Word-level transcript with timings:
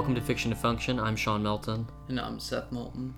Welcome 0.00 0.14
to 0.14 0.22
Fiction 0.22 0.50
to 0.50 0.56
Function. 0.56 0.98
I'm 0.98 1.14
Sean 1.14 1.42
Melton. 1.42 1.86
And 2.08 2.18
I'm 2.18 2.40
Seth 2.40 2.72
Moulton. 2.72 3.12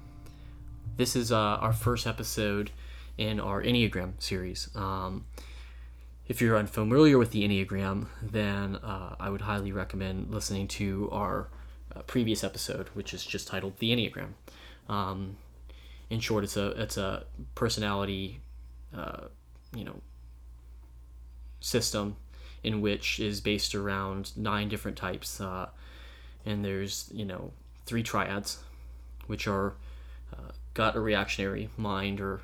This 0.96 1.14
is 1.14 1.30
uh, 1.30 1.36
our 1.38 1.72
first 1.72 2.08
episode 2.08 2.72
in 3.16 3.38
our 3.38 3.62
Enneagram 3.62 4.20
series. 4.20 4.68
Um, 4.74 5.26
if 6.26 6.40
you're 6.40 6.56
unfamiliar 6.56 7.18
with 7.18 7.30
the 7.30 7.46
Enneagram, 7.46 8.08
then 8.20 8.74
uh, 8.74 9.14
I 9.20 9.30
would 9.30 9.42
highly 9.42 9.70
recommend 9.70 10.32
listening 10.34 10.66
to 10.68 11.08
our 11.12 11.46
uh, 11.94 12.02
previous 12.02 12.42
episode, 12.42 12.88
which 12.94 13.14
is 13.14 13.24
just 13.24 13.46
titled 13.46 13.78
"The 13.78 13.92
Enneagram." 13.92 14.30
Um, 14.92 15.36
in 16.10 16.18
short, 16.18 16.42
it's 16.42 16.56
a 16.56 16.70
it's 16.70 16.96
a 16.96 17.26
personality, 17.54 18.40
uh, 18.92 19.28
you 19.72 19.84
know, 19.84 20.00
system 21.60 22.16
in 22.64 22.80
which 22.80 23.20
is 23.20 23.40
based 23.40 23.76
around 23.76 24.36
nine 24.36 24.68
different 24.68 24.96
types, 24.96 25.40
uh, 25.40 25.68
and 26.44 26.64
there's 26.64 27.08
you 27.12 27.24
know 27.24 27.52
three 27.86 28.02
triads, 28.02 28.58
which 29.26 29.46
are 29.46 29.74
uh, 30.32 30.52
gut 30.74 30.96
or 30.96 31.02
reactionary, 31.02 31.68
mind 31.76 32.20
or 32.20 32.40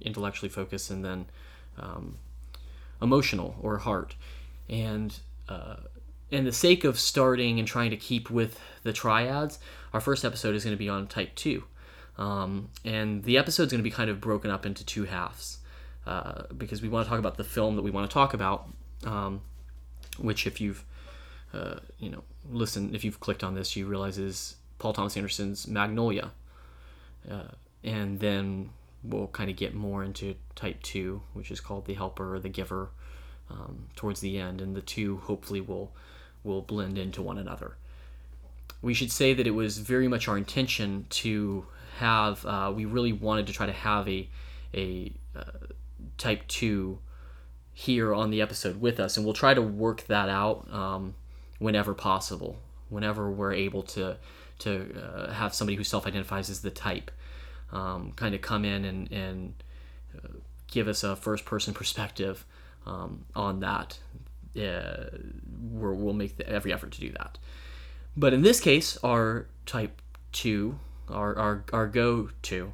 intellectually 0.00 0.48
focused, 0.48 0.90
and 0.90 1.04
then 1.04 1.26
um, 1.78 2.16
emotional 3.00 3.56
or 3.60 3.78
heart. 3.78 4.14
And 4.68 5.14
uh, 5.48 5.76
in 6.30 6.44
the 6.44 6.52
sake 6.52 6.84
of 6.84 6.98
starting 6.98 7.58
and 7.58 7.68
trying 7.68 7.90
to 7.90 7.96
keep 7.96 8.30
with 8.30 8.58
the 8.82 8.92
triads, 8.92 9.58
our 9.92 10.00
first 10.00 10.24
episode 10.24 10.54
is 10.54 10.64
going 10.64 10.74
to 10.74 10.78
be 10.78 10.88
on 10.88 11.06
type 11.06 11.34
two. 11.34 11.64
Um, 12.18 12.68
and 12.84 13.22
the 13.24 13.38
episode 13.38 13.64
is 13.64 13.72
going 13.72 13.80
to 13.80 13.88
be 13.88 13.90
kind 13.90 14.10
of 14.10 14.20
broken 14.20 14.50
up 14.50 14.66
into 14.66 14.84
two 14.84 15.04
halves 15.04 15.58
uh, 16.06 16.42
because 16.56 16.82
we 16.82 16.88
want 16.88 17.06
to 17.06 17.10
talk 17.10 17.18
about 17.18 17.36
the 17.36 17.44
film 17.44 17.76
that 17.76 17.82
we 17.82 17.90
want 17.90 18.08
to 18.08 18.12
talk 18.12 18.34
about, 18.34 18.68
um, 19.04 19.40
which, 20.18 20.46
if 20.46 20.60
you've 20.60 20.84
uh, 21.52 21.76
you 21.98 22.10
know 22.10 22.22
listen, 22.50 22.94
if 22.94 23.04
you've 23.04 23.20
clicked 23.20 23.44
on 23.44 23.54
this, 23.54 23.76
you 23.76 23.86
realize 23.86 24.18
is 24.18 24.56
Paul 24.78 24.92
Thomas 24.92 25.16
Anderson's 25.16 25.66
Magnolia. 25.66 26.32
Uh, 27.30 27.48
and 27.84 28.20
then 28.20 28.70
we'll 29.02 29.28
kind 29.28 29.50
of 29.50 29.56
get 29.56 29.74
more 29.74 30.04
into 30.04 30.34
type 30.54 30.82
two, 30.82 31.22
which 31.32 31.50
is 31.50 31.60
called 31.60 31.86
the 31.86 31.94
helper 31.94 32.34
or 32.34 32.40
the 32.40 32.48
giver, 32.48 32.90
um, 33.50 33.88
towards 33.96 34.20
the 34.20 34.38
end, 34.38 34.60
and 34.60 34.74
the 34.74 34.80
two 34.80 35.18
hopefully 35.18 35.60
will 35.60 35.92
will 36.44 36.62
blend 36.62 36.98
into 36.98 37.22
one 37.22 37.38
another. 37.38 37.76
We 38.80 38.94
should 38.94 39.12
say 39.12 39.32
that 39.34 39.46
it 39.46 39.52
was 39.52 39.78
very 39.78 40.08
much 40.08 40.26
our 40.26 40.36
intention 40.36 41.06
to 41.10 41.66
have. 41.98 42.44
Uh, 42.44 42.72
we 42.74 42.84
really 42.84 43.12
wanted 43.12 43.46
to 43.46 43.52
try 43.52 43.66
to 43.66 43.72
have 43.72 44.08
a 44.08 44.28
a 44.74 45.12
uh, 45.36 45.66
type 46.18 46.46
two 46.48 46.98
here 47.74 48.14
on 48.14 48.30
the 48.30 48.42
episode 48.42 48.80
with 48.80 48.98
us, 48.98 49.16
and 49.16 49.24
we'll 49.24 49.34
try 49.34 49.54
to 49.54 49.62
work 49.62 50.04
that 50.06 50.28
out 50.28 50.72
um, 50.72 51.14
whenever 51.62 51.94
possible, 51.94 52.52
whenever 52.88 53.30
we're 53.30 53.52
able 53.52 53.82
to 53.82 54.16
to 54.58 54.70
uh, 55.02 55.32
have 55.32 55.54
somebody 55.54 55.76
who 55.76 55.84
self-identifies 55.84 56.50
as 56.50 56.60
the 56.60 56.70
type 56.70 57.10
um, 57.72 58.12
kind 58.16 58.34
of 58.34 58.40
come 58.40 58.64
in 58.64 58.84
and, 58.84 59.10
and 59.10 59.54
uh, 60.16 60.28
give 60.70 60.86
us 60.88 61.02
a 61.02 61.16
first-person 61.16 61.74
perspective 61.74 62.44
um, 62.86 63.24
on 63.34 63.60
that. 63.60 63.98
Uh, 64.56 65.06
we 65.72 65.96
will 65.96 66.12
make 66.12 66.36
the, 66.36 66.48
every 66.48 66.72
effort 66.72 66.92
to 66.92 67.00
do 67.00 67.10
that. 67.12 67.38
But 68.16 68.34
in 68.34 68.42
this 68.42 68.60
case, 68.60 68.98
our 69.02 69.46
type 69.64 70.02
two, 70.32 70.78
our 71.08 71.36
our, 71.38 71.64
our 71.72 71.86
go 71.86 72.28
to 72.42 72.72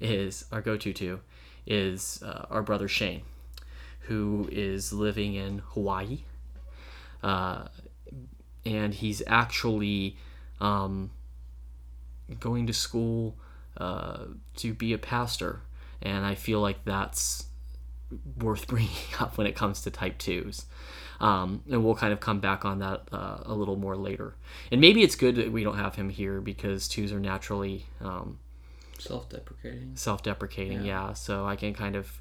is 0.00 0.44
our 0.52 0.60
go 0.60 0.76
to 0.76 0.92
two 0.92 1.20
is 1.66 2.22
uh, 2.22 2.44
our 2.50 2.62
brother 2.62 2.88
Shane, 2.88 3.22
who 4.08 4.48
is 4.52 4.92
living 4.92 5.34
in 5.34 5.62
Hawaii, 5.72 6.24
uh, 7.22 7.64
and 8.64 8.94
he's 8.94 9.22
actually 9.26 10.16
um, 10.60 11.10
going 12.40 12.66
to 12.66 12.72
school 12.72 13.36
uh, 13.76 14.24
to 14.56 14.74
be 14.74 14.92
a 14.92 14.98
pastor, 14.98 15.60
and 16.00 16.24
I 16.24 16.34
feel 16.34 16.60
like 16.60 16.84
that's 16.84 17.46
worth 18.38 18.66
bringing 18.68 18.90
up 19.18 19.38
when 19.38 19.46
it 19.46 19.54
comes 19.54 19.82
to 19.82 19.90
type 19.90 20.18
twos. 20.18 20.66
Um, 21.20 21.62
and 21.70 21.84
we'll 21.84 21.94
kind 21.94 22.12
of 22.12 22.18
come 22.18 22.40
back 22.40 22.64
on 22.64 22.80
that 22.80 23.02
uh, 23.12 23.38
a 23.44 23.54
little 23.54 23.76
more 23.76 23.96
later. 23.96 24.34
And 24.72 24.80
maybe 24.80 25.04
it's 25.04 25.14
good 25.14 25.36
that 25.36 25.52
we 25.52 25.62
don't 25.62 25.78
have 25.78 25.94
him 25.94 26.08
here 26.08 26.40
because 26.40 26.88
twos 26.88 27.12
are 27.12 27.20
naturally 27.20 27.86
um, 28.00 28.40
self-deprecating. 28.98 29.92
Self-deprecating, 29.94 30.84
yeah. 30.84 31.08
yeah. 31.08 31.12
So 31.12 31.46
I 31.46 31.54
can 31.54 31.74
kind 31.74 31.94
of 31.94 32.20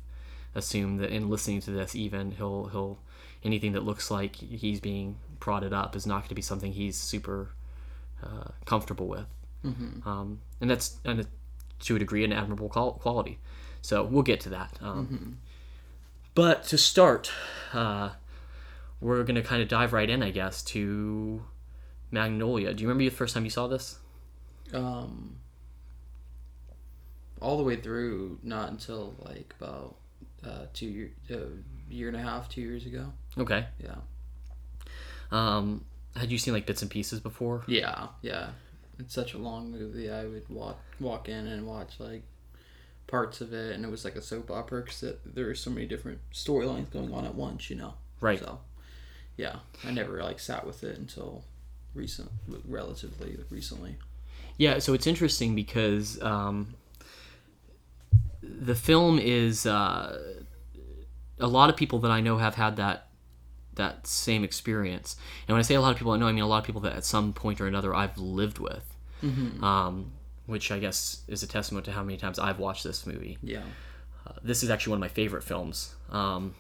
assume 0.54 0.98
that 0.98 1.10
in 1.10 1.30
listening 1.30 1.62
to 1.62 1.72
this, 1.72 1.96
even 1.96 2.32
he'll 2.32 2.66
he'll 2.66 3.00
anything 3.44 3.74
that 3.74 3.84
looks 3.84 4.12
like 4.12 4.36
he's 4.36 4.80
being 4.80 5.18
prodded 5.40 5.74
up 5.74 5.96
is 5.96 6.06
not 6.06 6.20
going 6.20 6.30
to 6.30 6.36
be 6.36 6.42
something 6.42 6.72
he's 6.72 6.98
super 6.98 7.50
uh, 8.24 8.50
comfortable 8.66 9.08
with. 9.08 9.26
Mm-hmm. 9.66 10.08
Um, 10.08 10.40
and 10.60 10.70
that's 10.70 10.98
and 11.06 11.26
to 11.82 11.96
a 11.96 12.00
degree 12.00 12.24
an 12.24 12.32
admirable 12.32 12.70
quality. 12.70 13.40
So 13.82 14.04
we'll 14.04 14.24
get 14.24 14.40
to 14.42 14.50
that. 14.50 14.78
Um, 14.82 15.08
mm-hmm. 15.08 15.32
But 16.34 16.64
to 16.66 16.78
start, 16.78 17.32
uh, 17.74 18.12
we're 19.00 19.24
going 19.24 19.36
to 19.36 19.42
kind 19.42 19.62
of 19.62 19.68
dive 19.68 19.92
right 19.92 20.10
in, 20.10 20.24
I 20.24 20.32
guess, 20.32 20.62
to 20.64 21.44
Magnolia. 22.12 22.74
Do 22.74 22.84
you 22.84 22.88
remember 22.88 23.10
the 23.10 23.16
first 23.16 23.34
time 23.34 23.44
you 23.44 23.50
saw 23.50 23.68
this? 23.68 24.00
Um, 24.74 25.38
all 27.42 27.58
the 27.58 27.64
way 27.64 27.76
through, 27.76 28.40
not 28.44 28.70
until 28.70 29.16
like 29.20 29.54
about 29.60 29.96
uh, 30.46 30.66
two 30.74 30.86
year, 30.86 31.12
uh, 31.32 31.36
year 31.90 32.08
and 32.08 32.16
a 32.16 32.22
half, 32.22 32.48
two 32.48 32.62
years 32.62 32.86
ago. 32.86 33.12
Okay. 33.38 33.66
Yeah. 33.84 33.96
Um, 35.32 35.86
had 36.16 36.32
you 36.32 36.38
seen 36.38 36.54
like 36.54 36.66
bits 36.66 36.82
and 36.82 36.92
pieces 36.92 37.20
before? 37.20 37.64
Yeah, 37.68 38.08
yeah. 38.22 38.50
It's 39.00 39.14
such 39.14 39.34
a 39.34 39.38
long 39.38 39.72
movie. 39.72 40.12
I 40.12 40.26
would 40.26 40.48
walk 40.50 40.80
walk 41.00 41.30
in 41.30 41.48
and 41.48 41.66
watch 41.66 42.00
like 42.00 42.24
parts 43.08 43.42
of 43.42 43.54
it, 43.54 43.74
and 43.74 43.86
it 43.86 43.90
was 43.90 44.06
like 44.06 44.16
a 44.16 44.22
soap 44.22 44.52
opera 44.52 44.84
because 44.84 45.04
there 45.26 45.46
were 45.46 45.56
so 45.56 45.72
many 45.72 45.86
different 45.88 46.20
storylines 46.34 46.92
going 46.92 47.14
on 47.14 47.26
at 47.26 47.36
once. 47.36 47.70
You 47.70 47.78
know. 47.78 47.94
Right. 48.20 48.40
So, 48.40 48.60
yeah, 49.38 49.58
I 49.86 49.92
never 49.92 50.22
like 50.22 50.40
sat 50.40 50.66
with 50.68 50.84
it 50.84 50.98
until 50.98 51.44
recent, 51.96 52.30
relatively 52.68 53.38
recently. 53.50 53.98
Yeah, 54.58 54.80
so 54.80 54.94
it's 54.94 55.08
interesting 55.08 55.56
because 55.56 56.22
um, 56.22 56.76
the 58.44 58.76
film 58.76 59.18
is 59.18 59.66
uh, 59.66 60.20
a 61.40 61.48
lot 61.48 61.70
of 61.70 61.76
people 61.76 62.00
that 62.00 62.12
I 62.12 62.22
know 62.22 62.38
have 62.38 62.56
had 62.56 62.76
that 62.76 63.08
that 63.82 64.08
same 64.08 64.44
experience. 64.44 65.16
And 65.48 65.54
when 65.54 65.60
I 65.60 65.64
say 65.64 65.76
a 65.76 65.82
lot 65.82 65.92
of 65.92 65.98
people 65.98 66.14
I 66.14 66.18
know, 66.18 66.28
I 66.28 66.32
mean 66.32 66.44
a 66.44 66.48
lot 66.48 66.60
of 66.60 66.66
people 66.66 66.82
that 66.82 66.94
at 66.94 67.06
some 67.06 67.34
point 67.34 67.60
or 67.60 67.68
another 67.68 67.94
I've 67.94 68.18
lived 68.18 68.60
with. 68.60 68.86
Mm-hmm. 69.24 69.64
Um, 69.64 70.12
which 70.48 70.72
I 70.72 70.80
guess 70.80 71.22
is 71.28 71.44
a 71.44 71.48
testament 71.48 71.86
to 71.86 71.92
how 71.92 72.04
many 72.04 72.18
times 72.18 72.40
I've 72.40 72.60
watched 72.60 72.84
this 72.84 73.06
movie. 73.06 73.38
Yeah. 73.42 73.62
Uh, 74.28 74.34
this 74.44 74.64
is 74.64 74.70
actually 74.70 74.92
one 74.92 74.98
of 74.98 75.02
my 75.02 75.08
favorite 75.08 75.44
films. 75.44 75.96
Um, 76.10 76.56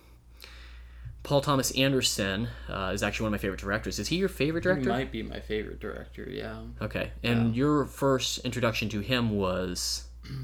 Paul 1.23 1.41
Thomas 1.41 1.71
Anderson 1.71 2.47
uh, 2.69 2.91
is 2.93 3.03
actually 3.03 3.25
one 3.25 3.33
of 3.33 3.39
my 3.39 3.41
favorite 3.41 3.59
directors. 3.59 3.99
Is 3.99 4.07
he 4.07 4.15
your 4.15 4.29
favorite 4.29 4.63
director? 4.63 4.83
He 4.83 4.87
might 4.87 5.11
be 5.11 5.23
my 5.23 5.39
favorite 5.39 5.79
director, 5.79 6.27
yeah. 6.29 6.61
Okay. 6.81 7.11
And 7.21 7.49
yeah. 7.49 7.59
your 7.59 7.85
first 7.85 8.39
introduction 8.39 8.89
to 8.89 8.99
him 8.99 9.31
was. 9.31 10.05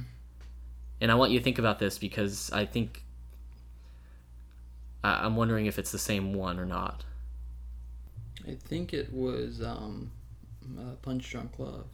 And 1.00 1.12
I 1.12 1.14
want 1.14 1.32
you 1.32 1.38
to 1.38 1.44
think 1.44 1.60
about 1.60 1.78
this 1.78 2.00
because 2.00 2.50
I 2.52 2.66
think 2.66 3.04
I, 5.04 5.26
am 5.26 5.36
wondering 5.36 5.66
if 5.66 5.80
it's 5.80 5.92
the 5.92 6.00
same 6.00 6.34
one 6.34 6.60
or 6.60 6.66
not. 6.66 7.04
I 8.48 8.56
think 8.56 8.94
it 8.94 9.12
was 9.12 9.62
um, 9.62 10.12
uh, 10.78 10.96
Punch 11.02 11.30
Drunk 11.30 11.60
Love. 11.60 11.86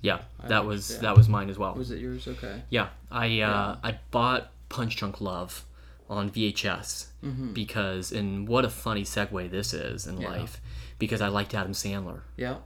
Yeah, 0.00 0.20
that 0.48 0.66
was 0.66 0.92
yeah. 0.92 1.00
that 1.00 1.16
was 1.16 1.28
mine 1.30 1.48
as 1.48 1.58
well. 1.58 1.74
Was 1.74 1.90
it 1.90 1.98
yours? 1.98 2.28
Okay. 2.28 2.62
Yeah, 2.68 2.88
I 3.10 3.24
uh, 3.24 3.28
yeah. 3.28 3.76
I 3.82 3.98
bought 4.10 4.50
Punch 4.68 4.96
Drunk 4.96 5.20
Love 5.22 5.64
on 6.10 6.30
VHS 6.30 7.06
mm-hmm. 7.24 7.52
because, 7.54 8.12
and 8.12 8.46
what 8.46 8.66
a 8.66 8.70
funny 8.70 9.04
segue 9.04 9.50
this 9.50 9.72
is 9.72 10.06
in 10.06 10.20
yeah. 10.20 10.28
life, 10.28 10.60
because 10.98 11.22
I 11.22 11.28
liked 11.28 11.54
Adam 11.54 11.72
Sandler. 11.72 12.20
Yeah. 12.36 12.56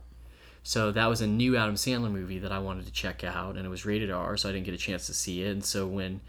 So 0.65 0.91
that 0.91 1.07
was 1.07 1.21
a 1.21 1.27
new 1.27 1.57
Adam 1.57 1.77
Sandler 1.77 2.11
movie 2.11 2.41
that 2.41 2.51
I 2.51 2.59
wanted 2.59 2.87
to 2.87 2.93
check 2.93 3.23
out, 3.23 3.57
and 3.57 3.65
it 3.65 3.69
was 3.69 3.87
rated 3.87 4.11
R, 4.11 4.37
so 4.37 4.49
I 4.49 4.53
didn't 4.53 4.67
get 4.67 4.75
a 4.75 4.79
chance 4.79 5.07
to 5.07 5.15
see 5.15 5.43
it. 5.43 5.53
And 5.53 5.65
so 5.65 5.87
when 5.87 6.21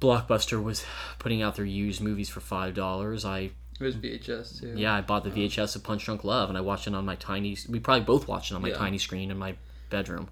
Blockbuster 0.00 0.62
was 0.62 0.84
putting 1.18 1.42
out 1.42 1.56
their 1.56 1.64
used 1.64 2.00
movies 2.00 2.28
for 2.28 2.40
five 2.40 2.74
dollars. 2.74 3.24
I 3.24 3.50
it 3.78 3.84
was 3.84 3.96
VHS 3.96 4.60
too. 4.60 4.74
Yeah, 4.76 4.94
I 4.94 5.02
bought 5.02 5.24
the 5.24 5.30
VHS 5.30 5.76
of 5.76 5.84
Punch 5.84 6.04
Drunk 6.04 6.24
Love, 6.24 6.48
and 6.48 6.56
I 6.56 6.60
watched 6.60 6.86
it 6.86 6.94
on 6.94 7.04
my 7.04 7.16
tiny. 7.16 7.56
We 7.68 7.80
probably 7.80 8.04
both 8.04 8.26
watched 8.26 8.50
it 8.50 8.54
on 8.54 8.62
my 8.62 8.68
yeah. 8.68 8.76
tiny 8.76 8.98
screen 8.98 9.30
in 9.30 9.38
my 9.38 9.54
bedroom. 9.90 10.28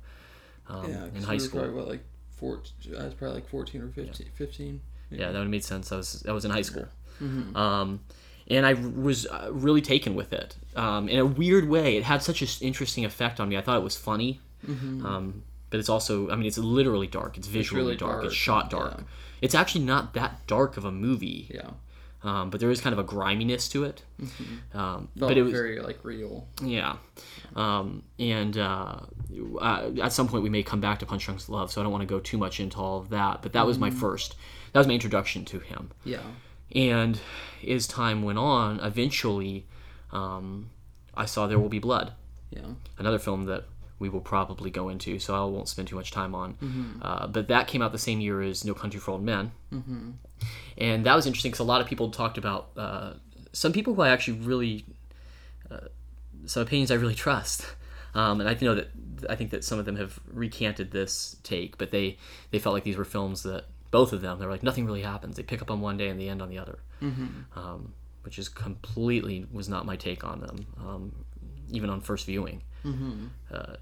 Um, 0.69 0.91
yeah, 0.91 1.07
in 1.15 1.23
high 1.23 1.37
school. 1.37 1.61
Probably 1.61 1.79
what, 1.79 1.89
like 1.89 2.05
four, 2.37 2.61
I 2.99 3.05
was 3.05 3.15
probably 3.15 3.37
like 3.37 3.49
fourteen 3.49 3.83
or 3.83 3.89
15. 3.89 4.27
Yeah, 4.27 4.33
15, 4.35 4.81
yeah. 5.11 5.19
that 5.19 5.33
would 5.33 5.41
have 5.41 5.49
made 5.49 5.65
sense. 5.65 5.93
I 5.93 5.97
was 5.97 6.25
I 6.27 6.33
was 6.33 6.45
in 6.45 6.51
high 6.51 6.63
school. 6.63 6.87
Mm-hmm. 7.23 7.57
Um, 7.57 8.01
and 8.49 8.67
I 8.67 8.75
was 8.75 9.27
uh, 9.27 9.49
really 9.53 9.81
taken 9.81 10.15
with 10.15 10.33
it. 10.33 10.57
Um, 10.77 11.09
in 11.09 11.19
a 11.19 11.25
weird 11.27 11.69
way, 11.69 11.97
it 11.97 12.05
had 12.05 12.23
such 12.23 12.43
an 12.43 12.49
interesting 12.67 13.05
effect 13.05 13.41
on 13.41 13.49
me. 13.49 13.57
I 13.57 13.63
thought 13.63 13.79
it 13.79 13.85
was 13.85 13.97
funny, 13.97 14.41
mm-hmm. 14.67 15.05
um, 15.05 15.43
but 15.71 15.81
it's 15.81 15.89
also, 15.89 16.31
I 16.31 16.37
mean, 16.37 16.47
it's 16.47 16.59
literally 16.59 17.07
dark. 17.07 17.39
It's 17.39 17.47
visually 17.47 17.81
it's 17.81 17.87
really 17.87 17.97
dark. 17.97 18.23
dark. 18.23 18.25
It's 18.27 18.35
shot 18.35 18.71
dark. 18.71 18.95
Yeah. 18.99 19.05
It's 19.41 19.55
actually 19.55 19.85
not 19.85 20.15
that 20.15 20.47
dark 20.47 20.77
of 20.77 20.85
a 20.85 20.93
movie. 20.93 21.51
Yeah. 21.53 21.71
um, 22.23 22.49
but 22.51 22.59
there 22.61 22.71
is 22.71 22.81
kind 22.81 22.93
of 22.93 22.99
a 22.99 23.03
griminess 23.03 23.69
to 23.69 23.85
it. 23.85 24.03
Um, 24.73 25.09
Felt 25.19 25.29
but 25.31 25.37
it 25.37 25.43
was 25.43 25.53
very 25.53 25.81
like 25.81 25.99
real. 26.05 26.47
yeah, 26.63 26.97
um, 27.55 28.03
and 28.19 28.57
uh, 28.57 29.01
uh, 29.61 29.91
at 30.03 30.13
some 30.13 30.29
point 30.29 30.43
we 30.43 30.49
may 30.51 30.63
come 30.63 30.81
back 30.81 30.99
to 31.01 31.07
Punch 31.07 31.27
Drunk 31.27 31.47
Love, 31.49 31.71
so 31.71 31.81
I 31.81 31.85
don't 31.85 31.93
want 31.93 32.03
to 32.03 32.07
go 32.07 32.21
too 32.21 32.39
much 32.39 32.61
into 32.61 32.79
all 32.79 32.99
of 33.01 33.11
that. 33.11 33.43
But 33.43 33.53
that 33.53 33.67
was 33.67 33.79
my 33.79 33.91
first, 33.91 34.37
that 34.73 34.79
was 34.81 34.87
my 34.87 34.95
introduction 34.95 35.45
to 35.47 35.59
him. 35.59 35.91
Yeah. 36.05 36.23
And 36.75 37.21
as 37.69 37.87
time 37.87 38.23
went 38.23 38.39
on, 38.39 38.81
eventually, 38.81 39.67
um, 40.11 40.71
I 41.15 41.27
saw 41.27 41.47
There 41.47 41.59
Will 41.59 41.69
Be 41.69 41.79
Blood, 41.79 42.13
Yeah. 42.51 42.63
another 42.99 43.19
film 43.19 43.45
that 43.45 43.65
we 44.05 44.11
will 44.11 44.21
probably 44.21 44.71
go 44.71 44.91
into, 44.91 45.19
so 45.19 45.35
I 45.35 45.43
won't 45.49 45.67
spend 45.67 45.89
too 45.89 45.97
much 45.97 46.11
time 46.11 46.35
on. 46.35 46.57
Uh, 47.03 47.27
but 47.27 47.49
that 47.49 47.69
came 47.69 47.81
out 47.81 47.91
the 47.91 47.99
same 47.99 48.21
year 48.21 48.43
as 48.43 48.63
No 48.63 48.75
Country 48.75 49.01
for 49.01 49.13
Old 49.13 49.23
Men, 49.23 49.53
mm-hmm. 49.73 50.11
and 50.77 51.07
that 51.07 51.15
was 51.17 51.27
interesting 51.27 51.51
because 51.51 51.61
a 51.61 51.71
lot 51.73 51.81
of 51.81 51.87
people 51.87 52.11
talked 52.11 52.37
about 52.37 52.69
uh, 52.77 53.15
some 53.53 53.73
people 53.73 53.95
who 53.95 54.03
I 54.03 54.11
actually 54.11 54.41
really, 54.41 54.85
uh, 55.71 55.89
some 56.45 56.63
opinions 56.63 56.91
I 56.91 56.97
really 56.97 57.15
trust. 57.15 57.65
Um, 58.15 58.41
and 58.41 58.49
I 58.49 58.57
know 58.61 58.75
that 58.75 58.89
I 59.29 59.37
think 59.37 59.51
that 59.51 59.65
some 59.65 59.79
of 59.79 59.87
them 59.87 59.97
have 59.97 60.21
recanted 60.31 60.91
this 60.91 61.37
take, 61.43 61.79
but 61.79 61.91
they 61.91 62.19
they 62.51 62.59
felt 62.59 62.75
like 62.75 62.85
these 62.85 62.99
were 62.99 63.07
films 63.07 63.43
that 63.45 63.65
both 63.91 64.13
of 64.13 64.21
them 64.21 64.39
they're 64.39 64.51
like 64.51 64.63
nothing 64.63 64.85
really 64.85 65.03
happens. 65.03 65.37
They 65.37 65.43
pick 65.43 65.63
up 65.63 65.71
on 65.71 65.81
one 65.81 65.97
day 65.97 66.09
and 66.11 66.21
they 66.21 66.29
end 66.29 66.43
on 66.43 66.51
the 66.51 66.59
other, 66.59 66.79
um, 67.57 67.95
which 68.23 68.39
is 68.39 68.49
completely 68.49 69.47
was 69.51 69.69
not 69.69 69.87
my 69.87 69.97
take 69.97 70.25
on 70.25 70.41
them, 70.41 70.67
um, 70.79 71.13
even 71.71 71.89
on 71.91 72.01
first 72.01 72.27
viewing. 72.27 72.63
Uh, 73.51 73.77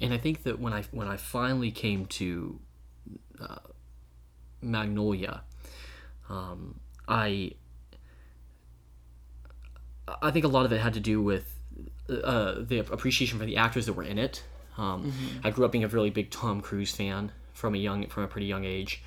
and 0.00 0.12
I 0.12 0.18
think 0.18 0.44
that 0.44 0.60
when 0.60 0.72
I 0.72 0.84
when 0.90 1.08
I 1.08 1.16
finally 1.16 1.70
came 1.70 2.06
to 2.06 2.60
uh, 3.40 3.56
Magnolia, 4.60 5.42
um, 6.28 6.80
I 7.06 7.52
I 10.22 10.30
think 10.30 10.44
a 10.44 10.48
lot 10.48 10.66
of 10.66 10.72
it 10.72 10.80
had 10.80 10.94
to 10.94 11.00
do 11.00 11.22
with 11.22 11.58
uh, 12.08 12.54
the 12.60 12.78
appreciation 12.78 13.38
for 13.38 13.44
the 13.44 13.56
actors 13.56 13.86
that 13.86 13.92
were 13.92 14.02
in 14.04 14.18
it. 14.18 14.42
Um, 14.76 15.12
I 15.42 15.50
grew 15.50 15.64
up 15.64 15.72
being 15.72 15.84
a 15.84 15.88
really 15.88 16.10
big 16.10 16.30
Tom 16.30 16.60
Cruise 16.60 16.92
fan 16.92 17.32
from 17.52 17.74
a 17.74 17.78
young 17.78 18.06
from 18.06 18.22
a 18.22 18.28
pretty 18.28 18.46
young 18.46 18.64
age. 18.64 19.02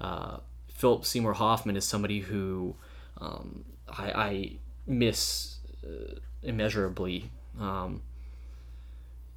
Uh, 0.00 0.38
Philip 0.68 1.04
Seymour 1.06 1.32
Hoffman 1.34 1.76
is 1.76 1.84
somebody 1.86 2.20
who 2.20 2.76
um, 3.18 3.64
I, 3.88 4.10
I 4.12 4.56
miss 4.86 5.58
uh, 5.84 6.16
immeasurably. 6.42 7.30
Um, 7.58 8.02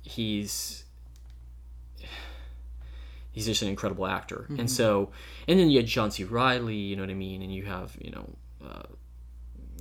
he's 0.01 0.83
he's 3.38 3.45
just 3.45 3.62
an 3.62 3.68
incredible 3.68 4.07
actor, 4.07 4.48
and 4.60 4.69
so 4.69 5.12
and 5.48 5.60
then 5.60 5.69
you 5.69 5.78
had 5.78 5.88
John 5.88 6.10
C. 6.12 6.24
Reilly, 6.24 6.75
you 6.75 6.95
know 6.95 7.04
what 7.04 7.12
I 7.12 7.16
mean, 7.28 7.42
and 7.44 7.54
you 7.54 7.63
have 7.66 7.95
you 8.00 8.12
know. 8.12 8.25
Uh, 8.66 8.88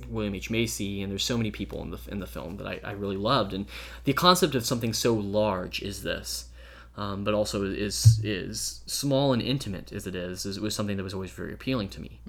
William 0.09 0.35
H 0.35 0.49
Macy, 0.51 1.01
and 1.01 1.11
there's 1.11 1.25
so 1.25 1.37
many 1.37 1.51
people 1.51 1.81
in 1.81 1.89
the 1.89 1.99
in 2.07 2.19
the 2.19 2.27
film 2.27 2.57
that 2.57 2.67
I, 2.67 2.79
I 2.83 2.91
really 2.91 3.17
loved, 3.17 3.51
and 3.51 3.65
the 4.03 4.13
concept 4.13 4.53
of 4.55 4.63
something 4.63 4.93
so 4.93 5.13
large 5.15 5.81
is 5.81 6.03
this, 6.03 6.49
um, 6.95 7.23
but 7.23 7.33
also 7.33 7.63
is 7.63 8.21
is 8.23 8.81
small 8.85 9.33
and 9.33 9.41
intimate 9.41 9.91
as 9.91 10.05
it 10.07 10.15
is, 10.15 10.45
is 10.45 10.59
was 10.59 10.75
something 10.75 10.97
that 10.97 11.03
was 11.03 11.15
always 11.15 11.31
very 11.31 11.51
appealing 11.51 11.89
to 11.89 11.99
me. 11.99 12.21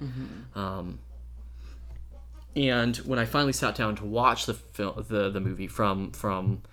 Um, 0.55 0.99
and 2.55 2.97
when 2.97 3.19
I 3.19 3.25
finally 3.25 3.53
sat 3.53 3.75
down 3.75 3.95
to 3.97 4.05
watch 4.05 4.45
the 4.47 4.55
film, 4.55 5.05
the 5.07 5.29
the 5.29 5.39
movie 5.39 5.67
from 5.67 6.11
from, 6.11 6.63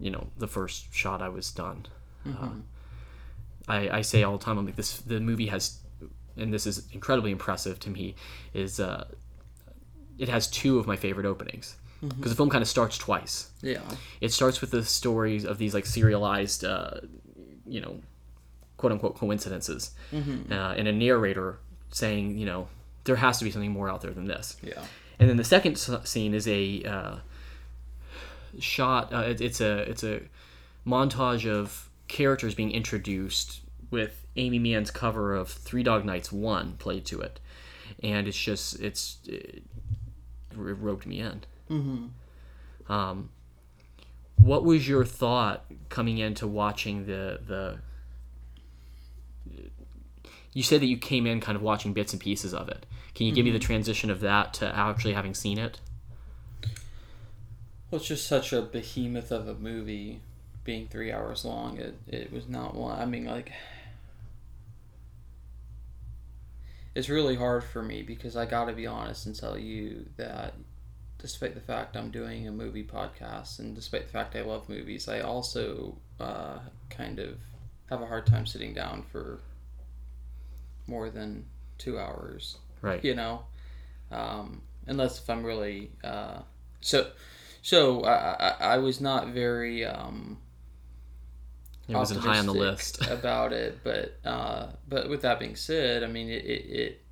you 0.00 0.10
know, 0.10 0.28
the 0.38 0.48
first 0.48 0.92
shot 0.92 1.20
I 1.22 1.28
was 1.28 1.52
done, 1.52 1.86
uh, 2.26 2.32
I, 3.68 3.88
I 3.98 4.00
say 4.02 4.22
all 4.22 4.38
the 4.38 4.44
time, 4.44 4.58
I'm 4.58 4.66
like 4.66 4.76
this. 4.76 4.98
The 5.00 5.20
movie 5.20 5.46
has, 5.46 5.78
and 6.36 6.52
this 6.52 6.66
is 6.66 6.86
incredibly 6.92 7.32
impressive 7.32 7.78
to 7.80 7.90
me, 7.90 8.14
is 8.54 8.78
uh, 8.80 9.06
it 10.18 10.28
has 10.28 10.46
two 10.46 10.78
of 10.78 10.86
my 10.86 10.96
favorite 10.96 11.26
openings 11.26 11.76
because 12.00 12.30
the 12.30 12.36
film 12.36 12.50
kind 12.50 12.62
of 12.62 12.68
starts 12.68 12.98
twice. 12.98 13.50
Yeah. 13.62 13.80
It 14.20 14.32
starts 14.32 14.60
with 14.60 14.70
the 14.70 14.84
stories 14.84 15.44
of 15.44 15.58
these 15.58 15.74
like 15.74 15.86
serialized, 15.86 16.64
uh, 16.64 17.00
you 17.66 17.80
know, 17.80 18.00
quote 18.76 18.92
unquote 18.92 19.16
coincidences, 19.16 19.90
uh, 20.50 20.74
and 20.76 20.86
a 20.86 20.92
narrator 20.92 21.58
saying, 21.90 22.38
you 22.38 22.46
know, 22.46 22.68
there 23.04 23.16
has 23.16 23.38
to 23.38 23.44
be 23.44 23.50
something 23.50 23.70
more 23.70 23.88
out 23.88 24.02
there 24.02 24.12
than 24.12 24.26
this. 24.26 24.56
Yeah. 24.62 24.82
And 25.18 25.28
then 25.28 25.36
the 25.36 25.44
second 25.44 25.76
scene 26.04 26.34
is 26.34 26.46
a 26.46 26.82
uh, 26.84 27.16
shot. 28.58 29.12
Uh, 29.12 29.20
it, 29.20 29.40
it's 29.40 29.60
a 29.60 29.78
it's 29.90 30.04
a 30.04 30.22
montage 30.86 31.50
of 31.50 31.88
characters 32.08 32.54
being 32.54 32.70
introduced 32.70 33.60
with 33.90 34.26
Aimee 34.36 34.58
Mann's 34.58 34.90
cover 34.90 35.34
of 35.34 35.48
Three 35.48 35.82
Dog 35.82 36.04
Nights 36.04 36.30
One 36.32 36.76
played 36.76 37.04
to 37.06 37.20
it, 37.20 37.40
and 38.02 38.26
it's 38.28 38.38
just 38.38 38.80
it's 38.80 39.18
it, 39.26 39.62
it 40.50 40.56
roped 40.56 41.06
me 41.06 41.20
in. 41.20 41.42
Mm-hmm. 41.70 42.92
Um, 42.92 43.30
what 44.36 44.64
was 44.64 44.88
your 44.88 45.04
thought 45.04 45.64
coming 45.88 46.18
into 46.18 46.46
watching 46.46 47.06
the 47.06 47.40
the? 47.46 47.78
You 50.52 50.62
said 50.62 50.80
that 50.80 50.86
you 50.86 50.96
came 50.96 51.26
in 51.26 51.40
kind 51.40 51.54
of 51.54 51.62
watching 51.62 51.92
bits 51.92 52.12
and 52.12 52.20
pieces 52.20 52.54
of 52.54 52.68
it. 52.68 52.86
Can 53.14 53.26
you 53.26 53.32
give 53.32 53.44
me 53.44 53.50
the 53.50 53.58
transition 53.58 54.10
of 54.10 54.20
that 54.20 54.54
to 54.54 54.76
actually 54.76 55.14
having 55.14 55.34
seen 55.34 55.58
it? 55.58 55.80
Well, 57.90 58.00
it's 58.00 58.08
just 58.08 58.26
such 58.26 58.52
a 58.52 58.62
behemoth 58.62 59.30
of 59.30 59.48
a 59.48 59.54
movie, 59.54 60.20
being 60.66 60.88
three 60.88 61.10
hours 61.12 61.44
long. 61.46 61.78
It 61.78 61.96
it 62.06 62.30
was 62.32 62.46
not 62.48 62.74
one. 62.74 63.00
I 63.00 63.06
mean, 63.06 63.24
like, 63.24 63.52
it's 66.94 67.08
really 67.08 67.36
hard 67.36 67.64
for 67.64 67.82
me 67.82 68.02
because 68.02 68.36
I 68.36 68.44
got 68.46 68.66
to 68.66 68.72
be 68.72 68.86
honest 68.86 69.26
and 69.26 69.34
tell 69.34 69.56
you 69.58 70.06
that, 70.16 70.54
despite 71.18 71.54
the 71.54 71.60
fact 71.60 71.96
I'm 71.96 72.10
doing 72.10 72.46
a 72.48 72.52
movie 72.52 72.84
podcast 72.84 73.58
and 73.58 73.74
despite 73.74 74.06
the 74.06 74.12
fact 74.12 74.36
I 74.36 74.42
love 74.42 74.68
movies, 74.68 75.08
I 75.08 75.20
also 75.20 75.96
uh, 76.20 76.58
kind 76.90 77.18
of 77.18 77.36
have 77.88 78.02
a 78.02 78.06
hard 78.06 78.26
time 78.26 78.46
sitting 78.46 78.74
down 78.74 79.02
for 79.12 79.40
more 80.86 81.10
than 81.10 81.44
two 81.78 81.98
hours 81.98 82.58
Right. 82.80 83.04
you 83.04 83.14
know 83.14 83.44
um, 84.12 84.62
unless 84.86 85.18
if 85.18 85.28
i'm 85.28 85.42
really 85.44 85.90
uh, 86.04 86.38
so 86.80 87.10
so 87.60 88.02
I, 88.02 88.14
I, 88.14 88.54
I 88.74 88.78
was 88.78 89.00
not 89.00 89.28
very 89.28 89.84
um, 89.84 90.38
It 91.88 91.94
wasn't 91.94 92.20
high 92.20 92.38
on 92.38 92.46
the 92.46 92.54
list. 92.54 93.00
about 93.10 93.52
it 93.52 93.78
but 93.84 94.18
uh, 94.24 94.66
but 94.88 95.08
with 95.08 95.22
that 95.22 95.38
being 95.38 95.56
said 95.56 96.02
i 96.02 96.06
mean 96.06 96.28
it 96.28 96.44
it 96.44 96.64
it, 96.70 97.02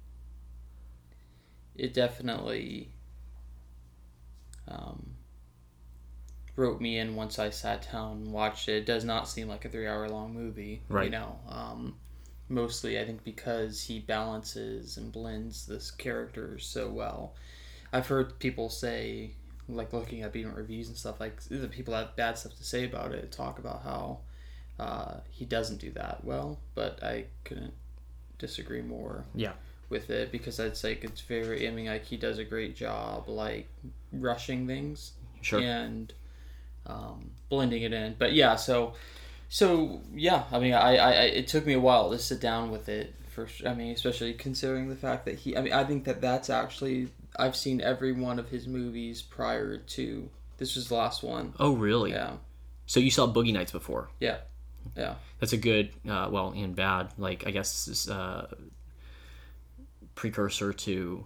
it 1.76 1.94
definitely 1.94 2.90
um, 4.68 5.14
wrote 6.56 6.80
me 6.80 6.98
in 6.98 7.16
once 7.16 7.38
i 7.38 7.50
sat 7.50 7.86
down 7.92 8.12
and 8.18 8.32
watched 8.32 8.68
it 8.68 8.76
it 8.78 8.86
does 8.86 9.04
not 9.04 9.28
seem 9.28 9.48
like 9.48 9.64
a 9.64 9.68
three 9.68 9.86
hour 9.86 10.08
long 10.08 10.32
movie 10.32 10.82
you 10.88 10.94
Right. 10.94 11.10
know 11.10 11.38
um, 11.48 11.96
mostly 12.48 12.98
i 13.00 13.04
think 13.04 13.24
because 13.24 13.82
he 13.82 13.98
balances 13.98 14.96
and 14.96 15.10
blends 15.12 15.66
this 15.66 15.90
character 15.90 16.58
so 16.58 16.88
well 16.90 17.34
i've 17.92 18.06
heard 18.06 18.38
people 18.38 18.68
say 18.68 19.32
like 19.68 19.92
looking 19.92 20.22
at 20.22 20.32
being 20.32 20.52
reviews 20.52 20.88
and 20.88 20.96
stuff 20.96 21.18
like 21.20 21.40
the 21.44 21.68
people 21.68 21.94
have 21.94 22.14
bad 22.16 22.38
stuff 22.38 22.54
to 22.56 22.64
say 22.64 22.84
about 22.84 23.12
it 23.12 23.32
talk 23.32 23.58
about 23.58 23.82
how 23.82 24.20
uh, 24.78 25.14
he 25.30 25.44
doesn't 25.44 25.80
do 25.80 25.90
that 25.92 26.24
well 26.24 26.58
but 26.74 27.02
i 27.02 27.24
couldn't 27.44 27.72
disagree 28.38 28.82
more 28.82 29.24
Yeah. 29.34 29.52
with 29.88 30.10
it 30.10 30.32
because 30.32 30.58
it's 30.58 30.82
like 30.82 31.04
it's 31.04 31.20
very 31.20 31.68
i 31.68 31.70
mean 31.70 31.86
like 31.86 32.04
he 32.04 32.16
does 32.16 32.38
a 32.38 32.44
great 32.44 32.74
job 32.76 33.28
like 33.28 33.68
rushing 34.12 34.66
things 34.66 35.12
Sure. 35.42 35.60
and 35.60 36.12
um, 36.86 37.30
blending 37.48 37.82
it 37.82 37.92
in 37.92 38.16
but 38.18 38.32
yeah 38.34 38.56
so 38.56 38.94
so 39.48 40.00
yeah 40.14 40.44
i 40.52 40.58
mean 40.58 40.74
I, 40.74 40.96
I 40.96 41.10
I- 41.12 41.22
it 41.40 41.46
took 41.48 41.64
me 41.66 41.74
a 41.74 41.80
while 41.80 42.10
to 42.10 42.18
sit 42.18 42.40
down 42.40 42.70
with 42.70 42.88
it 42.88 43.14
for 43.30 43.46
i 43.66 43.74
mean 43.74 43.92
especially 43.92 44.32
considering 44.34 44.88
the 44.88 44.96
fact 44.96 45.24
that 45.26 45.38
he 45.38 45.56
i 45.56 45.60
mean 45.62 45.72
i 45.72 45.84
think 45.84 46.04
that 46.04 46.20
that's 46.20 46.50
actually 46.50 47.08
i've 47.36 47.56
seen 47.56 47.80
every 47.80 48.12
one 48.12 48.38
of 48.38 48.48
his 48.48 48.66
movies 48.66 49.22
prior 49.22 49.76
to 49.78 50.28
this 50.58 50.76
was 50.76 50.88
the 50.88 50.94
last 50.94 51.22
one 51.22 51.52
Oh, 51.58 51.72
really? 51.74 52.10
yeah 52.12 52.34
So 52.86 53.00
you 53.00 53.10
saw 53.10 53.26
Boogie 53.26 53.52
Nights 53.52 53.72
before? 53.72 54.08
yeah 54.20 54.38
yeah 54.96 55.14
That's 55.40 55.52
a 55.52 55.56
good, 55.56 55.90
uh, 56.08 56.28
well, 56.30 56.52
and 56.56 56.74
bad, 56.74 57.08
like 57.18 57.46
I 57.46 57.50
guess, 57.50 57.86
this, 57.86 58.08
uh, 58.08 58.46
precursor 60.14 60.72
to 60.72 61.24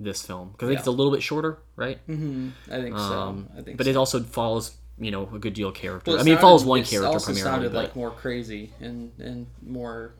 this 0.00 0.22
film 0.22 0.50
because 0.52 0.70
it's 0.70 0.86
a 0.86 0.90
little 0.90 1.12
bit 1.12 1.22
shorter, 1.22 1.58
right? 1.76 1.98
mm-hmm. 2.08 2.50
i 2.70 2.80
think 2.80 2.96
so 2.96 3.02
Um, 3.02 3.48
i 3.58 3.62
think 3.62 3.76
but 3.76 3.84
so. 3.84 3.90
it 3.90 3.96
also 3.96 4.22
follows, 4.22 4.76
you 4.98 5.10
know, 5.10 5.28
a 5.34 5.38
good 5.38 5.54
deal 5.54 5.68
of 5.68 5.74
character. 5.74 6.12
Well, 6.12 6.20
I 6.20 6.22
mean, 6.22 6.34
it 6.34 6.40
follows 6.40 6.64
one 6.64 6.84
character 6.84 7.08
also 7.08 7.32
primarily, 7.32 7.42
sounded 7.42 7.72
but 7.72 7.84
like 7.84 7.96
more 7.96 8.10
crazy 8.10 8.72
and 8.80 9.12
and 9.18 9.46
more 9.62 10.12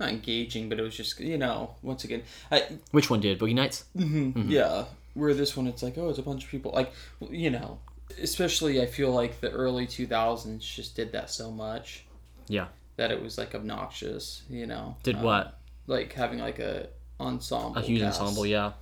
not 0.00 0.08
engaging, 0.10 0.68
but 0.68 0.78
it 0.78 0.82
was 0.82 0.96
just 0.96 1.20
you 1.20 1.38
know 1.38 1.74
once 1.82 2.04
again, 2.04 2.22
I 2.50 2.64
which 2.92 3.10
one 3.10 3.20
did 3.20 3.38
Boogie 3.38 3.54
Nights? 3.54 3.84
Mm-hmm. 3.96 4.48
yeah. 4.50 4.84
Where 5.14 5.34
this 5.34 5.56
one, 5.56 5.66
it's 5.66 5.82
like 5.82 5.98
oh, 5.98 6.08
it's 6.08 6.18
a 6.18 6.22
bunch 6.22 6.44
of 6.44 6.50
people 6.50 6.72
like 6.72 6.92
you 7.30 7.50
know, 7.50 7.78
especially 8.22 8.80
I 8.80 8.86
feel 8.86 9.10
like 9.10 9.40
the 9.40 9.50
early 9.50 9.86
two 9.86 10.06
thousands 10.06 10.64
just 10.64 10.94
did 10.96 11.12
that 11.12 11.30
so 11.30 11.50
much 11.50 12.05
Yeah. 12.48 12.66
that 12.96 13.10
it 13.10 13.22
was 13.22 13.36
like 13.38 13.54
obnoxious. 13.54 14.42
You 14.48 14.66
know, 14.66 14.96
Did 15.02 15.16
Um, 15.16 15.22
what? 15.22 15.58
Like 15.86 16.12
having 16.14 16.38
like 16.38 16.58
a 16.58 16.88
ensemble, 17.20 17.76
A 17.78 17.82
huge 17.82 18.00
cast. 18.00 18.20
ensemble, 18.20 18.46
yeah. 18.46 18.72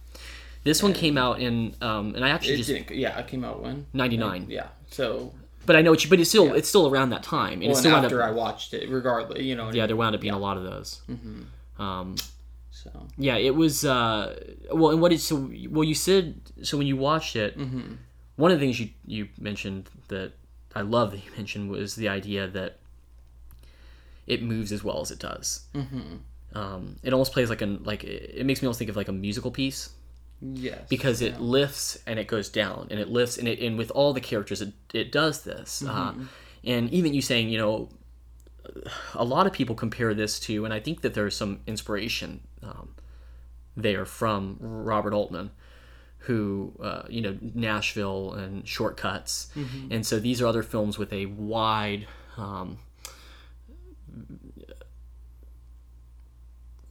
This 0.65 0.83
one 0.83 0.93
came 0.95 1.19
out 1.19 1.41
in, 1.41 1.75
um, 1.83 2.15
and 2.15 2.25
I 2.25 2.31
actually 2.31 2.55
It 2.55 2.63
just. 2.63 2.91
Yeah, 2.91 3.19
it 3.19 3.27
came 3.27 3.45
out 3.45 3.63
when 3.63 3.87
99. 3.93 4.47
Yeah. 4.49 4.69
So 4.91 5.33
But 5.67 5.77
I 5.77 5.83
know 5.83 5.91
what 5.91 6.03
you, 6.05 6.09
but 6.11 6.21
it's 6.21 6.31
still 6.31 6.55
it's 6.55 6.69
still 6.69 6.89
around 6.89 7.11
that 7.11 7.23
time, 7.23 7.55
and 7.55 7.63
well, 7.63 7.71
it's 7.73 7.81
still 7.81 7.93
wound 7.93 8.05
after 8.07 8.23
up, 8.23 8.29
I 8.29 8.33
watched 8.33 8.73
it, 8.75 8.89
regardless, 8.89 9.43
you 9.43 9.55
know. 9.57 9.71
yeah, 9.73 9.87
there 9.87 9.97
wound 9.97 10.15
up 10.15 10.21
being 10.21 10.35
a 10.35 10.39
lot 10.39 10.57
of 10.57 10.63
those. 10.65 11.01
Mm-hmm. 11.11 11.83
Um, 11.83 12.17
So. 12.71 12.91
yeah, 13.19 13.37
it 13.37 13.55
was 13.55 13.85
uh, 13.85 14.39
well, 14.73 14.91
and 14.93 15.01
what 15.03 15.13
is 15.13 15.23
so? 15.25 15.51
Well, 15.71 15.85
you 15.85 15.95
said 15.95 16.41
so 16.63 16.77
when 16.79 16.87
you 16.87 16.97
watched 16.97 17.35
it. 17.37 17.59
Mm-hmm. 17.59 17.95
One 18.37 18.51
of 18.51 18.59
the 18.59 18.65
things 18.67 18.81
you 18.81 18.89
you 19.07 19.29
mentioned 19.39 19.89
that 20.09 20.33
I 20.75 20.81
love 20.83 21.11
that 21.13 21.19
you 21.25 21.31
mentioned 21.37 21.71
was 21.71 21.95
the 21.95 22.09
idea 22.09 22.47
that 22.49 22.79
it 24.27 24.43
moves 24.43 24.73
as 24.73 24.83
well 24.85 25.01
as 25.01 25.11
it 25.11 25.19
does. 25.19 25.67
Mm-hmm. 25.75 26.17
Um, 26.57 26.97
it 27.03 27.13
almost 27.13 27.33
plays 27.33 27.51
like 27.51 27.63
an 27.63 27.83
like 27.85 28.05
it 28.05 28.47
makes 28.47 28.63
me 28.63 28.67
almost 28.67 28.79
think 28.79 28.91
of 28.91 28.97
like 28.97 29.09
a 29.09 29.13
musical 29.13 29.51
piece 29.51 29.91
Yes. 30.41 30.81
because 30.91 31.23
it 31.23 31.41
lifts 31.41 31.97
and 32.07 32.19
it 32.19 32.27
goes 32.29 32.49
down 32.51 32.89
and 32.91 33.01
it 33.01 33.09
lifts 33.09 33.39
and 33.39 33.49
it 33.49 33.61
and 33.61 33.79
with 33.79 33.91
all 33.93 34.13
the 34.13 34.21
characters 34.21 34.61
it, 34.61 34.75
it 34.93 35.11
does 35.11 35.43
this 35.43 35.83
uh, 35.83 36.13
and 36.65 36.91
even 36.93 37.15
you 37.15 37.23
saying 37.23 37.49
you 37.49 37.57
know 37.57 37.89
a 39.15 39.25
lot 39.25 39.47
of 39.47 39.53
people 39.55 39.75
compare 39.75 40.13
this 40.13 40.39
to 40.41 40.65
and 40.67 40.75
i 40.75 40.81
think 40.81 41.01
that 41.01 41.15
there's 41.15 41.35
some 41.37 41.61
inspiration 41.67 42.41
um, 42.63 42.95
there 43.77 44.05
from 44.05 44.59
robert 44.61 45.15
altman 45.15 45.51
who 46.19 46.73
uh, 46.83 47.03
you 47.09 47.23
know 47.23 47.39
nashville 47.55 48.35
and 48.35 48.67
shortcuts 48.69 49.51
and 49.91 50.05
so 50.05 50.19
these 50.21 50.43
are 50.43 50.47
other 50.47 50.63
films 50.63 50.99
with 50.99 51.13
a 51.13 51.25
wide 51.27 52.07
um, 52.37 52.79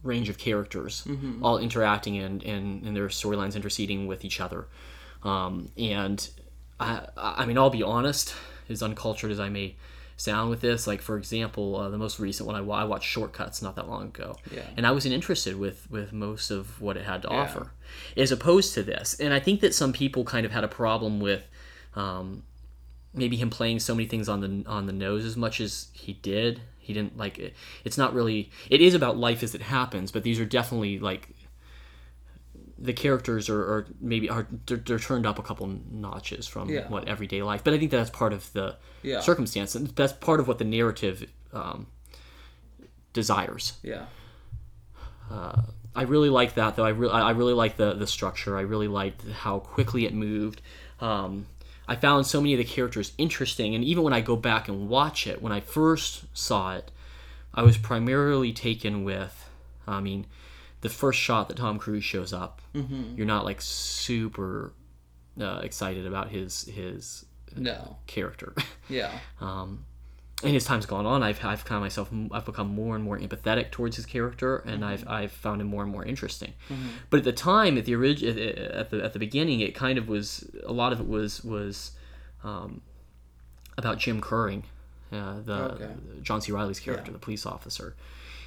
range 0.02 0.28
of 0.28 0.36
characters 0.38 1.06
all 1.42 1.58
interacting 1.58 2.18
and, 2.18 2.42
and, 2.42 2.82
and 2.84 2.94
their 2.96 3.08
storylines 3.08 3.56
interceding 3.56 4.06
with 4.06 4.24
each 4.24 4.40
other. 4.40 4.66
Um, 5.22 5.70
and 5.78 6.28
I, 6.78 7.06
I 7.16 7.46
mean 7.46 7.56
i'll 7.56 7.70
be 7.70 7.82
honest 7.82 8.34
as 8.68 8.82
uncultured 8.82 9.30
as 9.30 9.38
i 9.40 9.48
may 9.48 9.76
sound 10.16 10.50
with 10.50 10.60
this 10.60 10.86
like 10.86 11.00
for 11.00 11.16
example 11.16 11.76
uh, 11.76 11.88
the 11.88 11.96
most 11.98 12.18
recent 12.20 12.46
one 12.46 12.56
I, 12.56 12.58
I 12.58 12.84
watched 12.84 13.08
shortcuts 13.08 13.62
not 13.62 13.76
that 13.76 13.88
long 13.88 14.08
ago. 14.08 14.36
Yeah. 14.52 14.62
and 14.76 14.86
i 14.86 14.90
wasn't 14.90 15.14
interested 15.14 15.56
with 15.56 15.90
with 15.90 16.12
most 16.12 16.50
of 16.50 16.80
what 16.82 16.96
it 16.96 17.04
had 17.04 17.22
to 17.22 17.28
offer. 17.28 17.70
As 18.16 18.30
opposed 18.32 18.74
to 18.74 18.82
this 18.82 19.18
and 19.18 19.32
i 19.32 19.40
think 19.40 19.60
that 19.60 19.74
some 19.74 19.92
people 19.92 20.24
kind 20.24 20.44
of 20.44 20.52
had 20.52 20.64
a 20.64 20.68
problem 20.68 21.20
with 21.20 21.46
um, 21.94 22.42
maybe 23.14 23.36
him 23.36 23.50
playing 23.50 23.78
so 23.78 23.94
many 23.94 24.06
things 24.06 24.28
on 24.28 24.40
the 24.40 24.68
on 24.68 24.86
the 24.86 24.92
nose 24.92 25.24
as 25.24 25.36
much 25.36 25.60
as 25.60 25.88
he 25.92 26.12
did. 26.12 26.60
He 26.84 26.92
didn't 26.92 27.16
like 27.16 27.38
it. 27.38 27.54
It's 27.84 27.98
not 27.98 28.14
really. 28.14 28.50
It 28.70 28.80
is 28.80 28.94
about 28.94 29.16
life 29.16 29.42
as 29.42 29.54
it 29.54 29.62
happens, 29.62 30.12
but 30.12 30.22
these 30.22 30.38
are 30.38 30.44
definitely 30.44 30.98
like 30.98 31.28
the 32.78 32.92
characters 32.92 33.48
are, 33.48 33.60
are 33.62 33.86
maybe 34.00 34.28
are 34.28 34.46
they're, 34.66 34.76
they're 34.78 34.98
turned 34.98 35.26
up 35.26 35.38
a 35.38 35.42
couple 35.42 35.66
notches 35.90 36.46
from 36.46 36.68
Yeah. 36.68 36.88
what 36.88 37.08
everyday 37.08 37.42
life. 37.42 37.64
But 37.64 37.74
I 37.74 37.78
think 37.78 37.90
that's 37.90 38.10
part 38.10 38.32
of 38.32 38.52
the 38.52 38.76
Yeah. 39.02 39.20
circumstance, 39.20 39.74
and 39.74 39.88
that's 39.88 40.12
part 40.12 40.40
of 40.40 40.48
what 40.48 40.58
the 40.58 40.64
narrative 40.64 41.26
um, 41.52 41.86
desires. 43.12 43.74
Yeah. 43.82 44.06
I 45.96 46.02
really 46.02 46.28
like 46.28 46.54
that 46.54 46.76
though. 46.76 46.84
I 46.84 46.90
really 46.90 47.12
I 47.12 47.30
really 47.30 47.54
like 47.54 47.76
the 47.76 47.94
the 47.94 48.06
structure. 48.06 48.56
I 48.56 48.62
really 48.62 48.88
liked 48.88 49.26
how 49.28 49.60
quickly 49.60 50.06
it 50.06 50.14
moved. 50.14 50.60
Um, 51.00 51.46
I 51.86 51.96
found 51.96 52.26
so 52.26 52.40
many 52.40 52.54
of 52.54 52.58
the 52.58 52.64
characters 52.64 53.12
interesting, 53.18 53.74
and 53.74 53.84
even 53.84 54.02
when 54.04 54.12
I 54.12 54.20
go 54.20 54.36
back 54.36 54.68
and 54.68 54.88
watch 54.88 55.26
it, 55.26 55.42
when 55.42 55.52
I 55.52 55.60
first 55.60 56.24
saw 56.36 56.74
it, 56.76 56.90
I 57.52 57.62
was 57.62 57.76
primarily 57.76 58.52
taken 58.52 59.04
with. 59.04 59.48
I 59.86 60.00
mean, 60.00 60.26
the 60.80 60.88
first 60.88 61.18
shot 61.20 61.48
that 61.48 61.58
Tom 61.58 61.78
Cruise 61.78 62.04
shows 62.04 62.32
up, 62.32 62.62
you're 62.72 63.26
not 63.26 63.44
like 63.44 63.60
super 63.60 64.72
uh, 65.40 65.60
excited 65.62 66.06
about 66.06 66.30
his 66.30 66.64
his 66.64 67.24
No. 67.56 67.98
character. 68.06 68.54
Yeah. 68.88 69.12
um, 69.40 69.84
and 70.42 70.56
as 70.56 70.64
time's 70.64 70.84
gone 70.86 71.06
on, 71.06 71.22
I've, 71.22 71.42
I've 71.44 71.60
found 71.62 71.82
myself 71.82 72.10
I've 72.32 72.44
become 72.44 72.68
more 72.68 72.94
and 72.96 73.04
more 73.04 73.18
empathetic 73.18 73.70
towards 73.70 73.96
his 73.96 74.04
character, 74.06 74.58
and 74.58 74.84
I've 74.84 75.06
I've 75.08 75.32
found 75.32 75.60
him 75.60 75.68
more 75.68 75.82
and 75.82 75.90
more 75.92 76.04
interesting. 76.04 76.52
But 77.10 77.18
at 77.18 77.24
the 77.24 77.32
time, 77.32 77.78
at 77.78 77.84
the 77.84 77.94
origin, 77.94 78.38
at 78.38 78.90
the 78.90 79.02
at 79.04 79.12
the 79.12 79.18
beginning, 79.18 79.60
it 79.60 79.74
kind 79.74 79.96
of 79.98 80.08
was 80.08 80.50
a 80.66 80.72
lot 80.72 80.92
of 80.92 81.00
it 81.00 81.08
was 81.08 81.44
was 81.44 81.92
um, 82.42 82.80
about 83.78 83.98
Jim 83.98 84.20
Kurring, 84.20 84.64
uh, 85.12 85.40
the 85.44 85.54
Okay. 85.74 85.90
John 86.22 86.40
C. 86.40 86.52
Reilly's 86.52 86.80
character, 86.80 87.10
Yeah. 87.10 87.14
the 87.14 87.18
police 87.20 87.46
officer. 87.46 87.94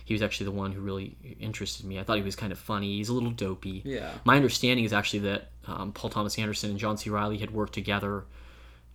He 0.05 0.13
was 0.13 0.21
actually 0.21 0.45
the 0.45 0.51
one 0.51 0.71
who 0.71 0.79
really 0.79 1.17
interested 1.39 1.85
me. 1.85 1.99
I 1.99 2.03
thought 2.03 2.15
he 2.17 2.23
was 2.23 2.35
kind 2.35 2.53
of 2.53 2.59
funny. 2.59 2.95
He's 2.97 3.09
a 3.09 3.13
little 3.13 3.31
dopey. 3.31 3.81
Yeah. 3.83 4.11
My 4.23 4.37
understanding 4.37 4.85
is 4.85 4.93
actually 4.93 5.19
that 5.19 5.49
um, 5.67 5.91
Paul 5.91 6.09
Thomas 6.09 6.39
Anderson 6.39 6.69
and 6.69 6.79
John 6.79 6.97
C. 6.97 7.09
Reilly 7.09 7.39
had 7.39 7.51
worked 7.51 7.73
together 7.73 8.23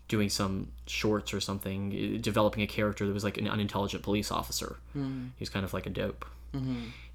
doing 0.08 0.28
some 0.28 0.68
shorts 0.86 1.32
or 1.32 1.40
something, 1.40 1.92
eh, 1.92 2.18
developing 2.20 2.62
a 2.62 2.66
character 2.66 3.06
that 3.06 3.12
was 3.12 3.24
like 3.24 3.38
an 3.38 3.48
unintelligent 3.48 4.02
police 4.02 4.30
officer. 4.30 4.76
Mm-hmm. 4.96 5.26
He 5.36 5.42
was 5.42 5.48
kind 5.48 5.64
of 5.64 5.72
like 5.72 5.86
a 5.86 5.90
dope. 5.90 6.24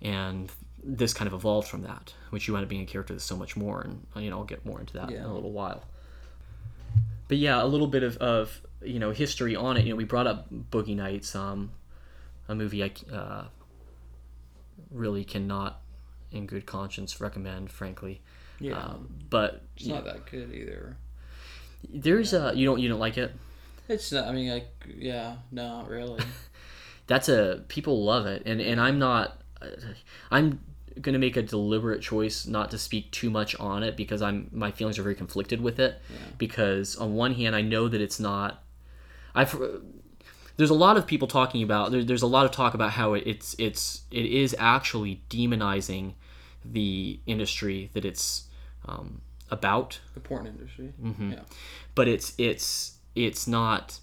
And 0.01 0.51
this 0.83 1.13
kind 1.13 1.27
of 1.27 1.33
evolved 1.33 1.67
from 1.67 1.83
that, 1.83 2.13
which 2.31 2.47
you 2.47 2.55
end 2.55 2.63
up 2.63 2.69
being 2.69 2.81
a 2.81 2.85
character 2.85 3.13
that's 3.13 3.25
so 3.25 3.35
much 3.35 3.55
more. 3.55 3.81
And, 3.81 4.05
uh, 4.15 4.19
you 4.19 4.29
know, 4.29 4.39
I'll 4.39 4.45
get 4.45 4.65
more 4.65 4.79
into 4.79 4.93
that 4.93 5.11
in 5.11 5.21
a 5.21 5.33
little 5.33 5.51
while. 5.51 5.83
But 7.27 7.37
yeah, 7.37 7.61
a 7.61 7.65
little 7.65 7.87
bit 7.87 8.03
of, 8.03 8.17
of 8.17 8.61
you 8.81 8.99
know, 8.99 9.11
history 9.11 9.55
on 9.55 9.77
it. 9.77 9.83
You 9.83 9.91
know, 9.91 9.95
we 9.95 10.05
brought 10.05 10.27
up 10.27 10.47
Boogie 10.51 10.95
Nights, 10.95 11.35
um, 11.35 11.71
a 12.47 12.55
movie 12.55 12.83
I 12.83 12.91
uh, 13.13 13.45
really 14.89 15.23
cannot, 15.23 15.81
in 16.31 16.45
good 16.45 16.65
conscience, 16.65 17.19
recommend, 17.19 17.69
frankly. 17.69 18.21
Yeah. 18.59 18.79
Um, 18.79 19.09
but 19.29 19.61
it's 19.75 19.87
not 19.87 20.05
that 20.05 20.25
good 20.29 20.53
either. 20.53 20.97
There's 21.89 22.33
a 22.33 22.51
you 22.55 22.65
don't 22.65 22.79
you 22.79 22.89
don't 22.89 22.99
like 22.99 23.17
it 23.17 23.33
It's 23.89 24.11
not. 24.11 24.27
I 24.27 24.33
mean, 24.33 24.51
like, 24.51 24.69
yeah, 24.97 25.37
no, 25.49 25.79
not 25.79 25.89
really. 25.89 26.21
that's 27.07 27.29
a 27.29 27.63
people 27.69 28.03
love 28.03 28.25
it 28.25 28.43
and 28.45 28.61
and 28.61 28.79
i'm 28.79 28.99
not 28.99 29.41
uh, 29.61 29.67
i'm 30.29 30.59
gonna 31.01 31.17
make 31.17 31.37
a 31.37 31.41
deliberate 31.41 32.01
choice 32.01 32.45
not 32.45 32.69
to 32.71 32.77
speak 32.77 33.09
too 33.11 33.29
much 33.29 33.55
on 33.59 33.81
it 33.81 33.95
because 33.97 34.21
i'm 34.21 34.49
my 34.51 34.71
feelings 34.71 34.99
are 34.99 35.03
very 35.03 35.15
conflicted 35.15 35.61
with 35.61 35.79
it 35.79 36.01
because 36.37 36.95
on 36.97 37.15
one 37.15 37.33
hand 37.33 37.55
i 37.55 37.61
know 37.61 37.87
that 37.87 38.01
it's 38.01 38.19
not 38.19 38.63
i've 39.33 39.55
uh, 39.55 39.67
there's 40.57 40.71
a 40.71 40.75
lot 40.75 40.97
of 40.97 41.05
people 41.05 41.27
talking 41.27 41.63
about 41.63 41.91
there, 41.91 42.03
there's 42.03 42.23
a 42.23 42.27
lot 42.27 42.45
of 42.45 42.51
talk 42.51 42.73
about 42.73 42.91
how 42.91 43.13
it, 43.13 43.23
it's 43.25 43.55
it's 43.57 44.01
it 44.11 44.25
is 44.25 44.55
actually 44.59 45.21
demonizing 45.29 46.13
the 46.65 47.19
industry 47.25 47.89
that 47.93 48.03
it's 48.03 48.47
um, 48.85 49.21
about 49.51 49.99
the 50.13 50.19
porn 50.19 50.45
industry. 50.47 50.93
Mm-hmm. 51.01 51.31
Yeah. 51.33 51.39
but 51.95 52.07
it's 52.07 52.33
it's 52.37 52.97
it's 53.15 53.47
not 53.47 53.99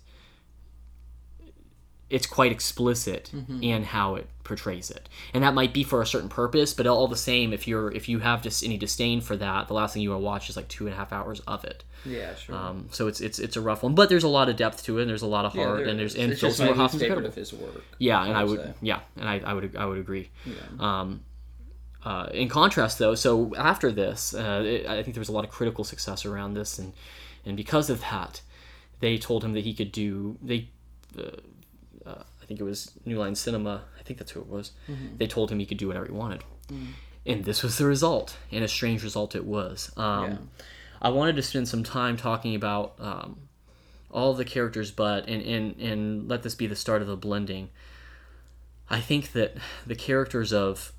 it's 2.11 2.27
quite 2.27 2.53
explicit 2.53 3.31
in 3.63 3.83
how 3.83 4.15
it 4.15 4.29
portrays 4.45 4.91
it 4.91 5.09
and 5.33 5.43
that 5.43 5.55
might 5.55 5.73
be 5.73 5.83
for 5.83 6.03
a 6.03 6.07
certain 6.07 6.29
purpose 6.29 6.75
but 6.75 6.87
all 6.87 7.09
the 7.09 7.17
same 7.17 7.53
if 7.53 7.67
you're 7.67 7.91
if 7.93 8.09
you 8.11 8.19
have 8.19 8.43
just 8.43 8.63
any 8.63 8.77
disdain 8.77 9.21
for 9.23 9.37
that 9.37 9.67
the 9.69 9.75
last 9.75 9.95
thing 9.95 10.03
you 10.03 10.11
want 10.11 10.21
to 10.21 10.25
watch 10.25 10.51
is 10.51 10.57
like 10.57 10.69
two 10.69 10.85
and 10.87 10.93
a 10.95 10.97
half 10.97 11.13
hours 11.15 11.41
of 11.49 11.65
it 11.65 11.83
Yeah, 12.05 12.35
sure. 12.37 12.55
um, 12.55 12.89
so 12.93 13.09
it's 13.09 13.21
it's 13.23 13.39
it's 13.39 13.57
a 13.57 13.61
rough 13.61 13.83
one 13.83 13.95
but 13.95 14.11
there's 14.11 14.23
a 14.23 14.29
lot 14.29 14.49
of 14.51 14.57
depth 14.57 14.85
to 14.85 14.99
it 14.99 15.03
and 15.03 15.11
there's 15.11 15.23
a 15.23 15.27
lot 15.27 15.47
of 15.47 15.55
Yeah, 15.57 15.65
heart 15.65 15.79
there 15.79 15.89
and 15.89 15.99
there's 15.99 16.15
is. 16.15 16.23
and 16.23 16.33
it's 16.33 16.41
Phil 16.43 16.51
just 16.51 16.59
Seymour 16.59 16.75
Hoffman's 16.75 17.03
incredible. 17.03 17.29
of 17.29 17.35
his 17.35 17.53
work. 17.55 17.83
yeah 17.99 18.23
and 18.25 18.37
I 18.37 18.45
would 18.45 18.59
would 18.59 18.67
say. 18.67 18.75
yeah 18.83 19.01
and 19.17 19.29
I, 19.29 19.41
I 19.45 19.55
would 19.55 19.75
I 19.75 19.87
would 19.87 19.99
agree 19.99 20.29
Yeah. 20.45 20.53
um, 20.79 21.23
uh, 22.05 22.29
in 22.33 22.49
contrast, 22.49 22.99
though, 22.99 23.15
so 23.15 23.55
after 23.57 23.91
this, 23.91 24.35
uh, 24.35 24.63
it, 24.65 24.87
I 24.87 25.03
think 25.03 25.15
there 25.15 25.21
was 25.21 25.29
a 25.29 25.33
lot 25.33 25.45
of 25.45 25.51
critical 25.51 25.85
success 25.85 26.25
around 26.27 26.55
this, 26.55 26.79
and 26.79 26.93
and 27.47 27.57
because 27.57 27.91
of 27.91 28.01
that, 28.01 28.43
they 29.01 29.19
told 29.19 29.43
him 29.45 29.53
that 29.55 29.65
he 29.65 29.75
could 29.75 29.93
do. 29.93 30.37
They, 30.43 30.69
uh, 31.19 31.23
uh, 32.07 32.23
I 32.43 32.45
think 32.47 32.61
it 32.61 32.65
was 32.65 32.93
New 33.07 33.19
Line 33.19 33.35
Cinema. 33.35 33.83
I 33.99 34.03
think 34.03 34.19
that's 34.19 34.33
who 34.33 34.41
it 34.41 34.49
was. 34.49 34.73
They 35.19 35.27
told 35.27 35.51
him 35.51 35.59
he 35.59 35.67
could 35.67 35.79
do 35.79 35.89
whatever 35.89 36.07
he 36.07 36.13
wanted, 36.13 36.45
and 37.27 37.45
this 37.45 37.63
was 37.63 37.79
the 37.79 37.87
result, 37.87 38.37
and 38.53 38.63
a 38.65 38.69
strange 38.69 39.03
result 39.03 39.35
it 39.35 39.45
was. 39.47 39.91
Um, 39.97 40.25
Yeah. 40.31 40.37
I 41.03 41.09
wanted 41.11 41.37
to 41.37 41.43
spend 41.43 41.69
some 41.69 41.83
time 41.85 42.17
talking 42.17 42.55
about 42.55 42.95
um, 42.99 43.37
all 44.11 44.33
the 44.33 44.45
characters, 44.45 44.91
but 44.91 45.27
and, 45.29 45.43
and 45.43 45.77
and 45.81 46.29
let 46.29 46.43
this 46.43 46.55
be 46.55 46.67
the 46.67 46.77
start 46.77 47.03
of 47.03 47.09
the 47.09 47.17
blending. 47.17 47.69
I 48.91 49.01
think 49.01 49.33
that 49.33 49.57
the 49.87 49.95
characters 49.95 50.53
of 50.53 50.93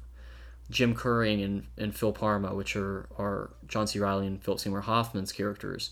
Jim 0.69 0.95
Kurring 0.95 1.41
and, 1.41 1.67
and 1.77 1.95
Phil 1.95 2.11
Parma, 2.11 2.53
which 2.55 2.75
are, 2.75 3.07
are 3.17 3.51
John 3.67 3.87
C. 3.87 3.99
Reilly 3.99 4.27
and 4.27 4.43
Philip 4.43 4.59
Seymour 4.59 4.81
Hoffman's 4.81 5.31
characters, 5.31 5.91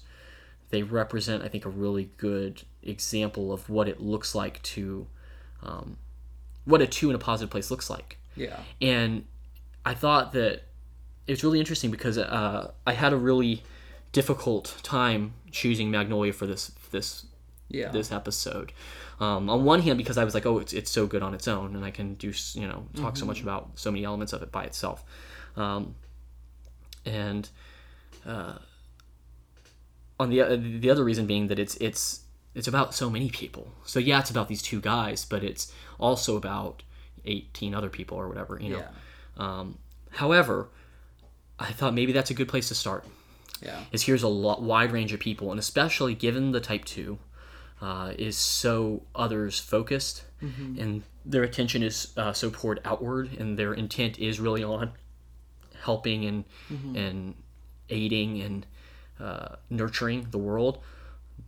they 0.70 0.82
represent, 0.84 1.44
I 1.44 1.48
think, 1.48 1.66
a 1.66 1.70
really 1.70 2.10
good 2.18 2.64
example 2.82 3.54
of 3.54 3.70
what 3.70 3.88
it 3.88 4.02
looks 4.02 4.34
like 4.34 4.62
to, 4.64 5.08
um, 5.62 5.98
what 6.66 6.82
a 6.82 6.88
two 6.88 7.10
in 7.10 7.16
a 7.16 7.20
positive 7.20 7.52
place 7.52 7.70
looks 7.70 7.90
like. 7.90 8.18
Yeah. 8.36 8.60
And 8.82 9.26
I 9.86 9.94
thought 9.94 10.34
that 10.34 10.64
it's 11.28 11.44
really 11.44 11.60
interesting 11.60 11.92
because 11.92 12.18
uh, 12.18 12.72
I 12.88 12.94
had 12.94 13.14
a 13.14 13.18
really 13.18 13.64
difficult 14.12 14.76
time 14.84 15.34
choosing 15.52 15.92
Magnolia 15.92 16.34
for 16.34 16.48
this 16.48 16.72
this 16.92 17.26
Yeah. 17.74 17.90
this 17.90 18.12
episode. 18.12 18.72
Um, 19.20 19.50
on 19.50 19.66
one 19.66 19.82
hand, 19.82 19.98
because 19.98 20.18
I 20.18 20.24
was 20.24 20.34
like, 20.34 20.46
oh, 20.46 20.60
it's, 20.60 20.74
it's 20.74 20.92
so 20.92 21.06
good 21.08 21.22
on 21.24 21.34
its 21.34 21.48
own, 21.48 21.76
and 21.76 21.84
I 21.84 21.92
can 21.92 22.14
do 22.14 22.32
you 22.54 22.68
know 22.68 22.88
talk 22.96 23.18
so 23.18 23.26
much 23.26 23.42
about 23.42 23.72
so 23.76 23.92
many 23.92 24.06
elements 24.06 24.32
of 24.32 24.42
it 24.42 24.52
by 24.52 24.64
itself. 24.64 25.04
Um, 25.56 25.96
and 27.06 27.50
uh, 28.26 28.54
on 30.20 30.30
the 30.30 30.42
uh, 30.42 30.58
the 30.60 30.90
other 30.90 31.04
reason 31.04 31.26
being 31.26 31.48
that 31.48 31.60
it's 31.60 31.76
it's 31.78 32.22
it's 32.56 32.68
about 32.68 32.94
so 32.94 33.10
many 33.10 33.30
people. 33.30 33.68
So 33.86 34.00
yeah, 34.00 34.20
it's 34.20 34.30
about 34.30 34.48
these 34.48 34.62
two 34.62 34.80
guys, 34.80 35.26
but 35.26 35.44
it's 35.44 35.72
also 36.00 36.38
about 36.38 36.84
eighteen 37.26 37.74
other 37.74 37.90
people 37.90 38.18
or 38.18 38.28
whatever. 38.28 38.60
You 38.60 38.70
know. 38.70 38.78
Yeah. 38.78 38.90
Um, 39.38 39.80
however, 40.12 40.70
I 41.60 41.72
thought 41.72 41.94
maybe 41.94 42.12
that's 42.12 42.30
a 42.30 42.34
good 42.34 42.48
place 42.48 42.68
to 42.70 42.76
start. 42.76 43.06
Yeah. 43.62 43.80
Is 43.92 44.04
here's 44.04 44.24
a 44.24 44.28
lot, 44.28 44.62
wide 44.62 44.92
range 44.92 45.14
of 45.14 45.20
people, 45.20 45.52
and 45.52 45.60
especially 45.60 46.16
given 46.16 46.52
the 46.52 46.60
Type 46.60 46.86
Two 46.86 47.20
uh, 47.84 48.14
is 48.18 48.38
so 48.38 49.04
others 49.14 49.60
focused, 49.60 50.24
and 50.80 51.04
their 51.26 51.44
attention 51.44 51.84
is 51.84 52.14
uh, 52.16 52.32
so 52.32 52.50
poured 52.50 52.80
outward, 52.86 53.30
and 53.38 53.60
their 53.60 53.74
intent 53.74 54.18
is 54.20 54.40
really 54.40 54.64
on 54.64 54.92
helping 55.82 56.24
and 56.24 56.46
and 56.96 57.36
aiding 57.90 58.42
and 58.42 58.66
uh, 59.20 59.56
nurturing 59.70 60.28
the 60.32 60.38
world. 60.38 60.80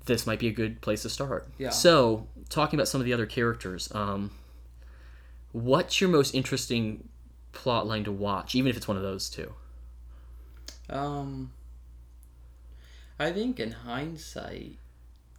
This 0.06 0.28
might 0.28 0.40
be 0.40 0.48
a 0.48 0.52
good 0.52 0.82
place 0.82 1.04
to 1.04 1.10
start. 1.10 1.48
Yeah. 1.58 1.70
So, 1.70 2.28
talking 2.50 2.78
about 2.78 2.90
some 2.90 3.00
of 3.00 3.06
the 3.06 3.14
other 3.14 3.26
characters, 3.26 3.90
um, 3.96 4.32
what's 5.54 6.02
your 6.02 6.10
most 6.10 6.36
interesting 6.36 7.08
plot 7.54 7.88
line 7.88 8.04
to 8.04 8.12
watch, 8.12 8.56
even 8.56 8.70
if 8.70 8.76
it's 8.76 8.88
one 8.90 8.98
of 8.98 9.04
those 9.04 9.30
two? 9.30 9.54
Um, 10.90 11.52
I 13.18 13.32
think 13.32 13.60
in 13.60 13.72
hindsight, 13.72 14.78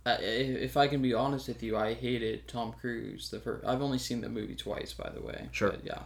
if 0.06 0.76
I 0.76 0.86
can 0.88 1.02
be 1.02 1.14
honest 1.14 1.48
with 1.48 1.62
you, 1.62 1.76
I 1.76 1.94
hated 1.94 2.46
Tom 2.48 2.72
Cruise. 2.72 3.30
The 3.30 3.40
first, 3.40 3.64
I've 3.66 3.82
only 3.82 3.98
seen 3.98 4.20
the 4.20 4.28
movie 4.28 4.54
twice, 4.54 4.92
by 4.92 5.10
the 5.10 5.20
way. 5.20 5.48
Sure. 5.52 5.70
But 5.70 5.84
yeah. 5.84 6.00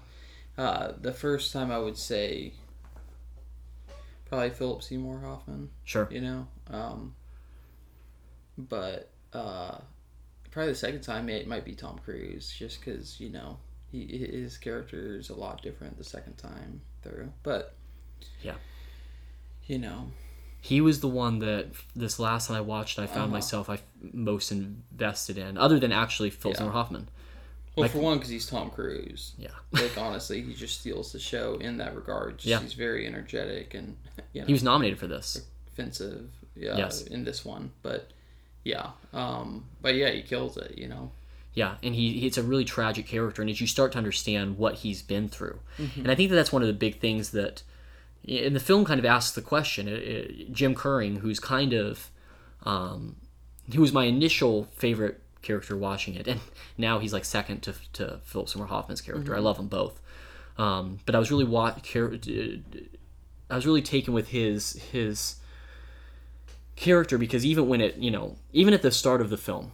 Uh, 0.58 0.92
the 1.00 1.12
first 1.12 1.52
time 1.52 1.70
I 1.70 1.78
would 1.78 1.96
say 1.96 2.52
probably 4.26 4.50
Philip 4.50 4.82
Seymour 4.82 5.20
Hoffman. 5.20 5.70
Sure. 5.84 6.08
You 6.10 6.20
know, 6.20 6.48
um, 6.70 7.14
but 8.56 9.10
uh, 9.32 9.78
probably 10.50 10.72
the 10.72 10.78
second 10.78 11.00
time 11.02 11.28
it 11.28 11.46
might 11.46 11.64
be 11.64 11.74
Tom 11.74 11.98
Cruise, 12.04 12.52
just 12.56 12.80
because 12.80 13.20
you 13.20 13.30
know 13.30 13.58
he 13.90 14.06
his 14.06 14.56
character 14.58 15.16
is 15.16 15.30
a 15.30 15.34
lot 15.34 15.62
different 15.62 15.96
the 15.98 16.04
second 16.04 16.36
time 16.36 16.80
through. 17.02 17.32
But 17.42 17.74
Yeah. 18.42 18.54
you 19.66 19.78
know, 19.78 20.10
He 20.60 20.80
was 20.80 21.00
the 21.00 21.08
one 21.08 21.38
that 21.40 21.68
this 21.96 22.18
last 22.18 22.48
time 22.48 22.56
I 22.56 22.60
watched, 22.60 22.98
I 22.98 23.06
found 23.06 23.18
Uh-huh. 23.24 23.32
myself 23.32 23.70
I 23.70 23.80
most 24.12 24.52
invested 24.52 25.38
in, 25.38 25.56
other 25.56 25.78
than 25.78 25.90
actually 25.92 26.30
Philip 26.30 26.56
Yeah. 26.56 26.58
Seymour 26.58 26.72
Hoffman. 26.72 27.08
well, 27.76 27.84
Like- 27.84 27.92
for 27.92 27.98
one, 28.00 28.18
because 28.18 28.30
he's 28.30 28.46
Tom 28.46 28.70
Cruise. 28.70 29.32
Yeah. 29.38 29.48
like 29.72 29.96
honestly, 29.96 30.42
he 30.42 30.52
just 30.54 30.80
steals 30.80 31.12
the 31.12 31.18
show 31.18 31.54
in 31.56 31.78
that 31.78 31.94
regard. 31.96 32.38
Just, 32.38 32.46
Yeah. 32.46 32.60
he's 32.60 32.74
very 32.74 33.06
energetic 33.06 33.74
and 33.74 33.96
you 34.32 34.40
know 34.42 34.46
He 34.46 34.52
was 34.52 34.62
nominated 34.62 34.98
for 34.98 35.06
this. 35.06 35.42
offensive. 35.72 36.28
Yeah, 36.56 36.76
Yes. 36.76 37.02
in 37.02 37.24
this 37.24 37.44
one, 37.44 37.70
but 37.82 38.10
yeah, 38.64 38.90
um, 39.14 39.64
but 39.80 39.94
yeah, 39.94 40.10
he 40.10 40.20
kills 40.20 40.56
it. 40.58 40.76
You 40.76 40.88
know, 40.88 41.12
Yeah, 41.54 41.76
and 41.82 41.94
he 41.94 42.26
it's 42.26 42.36
a 42.36 42.42
really 42.42 42.64
tragic 42.66 43.06
character, 43.06 43.40
and 43.40 43.50
as 43.50 43.60
you 43.62 43.66
start 43.66 43.92
to 43.92 43.98
understand 43.98 44.58
what 44.58 44.74
he's 44.76 45.00
been 45.00 45.28
through, 45.28 45.60
Mm-hmm. 45.78 46.00
and 46.02 46.10
I 46.10 46.14
think 46.14 46.28
that 46.30 46.36
that's 46.36 46.52
one 46.52 46.60
of 46.62 46.68
the 46.68 46.74
big 46.74 47.00
things 47.00 47.30
that, 47.30 47.62
in 48.24 48.52
the 48.52 48.60
film, 48.60 48.84
kind 48.84 48.98
of 48.98 49.04
asks 49.06 49.34
the 49.34 49.42
question. 49.42 49.88
It, 49.88 50.02
it, 50.02 50.52
Jim 50.52 50.74
Kurring, 50.74 51.16
who's 51.16 51.40
kind 51.40 51.72
of, 51.72 52.10
um, 52.64 53.16
he 53.70 53.78
was 53.78 53.92
my 53.92 54.04
initial 54.04 54.64
favorite 54.76 55.20
character 55.42 55.76
watching 55.76 56.14
it, 56.14 56.26
and 56.28 56.40
now 56.76 56.98
he's 56.98 57.12
like 57.12 57.24
second 57.24 57.62
to 57.62 57.74
to 57.94 58.20
Philip 58.24 58.48
Seymour 58.48 58.68
Hoffman's 58.68 59.00
character. 59.00 59.34
I 59.36 59.40
love 59.40 59.56
them 59.56 59.68
both, 59.68 60.00
um, 60.58 61.00
but 61.06 61.14
I 61.14 61.18
was 61.18 61.30
really 61.30 61.44
wa- 61.44 61.74
char- 61.82 62.12
I 63.50 63.56
was 63.56 63.66
really 63.66 63.82
taken 63.82 64.12
with 64.14 64.28
his 64.28 64.74
his 64.92 65.36
character 66.76 67.18
because 67.18 67.44
even 67.44 67.68
when 67.68 67.80
it 67.80 67.96
you 67.96 68.10
know 68.10 68.36
even 68.52 68.72
at 68.72 68.80
the 68.82 68.90
start 68.90 69.20
of 69.20 69.28
the 69.28 69.36
film 69.36 69.70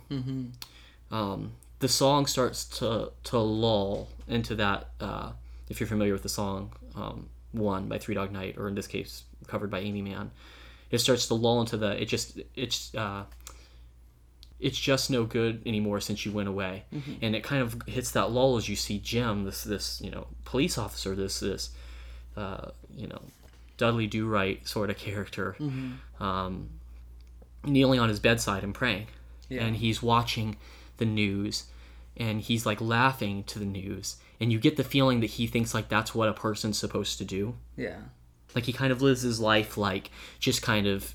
um, 1.13 1.53
the 1.79 1.89
song 1.89 2.27
starts 2.27 2.65
to 2.65 3.13
to 3.25 3.39
lull 3.39 4.09
into 4.29 4.55
that. 4.57 4.89
Uh, 5.01 5.33
if 5.69 5.81
you're 5.81 5.87
familiar 5.89 6.13
with 6.13 6.23
the 6.23 6.29
song 6.29 6.73
um, 6.95 7.29
"One" 7.53 7.89
by 7.89 7.99
Three 7.99 8.15
Dog 8.15 8.33
Night, 8.33 8.57
or 8.59 8.69
in 8.69 8.75
this 8.75 8.87
case, 8.87 9.25
covered 9.47 9.71
by 9.71 9.81
Aimee 9.81 10.03
Mann, 10.03 10.31
it 10.91 10.99
starts 10.99 11.27
to 11.29 11.35
lull 11.35 11.61
into 11.61 11.77
the. 11.77 12.01
It 12.01 12.07
just 12.07 12.41
it's 12.55 12.95
uh, 12.95 13.25
it's 14.59 14.79
just 14.79 15.11
no 15.11 15.25
good 15.25 15.63
anymore 15.67 16.01
since 16.01 16.25
you 16.25 16.33
went 16.33 16.49
away, 16.49 16.85
and 17.23 17.37
it 17.37 17.43
kind 17.45 17.63
of 17.63 17.83
hits 17.87 18.11
that 18.13 18.31
lull 18.31 18.57
as 18.57 18.69
you 18.69 18.77
see 18.77 18.99
Jim, 18.99 19.45
this 19.45 19.65
this 19.65 20.01
you 20.01 20.11
know 20.11 20.27
police 20.45 20.79
officer, 20.79 21.15
this 21.15 21.41
this 21.41 21.71
uh, 22.37 22.71
you 22.95 23.07
know 23.07 23.21
Dudley 23.77 24.07
Do 24.07 24.27
Right 24.27 24.67
sort 24.67 24.89
of 24.91 24.97
character, 24.97 25.57
um, 26.21 26.71
kneeling 27.65 28.01
on 28.01 28.09
his 28.09 28.21
bedside 28.21 28.63
and 28.65 28.75
praying 28.75 29.07
Yeah. 29.49 29.65
and 29.65 29.77
he's 29.77 30.03
watching 30.03 30.57
the 30.99 31.05
news 31.05 31.65
and 32.17 32.41
he's 32.41 32.65
like 32.65 32.81
laughing 32.81 33.45
to 33.45 33.59
the 33.59 33.65
news 33.67 34.17
and 34.41 34.53
you 34.53 34.59
get 34.59 34.77
the 34.77 34.85
feeling 34.85 35.21
that 35.21 35.31
he 35.31 35.47
thinks 35.47 35.75
like 35.75 35.89
that's 35.89 36.15
what 36.15 36.29
a 36.29 36.33
person's 36.33 36.79
supposed 36.79 37.19
to 37.19 37.25
do. 37.25 37.55
Yeah, 37.77 37.99
like 38.55 38.65
he 38.65 38.73
kind 38.73 38.93
of 38.93 39.03
lives 39.03 39.23
his 39.23 39.41
life 39.41 39.77
like 39.77 40.11
just 40.39 40.63
kind 40.63 40.87
of 40.87 41.15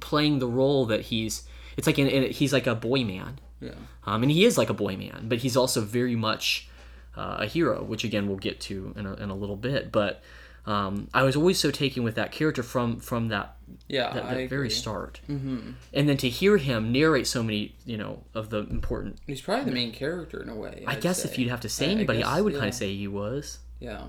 playing 0.00 0.38
the 0.38 0.46
role 0.46 0.86
that 0.86 1.02
he's 1.02 1.44
it's 1.76 1.86
like 1.86 1.98
in, 1.98 2.08
in, 2.08 2.30
he's 2.30 2.52
like 2.52 2.66
a 2.66 2.74
boy 2.74 3.04
man. 3.04 3.38
Yeah, 3.60 3.72
um, 4.04 4.22
and 4.22 4.30
he 4.30 4.44
is 4.44 4.56
like 4.56 4.70
a 4.70 4.74
boy 4.74 4.96
man 4.96 5.26
but 5.28 5.38
he's 5.38 5.56
also 5.56 5.80
very 5.80 6.14
much 6.14 6.68
uh, 7.16 7.38
a 7.40 7.46
hero 7.46 7.82
which 7.82 8.04
again 8.04 8.28
we'll 8.28 8.38
get 8.38 8.60
to 8.60 8.94
in 8.96 9.04
a, 9.04 9.14
in 9.14 9.30
a 9.30 9.34
little 9.34 9.56
bit 9.56 9.90
but 9.90 10.22
um, 10.68 11.08
I 11.14 11.22
was 11.22 11.34
always 11.36 11.58
so 11.58 11.70
taken 11.70 12.02
with 12.02 12.14
that 12.16 12.30
character 12.32 12.62
from 12.62 13.00
from 13.00 13.28
that 13.28 13.56
yeah. 13.86 14.12
that, 14.12 14.24
I 14.24 14.34
that 14.34 14.50
very 14.50 14.70
start 14.70 15.20
mm-hmm. 15.28 15.72
and 15.94 16.08
then 16.08 16.16
to 16.18 16.28
hear 16.28 16.56
him 16.58 16.92
narrate 16.92 17.26
so 17.26 17.42
many 17.42 17.74
you 17.86 17.96
know 17.96 18.22
of 18.34 18.50
the 18.50 18.58
important 18.58 19.18
He's 19.26 19.40
probably 19.40 19.64
the 19.64 19.72
main 19.72 19.92
character 19.92 20.42
in 20.42 20.48
a 20.48 20.54
way. 20.54 20.84
I 20.86 20.92
I'd 20.92 21.00
guess 21.00 21.22
say. 21.22 21.28
if 21.30 21.38
you'd 21.38 21.48
have 21.50 21.60
to 21.62 21.68
say 21.68 21.86
I- 21.86 21.88
I 21.88 21.92
anybody, 21.92 22.18
guess, 22.20 22.28
I, 22.28 22.40
would 22.42 22.52
yeah. 22.52 22.58
kind 22.58 22.68
of 22.68 22.74
say 22.74 22.94
he 22.94 23.08
was. 23.08 23.58
yeah, 23.80 24.02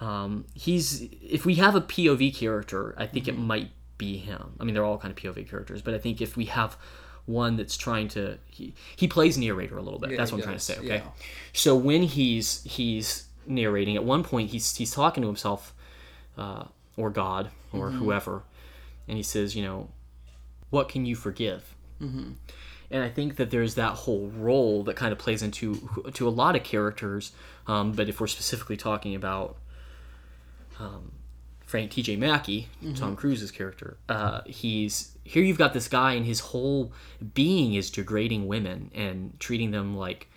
Um, 0.00 0.44
he's 0.54 1.02
if 1.22 1.44
we 1.46 1.54
have 1.56 1.74
a 1.74 1.80
POV 1.80 2.34
character, 2.36 2.94
I 2.98 3.06
think 3.06 3.26
Mm-hmm. 3.26 3.40
it 3.42 3.46
might 3.46 3.70
be 3.96 4.16
him. 4.18 4.54
I 4.60 4.64
mean, 4.64 4.74
they're 4.74 4.84
all 4.84 4.98
kind 4.98 5.12
of 5.12 5.16
POV 5.22 5.48
characters, 5.48 5.80
but 5.82 5.94
I 5.94 5.98
think 5.98 6.20
if 6.20 6.36
we 6.36 6.46
have 6.46 6.76
one 7.26 7.56
that's 7.56 7.76
trying 7.76 8.08
to, 8.08 8.38
he, 8.46 8.74
he 8.96 9.08
plays 9.08 9.38
narrator 9.38 9.78
a 9.78 9.82
little 9.82 9.98
bit. 10.00 10.10
Yeah, 10.10 10.16
that's 10.18 10.30
what 10.32 10.38
I'm 10.38 10.44
trying 10.44 10.56
to 10.56 10.62
say. 10.62 10.76
Okay, 10.78 10.96
yeah. 10.96 11.02
so 11.52 11.74
when 11.76 12.02
he's 12.02 12.62
he's 12.64 13.28
narrating, 13.46 13.96
at 13.96 14.04
one 14.04 14.22
point 14.24 14.50
he's 14.50 14.74
he's 14.76 14.90
talking 14.92 15.22
to 15.22 15.26
himself, 15.26 15.74
uh, 16.38 16.64
or 16.96 17.10
God, 17.10 17.50
or 17.72 17.88
Mm-hmm. 17.88 17.98
whoever, 17.98 18.42
and 19.08 19.16
he 19.16 19.22
says, 19.22 19.54
you 19.56 19.62
know, 19.62 19.88
what 20.70 20.88
can 20.88 21.04
you 21.06 21.14
forgive? 21.16 21.74
Mm-hmm. 22.02 22.32
and 22.90 23.02
I 23.04 23.08
think 23.08 23.36
that 23.36 23.50
there's 23.50 23.76
that 23.76 23.92
whole 23.92 24.26
role 24.36 24.82
that 24.84 24.96
kind 24.96 25.12
of 25.12 25.18
plays 25.18 25.42
into 25.42 25.88
to 26.12 26.28
a 26.28 26.30
lot 26.30 26.56
of 26.56 26.64
characters. 26.64 27.32
Um, 27.66 27.92
but 27.92 28.08
if 28.08 28.20
we're 28.20 28.26
specifically 28.26 28.76
talking 28.76 29.14
about 29.14 29.56
um, 30.80 31.12
Frank 31.64 31.92
T.J. 31.92 32.16
Mackey, 32.16 32.68
Tom 32.96 33.16
Cruise's 33.16 33.50
character, 33.50 33.96
uh, 34.08 34.40
he's 34.46 35.16
here. 35.24 35.42
You've 35.42 35.56
got 35.58 35.72
this 35.72 35.88
guy, 35.88 36.12
and 36.14 36.26
his 36.26 36.40
whole 36.40 36.92
being 37.32 37.74
is 37.74 37.90
degrading 37.90 38.46
women 38.46 38.90
and 38.94 39.38
treating 39.40 39.70
them 39.70 39.96
like 39.96 40.28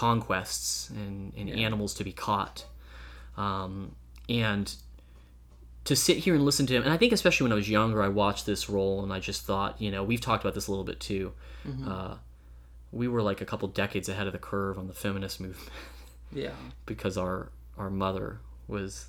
conquests 0.00 0.88
and, 0.90 1.34
and 1.36 1.50
animals 1.50 1.92
to 1.94 2.04
be 2.04 2.12
caught. 2.12 2.64
Um, 3.36 3.94
and 4.30 4.74
to 5.84 5.94
sit 5.94 6.16
here 6.18 6.34
and 6.34 6.44
listen 6.44 6.66
to 6.66 6.74
him, 6.74 6.82
and 6.84 6.92
I 6.92 6.96
think 6.96 7.12
especially 7.12 7.44
when 7.44 7.52
I 7.52 7.56
was 7.56 7.68
younger, 7.68 8.02
I 8.02 8.08
watched 8.08 8.46
this 8.46 8.70
role 8.70 9.02
and 9.02 9.12
I 9.12 9.20
just 9.20 9.44
thought, 9.44 9.80
you 9.80 9.90
know, 9.90 10.02
we've 10.02 10.20
talked 10.20 10.42
about 10.42 10.54
this 10.54 10.68
a 10.68 10.70
little 10.70 10.84
bit 10.84 11.00
too. 11.00 11.32
Uh, 11.86 12.14
we 12.92 13.08
were 13.08 13.20
like 13.20 13.42
a 13.42 13.44
couple 13.44 13.68
decades 13.68 14.08
ahead 14.08 14.26
of 14.26 14.32
the 14.32 14.38
curve 14.38 14.78
on 14.78 14.86
the 14.86 14.94
feminist 14.94 15.38
movement 15.40 15.70
yeah, 16.32 16.52
because 16.86 17.18
our 17.18 17.50
our 17.76 17.90
mother 17.90 18.40
was, 18.68 19.06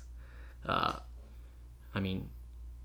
uh, 0.66 0.94
I 1.94 2.00
mean, 2.00 2.28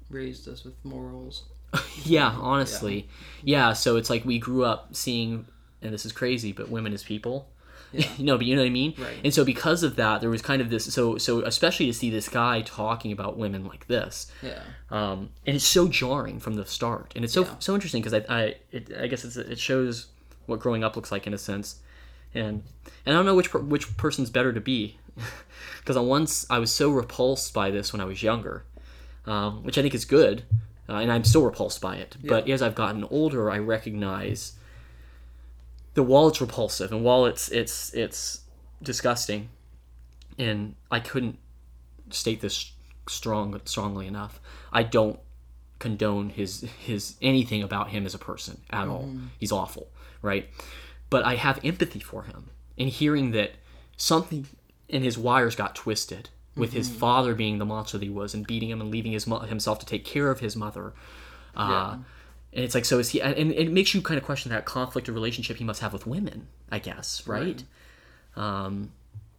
raised 0.09 0.47
us 0.47 0.63
with 0.63 0.73
morals. 0.85 1.43
yeah, 2.03 2.29
honestly, 2.29 3.09
yeah. 3.43 3.73
So 3.73 3.97
it's 3.97 4.09
like 4.09 4.23
we 4.23 4.39
grew 4.39 4.63
up 4.63 4.95
seeing, 4.95 5.45
and 5.81 5.93
this 5.93 6.05
is 6.05 6.13
crazy, 6.13 6.53
but 6.53 6.69
women 6.69 6.93
as 6.93 7.03
people. 7.03 7.49
no, 8.19 8.37
but 8.37 8.45
you 8.45 8.55
know 8.55 8.61
what 8.61 8.67
I 8.67 8.71
mean. 8.71 8.93
Right. 8.97 9.17
And 9.23 9.33
so 9.33 9.45
because 9.45 9.83
of 9.83 9.95
that, 9.95 10.21
there 10.21 10.29
was 10.29 10.41
kind 10.41 10.61
of 10.61 10.69
this. 10.69 10.91
So 10.93 11.17
so 11.17 11.41
especially 11.41 11.85
to 11.87 11.93
see 11.93 12.09
this 12.09 12.27
guy 12.29 12.61
talking 12.61 13.11
about 13.11 13.37
women 13.37 13.65
like 13.65 13.87
this, 13.87 14.31
Yeah, 14.41 14.59
um, 14.91 15.29
and 15.45 15.55
it's 15.55 15.65
so 15.65 15.87
jarring 15.87 16.39
from 16.39 16.55
the 16.55 16.65
start, 16.65 17.13
and 17.15 17.23
it's 17.23 17.33
so 17.33 17.43
Yeah. 17.43 17.55
so 17.59 17.73
interesting 17.73 18.01
because 18.01 18.13
I 18.13 18.25
I, 18.41 18.55
it, 18.71 18.91
I 18.99 19.07
guess 19.07 19.23
it's, 19.23 19.37
it 19.37 19.59
shows 19.59 20.07
what 20.45 20.59
growing 20.59 20.83
up 20.83 20.95
looks 20.95 21.11
like 21.11 21.27
in 21.27 21.33
a 21.33 21.37
sense, 21.37 21.79
and 22.33 22.63
and 23.05 23.13
I 23.15 23.17
don't 23.17 23.25
know 23.25 23.35
which 23.35 23.51
per, 23.51 23.59
which 23.59 23.95
person's 23.97 24.29
better 24.29 24.51
to 24.53 24.61
be, 24.61 24.97
because 25.79 25.95
on 25.97 26.07
once 26.07 26.45
I 26.49 26.59
was 26.59 26.71
so 26.71 26.89
repulsed 26.89 27.53
by 27.53 27.71
this 27.71 27.93
when 27.93 28.01
I 28.01 28.05
was 28.05 28.21
younger, 28.21 28.63
um, 29.25 29.63
which 29.63 29.77
I 29.77 29.81
think 29.81 29.93
is 29.95 30.05
good, 30.05 30.43
uh, 30.89 30.95
and 30.95 31.11
I'm 31.11 31.23
still 31.23 31.43
repulsed 31.43 31.81
by 31.81 31.95
it. 31.97 32.17
Yeah. 32.21 32.29
But 32.29 32.49
as 32.49 32.61
I've 32.61 32.75
gotten 32.75 33.03
older, 33.05 33.49
I 33.49 33.57
recognize 33.59 34.53
that 35.97 36.03
while 36.03 36.27
it's 36.27 36.39
repulsive 36.39 36.91
and 36.91 37.03
while 37.03 37.25
it's 37.25 37.49
it's 37.49 37.91
it's 37.95 38.41
disgusting, 38.83 39.49
and 40.37 40.75
I 40.91 40.99
couldn't 40.99 41.39
state 42.11 42.39
this 42.39 42.71
strong 43.09 43.59
strongly 43.65 44.05
enough. 44.05 44.39
I 44.71 44.83
don't 44.83 45.19
condone 45.79 46.29
his 46.29 46.61
his 46.79 47.15
anything 47.19 47.63
about 47.63 47.89
him 47.89 48.05
as 48.05 48.13
a 48.13 48.19
person 48.19 48.61
at 48.69 48.87
all. 48.87 49.05
Mm-hmm. 49.05 49.25
He's 49.39 49.51
awful, 49.51 49.87
right? 50.21 50.47
But 51.09 51.25
I 51.25 51.33
have 51.35 51.59
empathy 51.63 51.99
for 51.99 52.23
him 52.23 52.51
in 52.77 52.89
hearing 52.89 53.31
that 53.31 53.53
something 53.97 54.45
in 54.87 55.01
his 55.01 55.17
wires 55.17 55.55
got 55.55 55.73
twisted 55.75 56.29
with 56.55 56.73
his 56.73 56.87
Mm-hmm. 56.89 56.99
father 56.99 57.33
being 57.33 57.57
the 57.57 57.65
monster 57.65 57.97
that 57.97 58.05
he 58.05 58.11
was 58.11 58.35
and 58.35 58.45
beating 58.45 58.69
him 58.69 58.81
and 58.81 58.91
leaving 58.91 59.13
his 59.13 59.25
mo- 59.25 59.39
himself 59.39 59.79
to 59.79 59.85
take 59.87 60.05
care 60.05 60.29
of 60.29 60.41
his 60.41 60.55
mother. 60.55 60.93
Uh, 61.55 61.97
And 62.57 62.65
it's 62.65 62.73
like, 62.73 62.85
so 62.85 62.97
is 62.97 63.11
he? 63.11 63.21
And 63.21 63.51
it 63.51 63.71
makes 63.71 63.93
you 63.93 64.01
kind 64.01 64.17
of 64.17 64.25
question 64.25 64.51
that 64.51 64.65
conflict 64.65 65.07
or 65.07 65.11
relationship 65.11 65.57
he 65.57 65.63
must 65.63 65.79
have 65.81 65.93
with 65.93 66.07
women, 66.07 66.47
I 66.71 66.79
guess, 66.79 67.25
right? 67.27 67.63
Um, 68.35 68.91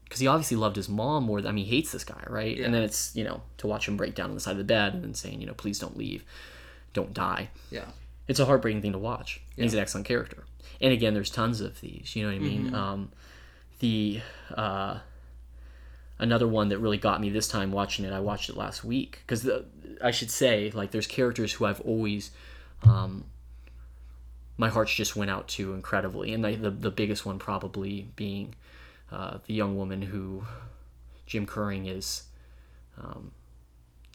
because 0.04 0.20
he 0.20 0.28
obviously 0.28 0.57
loved 0.57 0.76
his 0.76 0.88
mom 0.88 1.24
more. 1.24 1.40
Than, 1.40 1.48
I 1.48 1.52
mean, 1.52 1.64
he 1.64 1.76
hates 1.76 1.90
this 1.90 2.04
guy, 2.04 2.22
right? 2.28 2.57
yeah. 2.57 2.64
And 2.64 2.72
then 2.72 2.85
it's 2.85 3.11
you 3.16 3.24
know 3.24 3.42
to 3.57 3.66
watch 3.66 3.88
him 3.88 3.96
break 3.96 4.14
down 4.14 4.28
on 4.28 4.37
the 4.37 4.40
side 4.40 4.52
of 4.52 4.59
the 4.59 4.62
bed 4.64 4.94
and 4.94 5.02
then 5.02 5.14
saying, 5.14 5.40
you 5.40 5.48
know, 5.48 5.52
please 5.52 5.81
don't 5.81 5.96
leave, 5.96 6.24
don't 6.92 7.12
die. 7.12 7.50
Yeah. 7.72 7.87
It's 8.28 8.38
a 8.38 8.44
heartbreaking 8.44 8.83
thing 8.83 8.92
to 8.92 8.98
watch. 8.98 9.40
He's 9.57 9.74
an 9.74 9.81
excellent 9.81 10.07
character. 10.07 10.44
And 10.81 10.92
again, 10.92 11.12
there's 11.12 11.31
tons 11.31 11.61
of 11.61 11.81
these. 11.81 12.14
You 12.14 12.22
know 12.22 12.28
what 12.28 12.37
I 12.37 12.38
mean? 12.38 12.72
Um, 12.72 13.11
the 13.81 14.20
uh, 14.54 14.98
another 16.20 16.46
one 16.46 16.68
that 16.68 16.78
really 16.78 16.98
got 16.98 17.20
me 17.20 17.31
this 17.31 17.48
time 17.48 17.72
watching 17.72 18.04
it. 18.04 18.12
I 18.12 18.20
watched 18.20 18.48
it 18.48 18.57
last 18.57 18.85
week 18.85 19.22
because 19.26 19.50
I 20.00 20.12
should 20.12 20.31
say 20.31 20.70
like 20.70 20.92
there's 20.92 21.09
characters 21.09 21.54
who 21.54 21.64
I've 21.64 21.81
always 21.81 22.31
um, 22.85 23.25
my 24.57 24.69
hearts 24.69 24.93
just 24.95 25.14
went 25.17 25.31
out 25.31 25.49
to 25.49 25.75
incredibly, 25.75 26.33
and 26.33 26.45
the 26.45 26.57
the, 26.57 26.71
the 26.71 26.91
biggest 26.91 27.25
one 27.27 27.38
probably 27.38 28.09
being 28.17 28.55
uh, 29.12 29.38
the 29.47 29.55
young 29.55 29.77
woman 29.77 30.03
who 30.03 30.45
Jim 31.27 31.47
Kurring 31.47 31.87
is 31.87 32.25
um, 33.03 33.33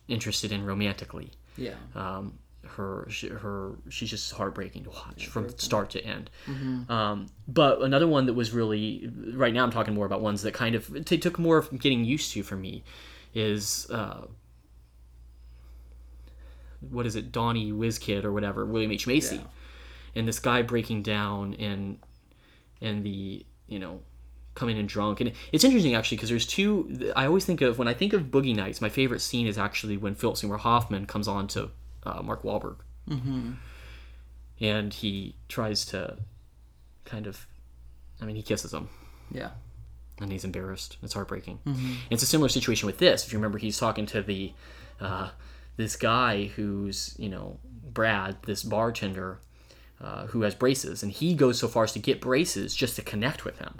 interested 0.07 0.51
in 0.51 0.65
romantically 0.65 1.31
Yeah. 1.57 1.75
um, 1.95 2.39
her 2.65 3.05
she, 3.09 3.27
her 3.27 3.73
she's 3.89 4.09
just 4.09 4.31
heartbreaking 4.33 4.83
to 4.85 4.89
watch 4.89 5.27
from 5.27 5.49
start 5.57 5.89
to 5.91 6.03
end. 6.03 6.29
Um, 6.89 7.27
but 7.47 7.81
another 7.81 8.07
one 8.07 8.25
that 8.27 8.33
was 8.33 8.51
really 8.51 9.09
right 9.33 9.53
now 9.53 9.63
I'm 9.63 9.71
talking 9.71 9.93
more 9.93 10.05
about 10.05 10.21
ones 10.21 10.41
that 10.43 10.53
kind 10.53 10.75
of 10.75 10.93
it 10.95 11.05
took 11.21 11.37
more 11.39 11.57
of 11.57 11.77
getting 11.79 12.05
used 12.05 12.31
to 12.33 12.43
for 12.43 12.55
me 12.55 12.83
is 13.33 13.87
uh, 13.91 14.21
what 16.91 17.05
is 17.05 17.15
it 17.15 17.31
Donnie 17.31 17.71
Whizkid 17.71 18.23
or 18.23 18.31
whatever 18.31 18.65
William 18.65 18.91
H 18.91 19.07
Macy 19.07 19.35
Yeah. 19.37 19.41
and 20.15 20.27
this 20.27 20.39
guy 20.39 20.61
breaking 20.61 21.03
down 21.03 21.53
and 21.55 21.97
and 22.81 23.03
the 23.05 23.45
you 23.67 23.79
know 23.79 24.01
coming 24.55 24.77
in 24.77 24.85
drunk 24.85 25.19
and 25.19 25.31
it's 25.51 25.63
interesting 25.63 25.95
actually 25.95 26.17
because 26.17 26.29
there's 26.29 26.45
two 26.45 27.11
i 27.15 27.25
always 27.25 27.43
think 27.43 27.61
of 27.61 27.79
when 27.79 27.87
i 27.87 27.93
think 27.93 28.13
of 28.13 28.23
boogie 28.25 28.55
nights 28.55 28.81
my 28.81 28.89
favorite 28.89 29.19
scene 29.19 29.47
is 29.47 29.57
actually 29.57 29.97
when 29.97 30.13
philip 30.13 30.37
seymour 30.37 30.57
hoffman 30.57 31.07
comes 31.07 31.27
on 31.27 31.47
to 31.47 31.71
uh, 32.03 32.21
mark 32.21 32.43
Wahlberg. 32.43 32.75
Mm-hmm. 33.09 33.53
and 34.61 34.93
he 34.93 35.35
tries 35.49 35.85
to 35.87 36.17
kind 37.05 37.25
of 37.27 37.47
i 38.21 38.25
mean 38.25 38.35
he 38.35 38.43
kisses 38.43 38.73
him 38.73 38.89
Yeah. 39.31 39.51
and 40.21 40.31
he's 40.31 40.43
embarrassed 40.43 40.97
it's 41.01 41.13
heartbreaking 41.15 41.57
it's 42.11 42.21
a 42.21 42.27
similar 42.27 42.49
situation 42.49 42.85
with 42.85 42.99
this 42.99 43.25
if 43.25 43.33
you 43.33 43.39
remember 43.39 43.57
he's 43.57 43.79
talking 43.79 44.05
to 44.07 44.21
the 44.21 44.53
uh, 45.01 45.29
this 45.77 45.95
guy 45.95 46.45
who's 46.55 47.15
you 47.17 47.29
know 47.29 47.59
brad 47.91 48.37
this 48.45 48.63
bartender 48.63 49.39
uh, 50.01 50.27
who 50.27 50.41
has 50.41 50.53
braces 50.55 51.03
and 51.03 51.11
he 51.11 51.33
goes 51.33 51.57
so 51.59 51.67
far 51.67 51.83
as 51.85 51.91
to 51.93 51.99
get 51.99 52.19
braces 52.19 52.75
just 52.75 52.95
to 52.95 53.01
connect 53.01 53.45
with 53.45 53.59
him. 53.59 53.75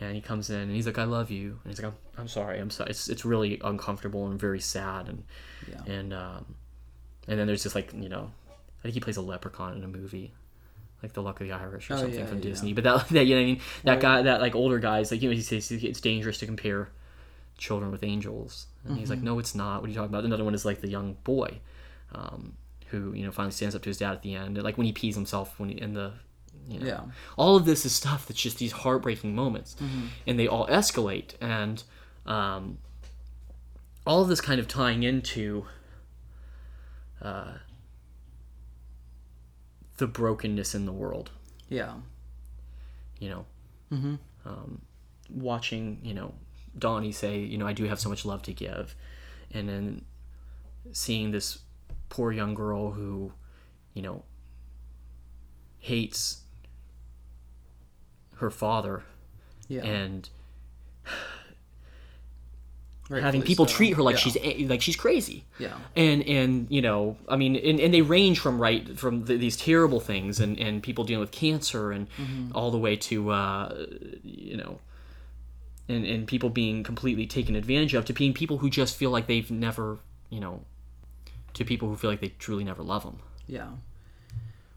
And 0.00 0.14
he 0.14 0.20
comes 0.20 0.50
in 0.50 0.56
and 0.60 0.72
he's 0.72 0.84
like 0.86 0.98
i 0.98 1.04
love 1.04 1.30
you. 1.30 1.58
And 1.64 1.72
he's 1.72 1.80
like 1.82 1.92
i'm, 1.92 1.98
I'm 2.18 2.28
sorry. 2.28 2.58
I'm 2.58 2.70
sorry 2.70 2.90
it's, 2.90 3.08
it's 3.08 3.24
really 3.24 3.60
uncomfortable 3.64 4.26
and 4.26 4.38
very 4.38 4.60
sad 4.60 5.08
and 5.08 5.22
Yeah. 5.68 5.82
and 5.94 6.12
um, 6.12 6.54
and 7.28 7.38
then 7.38 7.46
there's 7.46 7.62
just 7.62 7.74
like 7.74 7.92
you 7.94 8.08
know 8.08 8.30
i 8.80 8.82
think 8.82 8.94
he 8.94 9.00
plays 9.00 9.16
a 9.16 9.22
leprechaun 9.22 9.76
in 9.76 9.84
a 9.84 9.88
movie 9.88 10.32
like 11.02 11.12
the 11.12 11.22
luck 11.22 11.40
of 11.40 11.46
the 11.46 11.52
irish 11.52 11.90
or 11.90 11.94
Oh, 11.94 11.98
something 11.98 12.18
yeah, 12.20 12.26
from 12.26 12.38
yeah. 12.38 12.42
disney. 12.50 12.72
But 12.72 12.84
that, 12.84 13.08
that 13.10 13.24
you 13.24 13.34
know 13.36 13.40
what 13.40 13.44
i 13.44 13.52
mean? 13.52 13.60
That 13.84 14.00
guy 14.00 14.22
that 14.22 14.40
like 14.40 14.54
older 14.56 14.78
guys 14.80 15.10
like 15.10 15.22
you 15.22 15.28
know 15.30 15.34
he 15.36 15.42
says 15.42 15.70
it's 15.70 16.00
dangerous 16.00 16.38
to 16.38 16.46
compare 16.46 16.88
children 17.56 17.90
with 17.92 18.02
angels 18.02 18.66
and 18.88 18.98
he's 18.98 19.08
Mm-hmm. 19.08 19.14
like 19.18 19.22
no 19.22 19.38
it's 19.38 19.54
not 19.54 19.80
what 19.80 19.86
are 19.86 19.90
you 19.90 19.94
talking 19.94 20.10
about 20.10 20.24
another 20.24 20.44
one 20.44 20.54
is 20.54 20.64
like 20.64 20.80
the 20.80 20.88
young 20.88 21.14
boy 21.24 21.60
um, 22.14 22.54
who 22.88 23.12
you 23.12 23.24
know 23.24 23.30
finally 23.32 23.52
stands 23.52 23.74
up 23.74 23.82
to 23.82 23.90
his 23.90 23.98
dad 23.98 24.12
at 24.12 24.22
the 24.22 24.34
end 24.34 24.56
and 24.56 24.64
like 24.64 24.76
when 24.78 24.86
he 24.86 24.92
pees 24.92 25.14
himself 25.14 25.58
when 25.60 25.68
he 25.68 25.80
in 25.80 25.94
the 25.94 26.12
you 26.68 26.78
know 26.80 26.86
Yeah. 26.86 27.00
all 27.36 27.56
of 27.56 27.64
this 27.64 27.84
is 27.86 27.92
stuff 27.94 28.26
that's 28.26 28.40
just 28.40 28.58
these 28.58 28.72
heartbreaking 28.72 29.34
moments 29.34 29.76
and 30.26 30.38
they 30.38 30.46
all 30.48 30.66
escalate 30.68 31.34
and 31.40 31.82
um, 32.26 32.78
all 34.06 34.22
of 34.22 34.28
this 34.28 34.40
kind 34.40 34.58
of 34.60 34.68
tying 34.68 35.02
into 35.02 35.66
uh, 37.22 37.52
the 39.98 40.06
brokenness 40.06 40.74
in 40.74 40.86
the 40.86 40.92
world 40.92 41.30
Yeah. 41.68 41.94
you 43.18 43.28
know 43.30 43.44
Mm-hmm. 43.92 44.14
um, 44.44 44.82
watching 45.30 45.98
you 46.02 46.12
know 46.14 46.34
donnie 46.78 47.12
say 47.12 47.38
you 47.38 47.58
know 47.58 47.66
i 47.66 47.72
do 47.72 47.84
have 47.84 47.98
so 48.00 48.08
much 48.08 48.24
love 48.24 48.42
to 48.42 48.52
give 48.52 48.94
and 49.52 49.68
then 49.68 50.04
seeing 50.92 51.30
this 51.32 51.58
poor 52.08 52.32
young 52.32 52.54
girl 52.54 52.92
who 52.92 53.32
you 53.94 54.02
know 54.02 54.22
hates 55.80 56.42
her 58.36 58.50
father 58.50 59.02
Yeah. 59.68 59.82
and 59.84 60.28
Rightfully 63.10 63.22
having 63.22 63.42
people 63.42 63.66
so. 63.66 63.74
treat 63.74 63.94
her 63.96 64.02
like 64.02 64.16
Yeah. 64.16 64.30
she's 64.32 64.68
like 64.68 64.82
she's 64.82 64.96
crazy 64.96 65.44
Yeah. 65.58 65.78
and 65.96 66.22
and 66.24 66.66
you 66.70 66.82
know 66.82 67.16
i 67.26 67.36
mean 67.36 67.56
and, 67.56 67.80
and 67.80 67.92
they 67.94 68.02
range 68.02 68.38
from 68.38 68.60
right 68.60 68.98
from 68.98 69.24
the, 69.24 69.36
these 69.38 69.56
terrible 69.56 69.98
things 69.98 70.40
and 70.40 70.58
and 70.60 70.82
people 70.82 71.04
dealing 71.04 71.20
with 71.20 71.30
cancer 71.30 71.90
and 71.90 72.06
Mm-hmm. 72.18 72.54
all 72.54 72.70
the 72.70 72.76
way 72.78 72.96
to 72.96 73.30
uh 73.30 73.86
you 74.22 74.58
know 74.58 74.78
and 75.88 76.04
and 76.04 76.26
people 76.26 76.50
being 76.50 76.82
completely 76.82 77.26
taken 77.26 77.56
advantage 77.56 77.94
of 77.94 78.04
to 78.04 78.12
being 78.12 78.34
people 78.34 78.58
who 78.58 78.70
just 78.70 78.96
feel 78.96 79.10
like 79.10 79.26
they've 79.26 79.50
never 79.50 79.98
you 80.30 80.40
know 80.40 80.60
to 81.54 81.64
people 81.64 81.88
who 81.88 81.96
feel 81.96 82.10
like 82.10 82.20
they 82.20 82.28
truly 82.38 82.64
never 82.64 82.82
love 82.82 83.02
them 83.02 83.18
Yeah. 83.46 83.70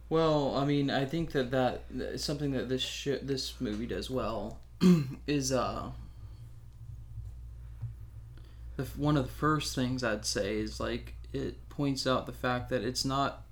Well, 0.09 0.57
I 0.57 0.65
mean, 0.65 0.89
I 0.89 1.05
think 1.05 1.31
that 1.31 1.51
that 1.51 2.19
something 2.19 2.51
that 2.51 2.67
this 2.67 2.81
sh- 2.81 3.21
this 3.21 3.53
movie 3.61 3.85
does 3.85 4.09
well 4.09 4.59
is 5.27 5.53
uh 5.53 5.91
the 8.75 8.83
one 8.97 9.15
of 9.15 9.25
the 9.25 9.31
first 9.31 9.73
things 9.73 10.03
I'd 10.03 10.25
say 10.25 10.57
is 10.59 10.79
like 10.79 11.13
it 11.31 11.69
points 11.69 12.05
out 12.05 12.25
the 12.25 12.33
fact 12.33 12.69
that 12.69 12.83
it's 12.83 13.05
not 13.05 13.43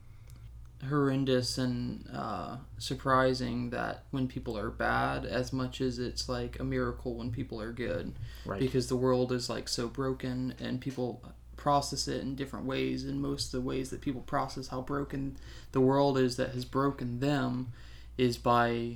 horrendous 0.88 1.58
and 1.58 2.10
uh, 2.14 2.58
surprising 2.78 3.70
that 3.72 4.04
when 4.12 4.28
people 4.28 4.58
are 4.58 4.70
bad 4.70 5.26
as 5.26 5.52
much 5.52 5.82
as 5.82 6.00
it's 6.00 6.30
like 6.30 6.60
a 6.60 6.64
miracle 6.64 7.16
when 7.16 7.32
people 7.32 7.62
are 7.62 7.72
good. 7.72 8.14
Right. 8.46 8.60
Because 8.60 8.88
the 8.88 8.96
world 8.96 9.32
is 9.32 9.50
like 9.50 9.68
so 9.68 9.88
broken 9.88 10.54
and 10.60 10.80
people 10.80 11.22
process 11.58 12.08
it 12.08 12.22
in 12.22 12.36
different 12.36 12.66
ways 12.66 13.04
and 13.04 13.22
most 13.22 13.54
of 13.54 13.62
the 13.62 13.68
ways 13.68 13.90
that 13.90 14.00
people 14.00 14.22
process 14.22 14.70
how 14.70 14.82
broken 14.82 15.36
the 15.74 15.82
world 15.82 16.18
is 16.18 16.38
that 16.38 16.52
has 16.52 16.64
broken 16.64 17.20
them 17.20 17.74
is 18.18 18.38
by 18.38 18.96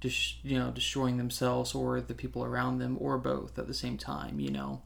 just 0.00 0.44
you 0.44 0.58
know 0.58 0.70
destroying 0.70 1.16
themselves 1.16 1.74
or 1.74 2.02
the 2.02 2.12
people 2.12 2.44
around 2.44 2.76
them 2.76 2.98
or 3.00 3.16
both 3.16 3.58
at 3.58 3.66
the 3.66 3.72
same 3.72 3.96
time 3.96 4.38
you 4.38 4.50
know? 4.50 4.82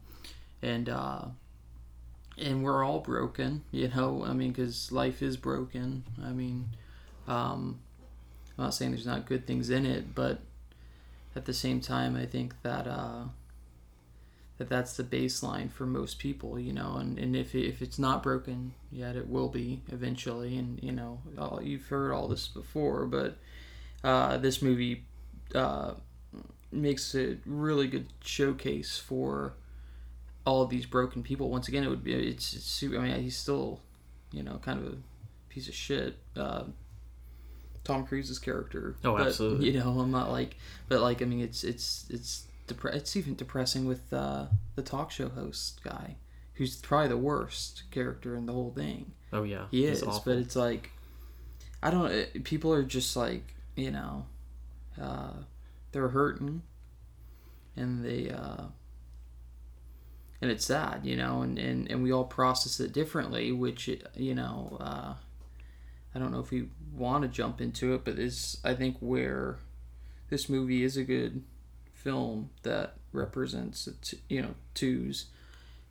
And 0.62 0.88
uh 0.88 1.24
and 2.40 2.62
we're 2.62 2.84
all 2.84 3.00
broken 3.00 3.62
you 3.70 3.88
know? 3.88 4.24
I 4.26 4.32
mean 4.32 4.52
because 4.52 4.92
life 4.92 5.22
is 5.22 5.36
broken. 5.36 6.04
I 6.24 6.30
mean 6.30 6.68
um 7.26 7.78
i'm 8.56 8.64
not 8.64 8.74
saying 8.74 8.90
there's 8.90 9.06
not 9.06 9.26
good 9.26 9.46
things 9.46 9.68
in 9.68 9.84
it 9.84 10.14
but 10.14 10.40
at 11.36 11.44
the 11.44 11.52
same 11.52 11.78
time 11.78 12.16
i 12.16 12.24
think 12.24 12.54
that 12.62 12.86
uh 12.86 13.24
that 14.58 14.68
that's 14.68 14.96
the 14.96 15.04
baseline 15.04 15.70
for 15.70 15.86
most 15.86 16.18
people, 16.18 16.58
you 16.58 16.72
know, 16.72 16.96
and, 16.96 17.16
and 17.16 17.36
if, 17.36 17.54
if 17.54 17.80
it's 17.80 17.98
not 17.98 18.24
broken 18.24 18.74
yet, 18.90 19.14
it 19.14 19.28
will 19.28 19.48
be 19.48 19.82
eventually. 19.92 20.58
And, 20.58 20.82
you 20.82 20.90
know, 20.90 21.20
all, 21.38 21.60
you've 21.62 21.86
heard 21.86 22.12
all 22.12 22.26
this 22.26 22.48
before, 22.48 23.06
but 23.06 23.38
uh, 24.02 24.36
this 24.38 24.60
movie 24.60 25.04
uh, 25.54 25.92
makes 26.72 27.14
a 27.14 27.36
really 27.46 27.86
good 27.86 28.08
showcase 28.20 28.98
for 28.98 29.54
all 30.48 30.62
of 30.62 30.70
these 30.70 30.86
broken 30.86 31.22
people. 31.22 31.50
Once 31.50 31.68
again, 31.68 31.84
it 31.84 31.90
would 31.90 32.02
be, 32.02 32.14
it's, 32.14 32.54
it's 32.54 32.64
super, 32.64 32.98
I 32.98 33.02
mean, 33.02 33.22
he's 33.22 33.36
still, 33.36 33.80
you 34.32 34.42
know, 34.42 34.58
kind 34.62 34.80
of 34.80 34.92
a 34.94 34.96
piece 35.50 35.68
of 35.68 35.74
shit. 35.74 36.16
Uh, 36.34 36.64
Tom 37.84 38.06
Cruise's 38.06 38.38
character. 38.38 38.96
Oh, 39.04 39.16
but, 39.16 39.26
absolutely. 39.26 39.70
You 39.70 39.80
know, 39.80 40.00
I'm 40.00 40.10
not 40.10 40.30
like, 40.30 40.56
but 40.88 41.00
like, 41.00 41.20
I 41.20 41.26
mean, 41.26 41.40
it's, 41.40 41.64
it's, 41.64 42.06
it's, 42.08 42.46
depre- 42.66 42.94
it's 42.94 43.14
even 43.16 43.34
depressing 43.34 43.86
with 43.86 44.12
uh, 44.12 44.46
the 44.74 44.82
talk 44.82 45.10
show 45.10 45.28
host 45.28 45.82
guy, 45.84 46.16
who's 46.54 46.76
probably 46.76 47.08
the 47.08 47.16
worst 47.16 47.82
character 47.90 48.34
in 48.34 48.46
the 48.46 48.52
whole 48.52 48.72
thing. 48.72 49.12
oh 49.32 49.42
yeah 49.42 49.66
He 49.70 49.84
is, 49.84 50.02
but 50.02 50.36
it's 50.36 50.56
like, 50.56 50.90
I 51.82 51.90
don't. 51.90 52.10
It, 52.10 52.44
people 52.44 52.72
are 52.72 52.82
just 52.82 53.16
like, 53.16 53.54
you 53.76 53.90
know, 53.90 54.26
uh, 55.00 55.32
they're 55.92 56.08
hurting, 56.08 56.62
and 57.76 58.04
they, 58.04 58.30
uh, 58.30 58.64
and 60.40 60.50
it's 60.50 60.64
sad, 60.64 61.00
you 61.04 61.16
know, 61.16 61.42
and, 61.42 61.58
and, 61.58 61.90
and 61.90 62.02
we 62.02 62.12
all 62.12 62.24
process 62.24 62.78
it 62.80 62.92
differently, 62.92 63.50
which, 63.52 63.88
you 64.16 64.34
know, 64.34 64.76
uh, 64.80 65.14
I 66.14 66.18
don't 66.18 66.32
know 66.32 66.40
if 66.40 66.50
we 66.50 66.68
want 66.94 67.22
to 67.22 67.28
jump 67.28 67.60
into 67.60 67.94
it, 67.94 68.04
but 68.04 68.18
is 68.18 68.58
I 68.64 68.74
think 68.74 68.96
where 69.00 69.56
this 70.30 70.48
movie 70.48 70.82
is 70.84 70.96
a 70.96 71.04
good 71.04 71.42
film 71.92 72.50
that 72.62 72.94
represents, 73.12 73.88
you 74.28 74.42
know, 74.42 74.54
twos 74.74 75.26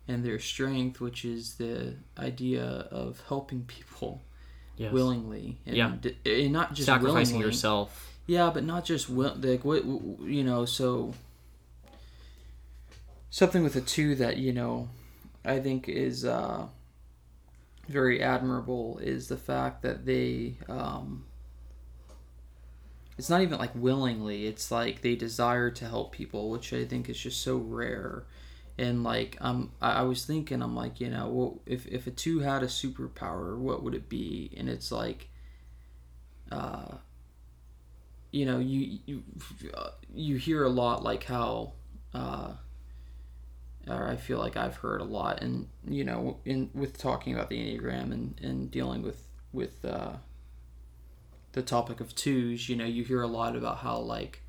and 0.06 0.24
their 0.24 0.38
strength, 0.38 1.00
which 1.00 1.24
is 1.24 1.54
the 1.56 1.94
idea 2.18 2.64
of 2.90 3.22
helping 3.28 3.64
people 3.64 4.22
Yes. 4.78 4.92
willingly 4.92 5.58
and, 5.66 5.76
Yeah. 5.76 5.92
and 6.24 6.52
not 6.52 6.72
just 6.72 6.86
Sacrificing 6.86 7.34
willingly. 7.34 7.46
yourself. 7.46 8.16
Yeah, 8.26 8.50
but 8.54 8.62
not 8.62 8.84
just 8.84 9.10
will 9.10 9.34
like 9.36 9.64
what 9.64 9.84
you 9.84 10.44
know. 10.44 10.64
So 10.66 11.14
something 13.30 13.62
with 13.62 13.76
a 13.76 13.80
two 13.80 14.14
that 14.16 14.36
you 14.36 14.52
know, 14.52 14.88
I 15.44 15.60
think 15.60 15.88
is 15.88 16.24
uh, 16.24 16.66
very 17.88 18.22
admirable 18.22 18.98
is 18.98 19.28
the 19.28 19.36
fact 19.36 19.82
that 19.82 20.06
they. 20.06 20.56
Um, 20.68 21.24
it's 23.16 23.28
not 23.28 23.42
even 23.42 23.58
like 23.58 23.74
willingly. 23.74 24.46
It's 24.46 24.70
like 24.70 25.02
they 25.02 25.16
desire 25.16 25.70
to 25.70 25.84
help 25.86 26.12
people, 26.12 26.50
which 26.50 26.72
I 26.72 26.84
think 26.84 27.08
is 27.08 27.18
just 27.18 27.42
so 27.42 27.56
rare. 27.56 28.24
And 28.78 29.02
like 29.02 29.36
um, 29.40 29.72
I 29.82 29.90
I 29.90 30.02
was 30.02 30.24
thinking, 30.24 30.62
I'm 30.62 30.76
like, 30.76 31.00
you 31.00 31.10
know, 31.10 31.28
well, 31.28 31.60
if 31.66 31.86
if 31.88 32.06
a 32.06 32.12
two 32.12 32.40
had 32.40 32.62
a 32.62 32.66
superpower, 32.66 33.58
what 33.58 33.82
would 33.82 33.94
it 33.94 34.08
be? 34.08 34.54
And 34.56 34.68
it's 34.68 34.92
like, 34.92 35.28
uh, 36.52 36.98
you 38.30 38.44
know 38.44 38.58
you 38.58 38.98
you 39.06 39.22
you 40.14 40.36
hear 40.36 40.64
a 40.64 40.68
lot 40.68 41.02
like 41.02 41.24
how 41.24 41.72
uh 42.14 42.52
or 43.88 44.08
I 44.08 44.16
feel 44.16 44.38
like 44.38 44.56
I've 44.56 44.76
heard 44.76 45.00
a 45.00 45.04
lot. 45.04 45.42
And 45.42 45.68
you 45.86 46.04
know 46.04 46.38
in 46.44 46.70
with 46.74 46.98
talking 46.98 47.34
about 47.34 47.48
the 47.48 47.58
enneagram 47.58 48.12
and 48.12 48.40
and 48.42 48.70
dealing 48.70 49.02
with 49.02 49.26
with 49.52 49.84
uh 49.84 50.14
the 51.52 51.62
topic 51.62 52.00
of 52.00 52.14
twos 52.14 52.68
you 52.68 52.76
know 52.76 52.84
you 52.84 53.02
hear 53.02 53.22
a 53.22 53.26
lot 53.26 53.56
about 53.56 53.78
how 53.78 53.96
like 53.98 54.42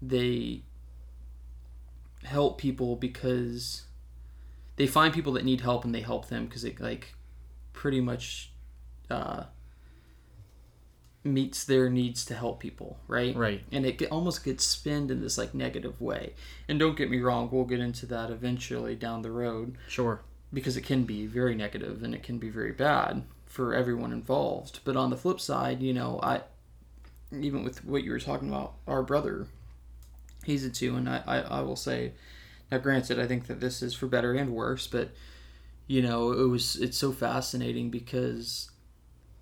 they 0.00 0.62
help 2.22 2.58
people 2.58 2.96
because 2.96 3.86
they 4.76 4.86
find 4.86 5.12
people 5.12 5.32
that 5.32 5.44
need 5.44 5.60
help 5.60 5.84
and 5.84 5.94
they 5.94 6.00
help 6.00 6.28
them 6.28 6.46
because 6.46 6.64
it 6.64 6.80
like 6.80 7.14
pretty 7.72 8.00
much 8.00 8.52
uh 9.10 9.44
meets 11.22 11.64
their 11.64 11.90
needs 11.90 12.24
to 12.24 12.34
help 12.34 12.60
people, 12.60 12.98
right? 13.06 13.36
Right. 13.36 13.62
And 13.70 13.84
it 13.84 14.02
almost 14.10 14.44
gets 14.44 14.64
spinned 14.64 15.10
in 15.10 15.20
this 15.20 15.36
like 15.36 15.54
negative 15.54 16.00
way. 16.00 16.32
And 16.68 16.78
don't 16.78 16.96
get 16.96 17.10
me 17.10 17.20
wrong, 17.20 17.48
we'll 17.52 17.64
get 17.64 17.80
into 17.80 18.06
that 18.06 18.30
eventually 18.30 18.94
down 18.94 19.22
the 19.22 19.30
road 19.30 19.76
Sure. 19.88 20.22
because 20.52 20.76
it 20.76 20.82
can 20.82 21.04
be 21.04 21.26
very 21.26 21.54
negative 21.54 22.02
and 22.02 22.14
it 22.14 22.22
can 22.22 22.38
be 22.38 22.48
very 22.48 22.72
bad 22.72 23.24
for 23.44 23.74
everyone 23.74 24.12
involved. 24.12 24.80
But 24.84 24.96
on 24.96 25.10
the 25.10 25.16
flip 25.16 25.40
side, 25.40 25.82
you 25.82 25.92
know, 25.92 26.20
I 26.22 26.42
even 27.32 27.62
with 27.64 27.84
what 27.84 28.02
you 28.02 28.10
were 28.10 28.18
talking 28.18 28.48
about, 28.48 28.74
our 28.86 29.02
brother, 29.02 29.46
he's 30.44 30.64
a 30.64 30.70
two, 30.70 30.96
and 30.96 31.08
I, 31.08 31.22
I, 31.26 31.38
I 31.40 31.60
will 31.60 31.76
say, 31.76 32.12
now 32.70 32.78
granted, 32.78 33.20
I 33.20 33.26
think 33.26 33.46
that 33.46 33.60
this 33.60 33.82
is 33.82 33.94
for 33.94 34.06
better 34.06 34.32
and 34.32 34.50
worse, 34.52 34.86
but 34.86 35.10
you 35.86 36.02
know, 36.02 36.32
it 36.32 36.48
was 36.48 36.76
it's 36.76 36.96
so 36.96 37.12
fascinating 37.12 37.90
because 37.90 38.70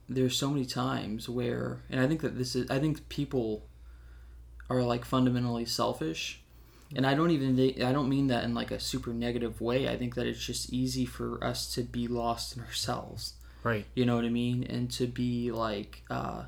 there's 0.08 0.36
so 0.36 0.50
many 0.50 0.64
times 0.64 1.28
where, 1.28 1.82
and 1.90 2.00
I 2.00 2.06
think 2.06 2.20
that 2.22 2.38
this 2.38 2.56
is, 2.56 2.70
I 2.70 2.78
think 2.78 3.08
people 3.08 3.68
are 4.70 4.82
like 4.82 5.04
fundamentally 5.04 5.64
selfish. 5.64 6.40
And 6.96 7.06
I 7.06 7.14
don't 7.14 7.30
even 7.32 7.58
I 7.84 7.92
don't 7.92 8.08
mean 8.08 8.28
that 8.28 8.44
in 8.44 8.54
like 8.54 8.70
a 8.70 8.80
super 8.80 9.12
negative 9.12 9.60
way. 9.60 9.88
I 9.88 9.98
think 9.98 10.14
that 10.14 10.26
it's 10.26 10.42
just 10.42 10.72
easy 10.72 11.04
for 11.04 11.42
us 11.44 11.74
to 11.74 11.82
be 11.82 12.08
lost 12.08 12.56
in 12.56 12.62
ourselves. 12.62 13.34
Right. 13.62 13.84
You 13.94 14.06
know 14.06 14.16
what 14.16 14.24
I 14.24 14.30
mean? 14.30 14.64
And 14.64 14.90
to 14.92 15.06
be 15.06 15.50
like, 15.50 16.02
uh, 16.08 16.44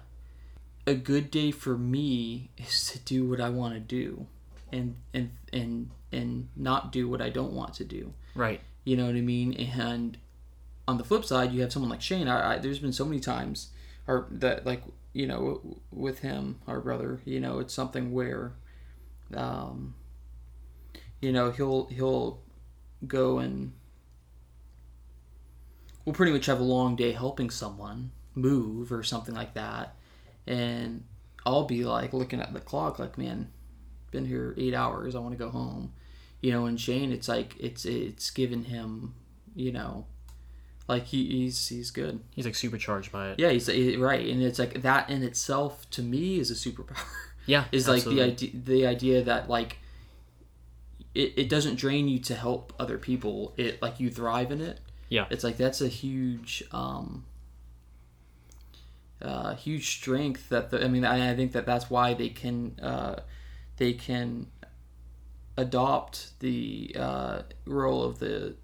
a 0.86 0.94
good 0.94 1.30
day 1.30 1.50
for 1.50 1.76
me 1.76 2.50
is 2.58 2.90
to 2.92 2.98
do 3.00 3.28
what 3.28 3.40
I 3.40 3.50
want 3.50 3.74
to 3.74 3.80
do, 3.80 4.26
and 4.72 4.96
and 5.12 5.30
and 5.52 5.90
and 6.12 6.48
not 6.56 6.90
do 6.90 7.08
what 7.08 7.20
I 7.20 7.28
don't 7.28 7.52
want 7.52 7.74
to 7.74 7.84
do. 7.84 8.12
Right. 8.34 8.60
You 8.84 8.96
know 8.96 9.06
what 9.06 9.16
I 9.16 9.20
mean? 9.20 9.52
And 9.52 10.16
on 10.90 10.98
the 10.98 11.04
flip 11.04 11.24
side, 11.24 11.52
you 11.52 11.60
have 11.62 11.72
someone 11.72 11.90
like 11.90 12.02
Shane. 12.02 12.26
I, 12.28 12.54
I 12.54 12.58
there's 12.58 12.80
been 12.80 12.92
so 12.92 13.04
many 13.04 13.20
times, 13.20 13.70
or 14.08 14.26
that 14.30 14.66
like 14.66 14.82
you 15.12 15.26
know 15.26 15.78
with 15.90 16.18
him, 16.18 16.58
our 16.66 16.80
brother. 16.80 17.20
You 17.24 17.38
know, 17.38 17.60
it's 17.60 17.72
something 17.72 18.12
where, 18.12 18.52
um, 19.34 19.94
you 21.20 21.32
know, 21.32 21.52
he'll 21.52 21.86
he'll 21.86 22.40
go 23.06 23.38
and 23.38 23.72
we'll 26.04 26.14
pretty 26.14 26.32
much 26.32 26.46
have 26.46 26.60
a 26.60 26.64
long 26.64 26.96
day 26.96 27.12
helping 27.12 27.50
someone 27.50 28.10
move 28.34 28.92
or 28.92 29.04
something 29.04 29.34
like 29.34 29.54
that, 29.54 29.94
and 30.46 31.04
I'll 31.46 31.64
be 31.64 31.84
like 31.84 32.12
looking 32.12 32.40
at 32.40 32.52
the 32.52 32.60
clock, 32.60 32.98
like, 32.98 33.16
man, 33.16 33.50
been 34.10 34.26
here 34.26 34.54
eight 34.58 34.74
hours. 34.74 35.14
I 35.14 35.20
want 35.20 35.32
to 35.32 35.38
go 35.38 35.50
home. 35.50 35.92
You 36.40 36.52
know, 36.52 36.66
and 36.66 36.80
Shane, 36.80 37.12
it's 37.12 37.28
like 37.28 37.54
it's 37.60 37.84
it's 37.84 38.30
given 38.30 38.64
him, 38.64 39.14
you 39.54 39.72
know, 39.72 40.06
like 40.90 41.06
he, 41.06 41.24
he's 41.26 41.68
he's 41.68 41.90
good. 41.90 42.20
He's 42.34 42.44
like 42.44 42.56
supercharged 42.56 43.12
by 43.12 43.30
it. 43.30 43.38
Yeah, 43.38 43.50
he's 43.50 43.68
he- 43.68 43.96
right, 43.96 44.26
and 44.26 44.42
it's 44.42 44.58
like 44.58 44.82
that 44.82 45.08
in 45.08 45.22
itself 45.22 45.88
to 45.90 46.02
me 46.02 46.40
is 46.40 46.50
a 46.50 46.54
superpower. 46.54 46.96
Yeah. 47.46 47.64
is 47.72 47.88
like 47.88 48.04
the 48.04 48.20
idea 48.20 48.50
the 48.52 48.86
idea 48.86 49.22
that 49.22 49.48
like 49.48 49.78
it, 51.14 51.34
it 51.36 51.48
doesn't 51.48 51.76
drain 51.76 52.08
you 52.08 52.18
to 52.20 52.34
help 52.34 52.72
other 52.78 52.98
people. 52.98 53.54
It 53.56 53.80
like 53.80 54.00
you 54.00 54.10
thrive 54.10 54.50
in 54.50 54.60
it. 54.60 54.80
Yeah. 55.08 55.26
It's 55.30 55.44
like 55.44 55.56
that's 55.56 55.80
a 55.80 55.88
huge 55.88 56.64
um 56.72 57.24
uh, 59.22 59.54
huge 59.54 59.96
strength 59.96 60.48
that 60.48 60.70
the, 60.70 60.84
I 60.84 60.88
mean 60.88 61.04
I, 61.04 61.30
I 61.30 61.36
think 61.36 61.52
that 61.52 61.66
that's 61.66 61.88
why 61.88 62.14
they 62.14 62.30
can 62.30 62.78
uh, 62.82 63.20
they 63.76 63.92
can 63.92 64.48
adopt 65.56 66.38
the 66.40 66.96
uh, 66.98 67.42
role 67.66 68.02
of 68.02 68.18
the 68.18 68.56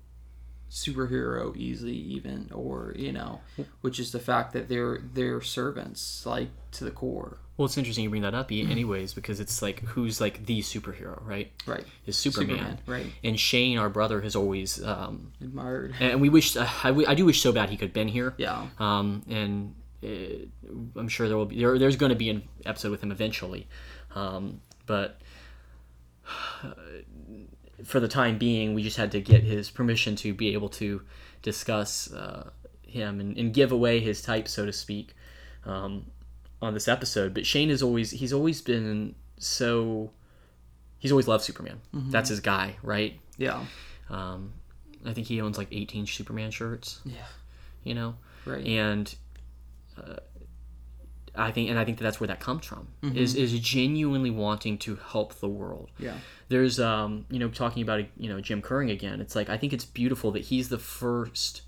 superhero 0.77 1.57
easily 1.57 1.95
even 1.97 2.51
or 2.53 2.93
you 2.97 3.11
know 3.11 3.41
which 3.81 3.99
is 3.99 4.13
the 4.13 4.21
fact 4.21 4.53
that 4.53 4.69
they're 4.69 4.99
they're 5.15 5.41
servants 5.41 6.27
like 6.27 6.51
to 6.71 6.85
the 6.85 6.91
core 6.91 7.39
Well, 7.57 7.65
it's 7.65 7.79
interesting 7.79 8.05
you 8.05 8.11
bring 8.11 8.21
that 8.29 8.35
up, 8.35 8.53
anyways, 8.53 9.15
because 9.15 9.41
it's 9.41 9.63
like 9.63 9.81
who's 9.81 10.21
like 10.21 10.45
the 10.45 10.61
superhero, 10.61 11.17
right? 11.25 11.51
right 11.67 11.87
Is 12.05 12.19
Superman. 12.19 12.49
Superman, 12.59 12.79
right. 12.87 13.07
And 13.25 13.41
Shane, 13.41 13.79
our 13.79 13.89
brother, 13.89 14.21
has 14.21 14.37
always, 14.37 14.85
um, 14.85 15.33
admired 15.41 15.95
and 15.99 16.21
we 16.21 16.29
wish, 16.29 16.55
uh, 16.55 16.69
I, 16.85 16.91
I 17.09 17.15
do 17.15 17.25
wish 17.25 17.41
so 17.41 17.53
bad 17.53 17.71
he 17.71 17.79
could 17.79 17.89
have 17.89 17.95
been 17.95 18.09
here. 18.09 18.35
yeah 18.37 18.67
Um, 18.79 19.23
and 19.31 19.75
uh, 20.05 20.11
I'm 21.01 21.09
sure 21.09 21.29
there 21.29 21.39
will 21.39 21.47
be 21.47 21.59
there, 21.59 21.79
there's 21.79 21.97
going 21.97 22.11
to 22.11 22.17
be 22.27 22.29
an 22.29 22.43
episode 22.67 22.91
with 22.91 23.03
him 23.03 23.11
eventually, 23.11 23.67
um, 24.15 24.61
but 24.85 25.19
uh, 26.63 26.69
for 27.87 28.01
the 28.01 28.09
time 28.09 28.37
being, 28.39 28.75
we 28.75 28.83
just 28.83 28.97
had 28.97 29.13
to 29.13 29.21
get 29.21 29.43
his 29.45 29.71
permission 29.71 30.17
to 30.17 30.35
be 30.35 30.53
able 30.53 30.69
to 30.71 31.03
discuss 31.43 32.13
uh, 32.13 32.51
him 32.83 33.21
and, 33.21 33.37
and 33.39 33.55
give 33.55 33.71
away 33.73 34.01
his 34.01 34.21
type, 34.23 34.49
so 34.49 34.67
to 34.67 34.73
speak, 34.73 35.15
um, 35.65 36.07
on 36.61 36.75
this 36.75 36.89
episode. 36.89 37.33
But 37.33 37.47
Shane 37.47 37.71
is 37.71 37.83
always 37.83 38.11
he's 38.11 38.33
always 38.33 38.61
been 38.61 39.15
so 39.39 40.11
he's 40.99 41.13
always 41.13 41.29
loved 41.29 41.45
Superman. 41.45 41.81
That's 41.93 42.29
his 42.29 42.41
guy, 42.41 42.77
right? 42.83 43.19
yeah 43.39 43.65
Um, 44.11 44.53
I 45.05 45.13
think 45.13 45.27
he 45.27 45.41
owns 45.41 45.59
like 45.59 45.69
18 45.71 46.07
Superman 46.07 46.51
shirts. 46.51 47.01
yeah 47.05 47.15
You 47.85 47.95
know, 47.95 48.17
right 48.45 48.65
and 48.67 49.15
uh, 49.97 50.17
I 51.39 51.51
think 51.53 51.71
and 51.71 51.79
I 51.79 51.85
think 51.85 51.99
that 51.99 52.05
that's 52.05 52.21
where 52.21 52.27
that 52.29 52.41
comes 52.41 52.65
from 52.67 52.89
is 53.03 53.35
is 53.35 53.59
genuinely 53.61 54.31
wanting 54.31 54.79
to 54.79 54.97
help 54.97 55.35
the 55.41 55.49
world. 55.49 55.91
yeah 55.99 56.15
There's 56.49 56.79
um 56.81 57.27
you 57.31 57.39
know 57.39 57.49
talking 57.49 57.83
about 57.83 58.05
you 58.17 58.29
know 58.29 58.41
Jim 58.41 58.61
Kurring 58.63 58.91
again. 58.91 59.21
It's 59.21 59.35
like 59.37 59.49
I 59.49 59.57
think 59.57 59.73
it's 59.73 59.85
beautiful 59.85 60.31
that 60.33 60.43
he's 60.51 60.69
the 60.69 60.79
first. 60.79 61.63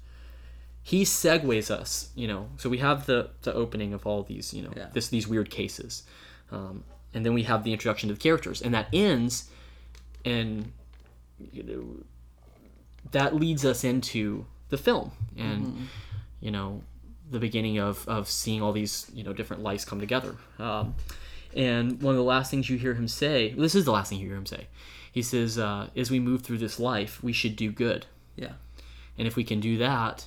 He 0.82 1.02
segues 1.04 1.70
us, 1.70 2.10
you 2.14 2.26
know. 2.26 2.48
So 2.56 2.68
we 2.70 2.78
have 2.78 3.04
the 3.06 3.30
the 3.42 3.52
opening 3.52 3.92
of 3.92 4.06
all 4.06 4.22
these, 4.22 4.54
you 4.54 4.62
know, 4.62 4.72
Yeah. 4.76 4.88
this 4.94 5.08
these 5.08 5.28
weird 5.28 5.50
cases, 5.50 6.02
um, 6.50 6.82
and 7.12 7.24
then 7.26 7.34
we 7.34 7.42
have 7.42 7.62
the 7.62 7.72
introduction 7.72 8.08
to 8.08 8.14
the 8.14 8.20
characters, 8.20 8.62
and 8.62 8.72
that 8.74 8.86
ends, 8.92 9.50
and 10.24 10.72
you 11.52 11.62
know, 11.62 12.04
that 13.12 13.34
leads 13.34 13.64
us 13.64 13.84
into 13.84 14.46
the 14.70 14.78
film, 14.78 15.10
and 15.36 15.88
you 16.40 16.50
know, 16.50 16.82
the 17.30 17.38
beginning 17.38 17.78
of 17.78 18.06
of 18.08 18.28
seeing 18.28 18.62
all 18.62 18.72
these 18.72 19.10
you 19.12 19.24
know 19.24 19.32
different 19.32 19.62
lives 19.62 19.84
come 19.84 20.00
together. 20.00 20.36
Um, 20.58 20.94
and 21.54 22.00
one 22.02 22.14
of 22.14 22.18
the 22.18 22.24
last 22.24 22.50
things 22.50 22.68
you 22.68 22.76
hear 22.76 22.94
him 22.94 23.08
say, 23.08 23.54
this 23.54 23.74
is 23.74 23.86
the 23.86 23.92
last 23.92 24.10
thing 24.10 24.20
you 24.20 24.28
hear 24.28 24.36
him 24.36 24.46
say. 24.46 24.66
He 25.10 25.22
says, 25.22 25.58
uh, 25.58 25.88
"As 25.96 26.10
we 26.10 26.20
move 26.20 26.42
through 26.42 26.58
this 26.58 26.78
life, 26.78 27.22
we 27.22 27.32
should 27.32 27.56
do 27.56 27.72
good, 27.72 28.06
yeah 28.36 28.52
and 29.18 29.26
if 29.26 29.36
we 29.36 29.44
can 29.44 29.60
do 29.60 29.78
that, 29.78 30.26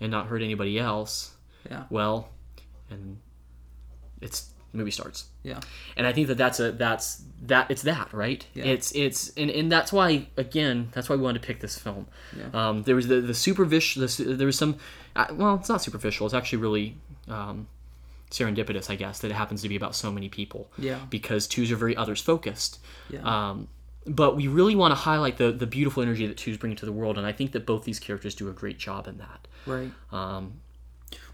and 0.00 0.10
not 0.10 0.26
hurt 0.26 0.42
anybody 0.42 0.78
else, 0.78 1.34
yeah 1.70 1.84
well, 1.90 2.30
and 2.90 3.18
it's 4.20 4.50
movie 4.76 4.90
starts. 4.90 5.26
Yeah. 5.42 5.60
and 5.96 6.06
I 6.06 6.12
think 6.12 6.28
that 6.28 6.38
that's 6.38 6.60
a 6.60 6.72
that's 6.72 7.22
that 7.42 7.70
it's 7.70 7.82
that 7.82 8.12
right. 8.12 8.46
Yeah. 8.54 8.64
It's 8.64 8.92
it's 8.92 9.30
and, 9.36 9.50
and 9.50 9.70
that's 9.70 9.92
why 9.92 10.28
again 10.36 10.88
that's 10.92 11.08
why 11.08 11.16
we 11.16 11.22
wanted 11.22 11.42
to 11.42 11.46
pick 11.46 11.60
this 11.60 11.78
film. 11.78 12.06
Yeah. 12.36 12.48
Um, 12.68 12.82
there 12.82 12.94
was 12.94 13.08
the 13.08 13.20
the 13.20 13.34
superficial. 13.34 14.06
The, 14.06 14.24
there 14.34 14.46
was 14.46 14.58
some. 14.58 14.76
Uh, 15.14 15.26
well, 15.32 15.54
it's 15.54 15.68
not 15.68 15.82
superficial. 15.82 16.26
It's 16.26 16.34
actually 16.34 16.58
really 16.58 16.96
um, 17.28 17.68
serendipitous, 18.30 18.90
I 18.90 18.96
guess, 18.96 19.20
that 19.20 19.30
it 19.30 19.34
happens 19.34 19.62
to 19.62 19.68
be 19.68 19.76
about 19.76 19.94
so 19.94 20.10
many 20.12 20.28
people. 20.28 20.70
Yeah. 20.78 20.98
Because 21.08 21.46
twos 21.46 21.70
are 21.72 21.76
very 21.76 21.96
others 21.96 22.20
focused. 22.20 22.80
Yeah. 23.08 23.20
Um, 23.22 23.68
but 24.06 24.36
we 24.36 24.46
really 24.46 24.76
want 24.76 24.92
to 24.92 24.96
highlight 24.96 25.36
the 25.36 25.50
the 25.52 25.66
beautiful 25.66 26.02
energy 26.02 26.26
that 26.26 26.36
twos 26.36 26.56
bring 26.56 26.76
to 26.76 26.86
the 26.86 26.92
world, 26.92 27.18
and 27.18 27.26
I 27.26 27.32
think 27.32 27.52
that 27.52 27.66
both 27.66 27.84
these 27.84 27.98
characters 27.98 28.34
do 28.34 28.48
a 28.48 28.52
great 28.52 28.78
job 28.78 29.08
in 29.08 29.18
that. 29.18 29.48
Right. 29.66 29.90
Um, 30.12 30.60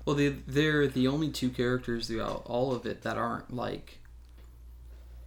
Well, 0.05 0.17
they 0.17 0.29
they're 0.31 0.87
the 0.89 1.07
only 1.07 1.31
two 1.31 1.51
characters 1.51 2.09
throughout 2.09 2.43
all 2.47 2.75
of 2.75 2.87
it 2.87 3.03
that 3.03 3.17
aren't 3.17 3.55
like. 3.55 3.99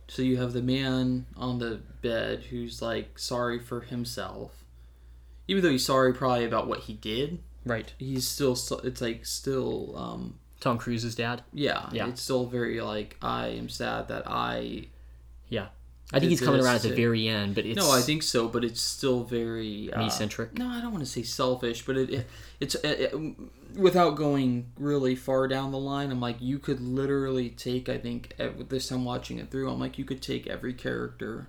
So 0.07 0.21
you 0.21 0.37
have 0.37 0.53
the 0.53 0.61
man 0.61 1.25
on 1.35 1.59
the 1.59 1.81
bed 2.01 2.43
who's 2.49 2.81
like 2.81 3.17
sorry 3.17 3.57
for 3.59 3.81
himself, 3.81 4.63
even 5.47 5.63
though 5.63 5.71
he's 5.71 5.85
sorry 5.85 6.13
probably 6.13 6.45
about 6.45 6.67
what 6.67 6.81
he 6.81 6.93
did. 6.93 7.39
right. 7.65 7.91
He's 7.97 8.27
still 8.27 8.57
it's 8.83 9.01
like 9.01 9.25
still 9.25 9.97
um 9.97 10.39
Tom 10.59 10.77
Cruise's 10.77 11.15
dad. 11.15 11.43
yeah, 11.53 11.89
Yeah. 11.91 12.07
it's 12.07 12.21
still 12.21 12.45
very 12.45 12.81
like 12.81 13.17
I 13.21 13.47
am 13.47 13.69
sad 13.69 14.07
that 14.09 14.23
I. 14.27 14.87
I 16.13 16.19
think 16.19 16.29
he's 16.29 16.39
coming 16.41 16.61
around 16.61 16.75
at 16.75 16.81
the 16.83 16.89
very 16.95 17.27
end, 17.27 17.55
but 17.55 17.65
it's 17.65 17.77
no 17.77 17.91
I 17.91 18.01
think 18.01 18.21
so, 18.23 18.47
but 18.47 18.63
it's 18.63 18.79
still 18.79 19.23
very 19.23 19.91
uh, 19.91 20.03
me 20.03 20.09
centric. 20.09 20.57
No, 20.57 20.67
I 20.67 20.79
don't 20.79 20.91
want 20.91 21.03
to 21.03 21.09
say 21.09 21.23
selfish, 21.23 21.85
but 21.85 21.97
it, 21.97 22.09
it 22.09 22.27
it's 22.59 22.75
it, 22.75 22.99
it- 23.13 23.15
without 23.75 24.11
going 24.15 24.71
really 24.79 25.15
far 25.15 25.47
down 25.47 25.71
the 25.71 25.77
line. 25.79 26.11
I'm 26.11 26.21
like, 26.21 26.37
you 26.39 26.59
could 26.59 26.79
literally 26.79 27.49
take. 27.49 27.89
I 27.89 27.97
think 27.97 28.35
this 28.69 28.87
time 28.89 29.03
watching 29.03 29.39
it 29.39 29.49
through, 29.49 29.69
I'm 29.69 29.79
like, 29.79 29.97
you 29.97 30.05
could 30.05 30.21
take 30.21 30.45
every 30.47 30.73
character, 30.73 31.47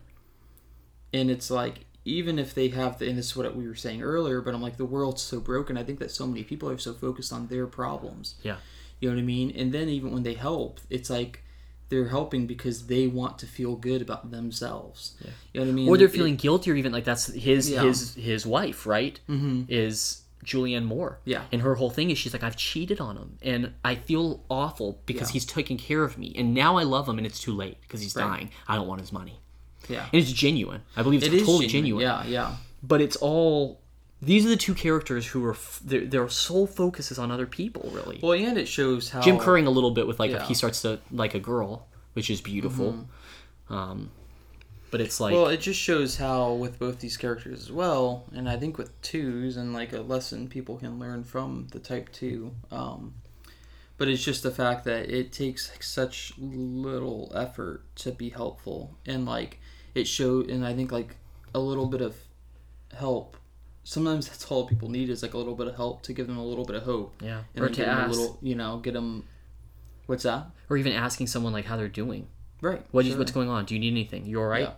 and 1.12 1.30
it's 1.30 1.50
like 1.50 1.84
even 2.04 2.38
if 2.38 2.54
they 2.54 2.68
have 2.68 2.98
the, 2.98 3.08
and 3.08 3.18
this 3.18 3.26
is 3.26 3.36
what 3.36 3.54
we 3.54 3.66
were 3.68 3.74
saying 3.74 4.02
earlier, 4.02 4.40
but 4.40 4.54
I'm 4.54 4.62
like, 4.62 4.76
the 4.78 4.84
world's 4.86 5.22
so 5.22 5.38
broken. 5.40 5.76
I 5.76 5.82
think 5.84 5.98
that 5.98 6.10
so 6.10 6.26
many 6.26 6.44
people 6.44 6.70
are 6.70 6.78
so 6.78 6.94
focused 6.94 7.32
on 7.32 7.48
their 7.48 7.66
problems. 7.66 8.36
Yeah. 8.42 8.56
You 9.00 9.10
know 9.10 9.16
what 9.16 9.20
I 9.20 9.24
mean? 9.24 9.50
And 9.54 9.72
then 9.74 9.88
even 9.90 10.12
when 10.12 10.22
they 10.22 10.34
help, 10.34 10.80
it's 10.88 11.10
like. 11.10 11.42
They're 11.88 12.08
helping 12.08 12.46
because 12.46 12.86
they 12.86 13.06
want 13.06 13.38
to 13.38 13.46
feel 13.46 13.76
good 13.76 14.02
about 14.02 14.30
themselves. 14.32 15.14
Yeah. 15.20 15.30
You 15.52 15.60
know 15.60 15.66
what 15.66 15.70
I 15.72 15.74
mean? 15.74 15.88
or 15.88 15.96
they're 15.96 16.06
It- 16.08 16.12
feeling 16.12 16.36
guilty, 16.36 16.70
or 16.70 16.74
even 16.74 16.92
like 16.92 17.04
that's 17.04 17.26
his 17.32 17.70
Yeah. 17.70 17.82
his 17.84 18.14
his 18.14 18.44
wife, 18.46 18.86
right? 18.86 19.18
Mhm. 19.28 19.66
Is 19.68 20.22
Julianne 20.44 20.84
Moore. 20.84 21.18
Yeah. 21.24 21.42
And 21.50 21.62
her 21.62 21.74
whole 21.76 21.90
thing 21.90 22.10
is 22.10 22.18
she's 22.18 22.32
like, 22.32 22.44
I've 22.44 22.56
cheated 22.56 23.00
on 23.00 23.16
him, 23.16 23.38
and 23.42 23.72
I 23.84 23.94
feel 23.96 24.44
awful 24.48 25.00
because 25.06 25.28
Yeah. 25.30 25.32
he's 25.34 25.44
taking 25.46 25.76
care 25.76 26.04
of 26.04 26.18
me, 26.18 26.32
and 26.36 26.54
now 26.54 26.76
I 26.76 26.84
love 26.84 27.08
him, 27.08 27.18
and 27.18 27.26
it's 27.26 27.40
too 27.40 27.52
late 27.52 27.78
because 27.82 28.00
he's 28.00 28.14
Right. 28.14 28.26
dying. 28.28 28.50
I 28.68 28.76
don't 28.76 28.86
want 28.86 29.00
his 29.00 29.12
money, 29.12 29.40
Yeah. 29.88 30.06
and 30.12 30.22
it's 30.22 30.30
genuine. 30.32 30.82
I 30.96 31.02
believe 31.02 31.22
it's 31.22 31.32
It 31.32 31.40
is 31.40 31.46
totally 31.46 31.66
genuine. 31.66 32.02
Yeah, 32.02 32.24
yeah. 32.26 32.56
But 32.82 33.00
it's 33.00 33.16
all. 33.16 33.80
These 34.22 34.46
are 34.46 34.48
the 34.48 34.56
two 34.56 34.74
characters 34.74 35.26
who 35.26 35.44
are 35.44 35.52
f- 35.52 35.80
their, 35.84 36.04
their 36.06 36.28
sole 36.28 36.66
focus 36.66 37.10
is 37.12 37.18
on 37.18 37.30
other 37.30 37.46
people, 37.46 37.90
really. 37.92 38.18
Well, 38.22 38.32
and 38.32 38.56
it 38.56 38.66
shows 38.66 39.10
how 39.10 39.20
Jim 39.20 39.38
Kurring 39.38 39.66
a 39.66 39.70
little 39.70 39.90
bit 39.90 40.06
with 40.06 40.18
like 40.18 40.30
Yeah. 40.30 40.44
he 40.46 40.54
starts 40.54 40.82
to 40.82 41.00
like 41.10 41.34
a 41.34 41.38
girl, 41.40 41.86
which 42.14 42.30
is 42.30 42.40
beautiful. 42.40 43.06
Um, 43.68 44.10
but 44.90 45.00
it's 45.00 45.20
like 45.20 45.34
Well, 45.34 45.48
it 45.48 45.60
just 45.60 45.78
shows 45.80 46.16
how 46.16 46.54
with 46.54 46.78
both 46.78 47.00
these 47.00 47.16
characters 47.18 47.60
as 47.60 47.70
well, 47.72 48.24
and 48.34 48.48
I 48.48 48.56
think 48.56 48.78
with 48.78 48.98
twos 49.02 49.56
and 49.58 49.74
like 49.74 49.92
a 49.92 50.00
lesson 50.00 50.48
people 50.48 50.78
can 50.78 50.98
learn 50.98 51.22
from 51.24 51.66
the 51.72 51.78
type 51.78 52.10
two. 52.12 52.54
Um, 52.70 53.14
but 53.98 54.08
it's 54.08 54.22
just 54.24 54.42
the 54.42 54.50
fact 54.50 54.84
that 54.84 55.10
it 55.10 55.32
takes 55.32 55.70
such 55.80 56.32
little 56.38 57.32
effort 57.34 57.82
to 57.96 58.12
be 58.12 58.30
helpful, 58.30 58.96
and 59.04 59.26
like 59.26 59.60
it 59.94 60.06
showed, 60.06 60.48
and 60.48 60.64
I 60.64 60.72
think 60.74 60.90
like 60.92 61.16
a 61.54 61.58
little 61.60 61.86
bit 61.86 62.00
of 62.00 62.16
help. 62.96 63.36
Sometimes 63.88 64.26
that's 64.28 64.44
all 64.50 64.66
people 64.66 64.88
need 64.90 65.10
is 65.10 65.22
like 65.22 65.34
a 65.34 65.38
little 65.38 65.54
bit 65.54 65.68
of 65.68 65.76
help 65.76 66.02
to 66.02 66.12
give 66.12 66.26
them 66.26 66.38
a 66.38 66.44
little 66.44 66.64
bit 66.64 66.74
of 66.74 66.82
hope, 66.82 67.22
yeah, 67.22 67.42
and 67.54 67.64
or 67.64 67.68
to 67.68 67.86
ask, 67.86 68.10
little, 68.18 68.36
you 68.42 68.56
know, 68.56 68.78
get 68.78 68.94
them. 68.94 69.22
What's 70.06 70.24
that? 70.24 70.46
or 70.68 70.76
even 70.76 70.92
asking 70.92 71.28
someone 71.28 71.52
like 71.52 71.64
how 71.66 71.76
they're 71.76 71.86
doing. 71.88 72.26
Right. 72.60 72.84
What 72.90 73.04
is 73.04 73.10
sure. 73.12 73.18
what's 73.18 73.30
going 73.30 73.48
on? 73.48 73.64
Do 73.64 73.74
you 73.74 73.80
need 73.80 73.92
anything? 73.92 74.26
You 74.26 74.40
all 74.40 74.46
right? 74.46 74.62
Yeah. 74.62 74.72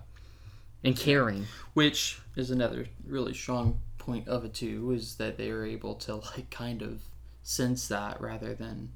And 0.84 0.94
caring. 0.96 1.46
which 1.72 2.20
is 2.36 2.50
another 2.50 2.84
really 3.06 3.32
strong 3.32 3.80
point 3.96 4.28
of 4.28 4.44
it 4.44 4.52
too 4.54 4.92
is 4.92 5.16
that 5.16 5.38
they 5.38 5.50
are 5.50 5.64
able 5.64 5.94
to 5.94 6.16
like 6.16 6.50
kind 6.50 6.82
of 6.82 7.00
sense 7.42 7.88
that 7.88 8.20
rather 8.20 8.52
than 8.54 8.90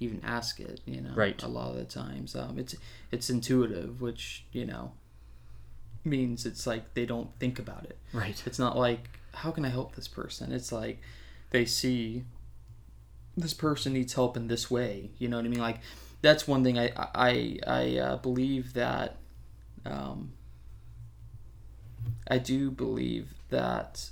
even 0.00 0.20
ask 0.24 0.58
it 0.60 0.80
you 0.84 1.00
know 1.00 1.14
Right. 1.14 1.40
a 1.42 1.46
lot 1.48 1.70
of 1.70 1.76
the 1.76 1.84
times 1.84 2.34
um, 2.36 2.58
it's 2.58 2.74
it's 3.12 3.30
intuitive 3.30 4.00
which 4.00 4.44
you 4.52 4.64
know 4.66 4.92
means 6.04 6.44
it's 6.44 6.66
like 6.66 6.94
they 6.94 7.06
don't 7.06 7.30
think 7.38 7.58
about 7.58 7.84
it 7.84 7.96
Right. 8.12 8.42
it's 8.46 8.58
not 8.58 8.76
like 8.76 9.08
how 9.34 9.50
can 9.50 9.64
i 9.64 9.68
help 9.68 9.94
this 9.94 10.08
person? 10.08 10.52
It's 10.52 10.72
like 10.72 11.00
they 11.50 11.64
see 11.64 12.24
this 13.36 13.54
person 13.54 13.94
needs 13.94 14.12
help 14.12 14.36
in 14.36 14.48
this 14.48 14.70
way 14.70 15.10
you 15.18 15.28
know 15.28 15.36
what 15.36 15.46
i 15.46 15.48
mean? 15.48 15.60
Like 15.60 15.80
that's 16.22 16.46
one 16.48 16.64
thing 16.64 16.78
i 16.78 16.92
i 16.96 17.58
i 17.66 17.98
uh, 17.98 18.16
believe 18.16 18.72
that 18.72 19.16
um 19.84 20.32
i 22.28 22.38
do 22.38 22.70
believe 22.70 23.34
that 23.50 24.10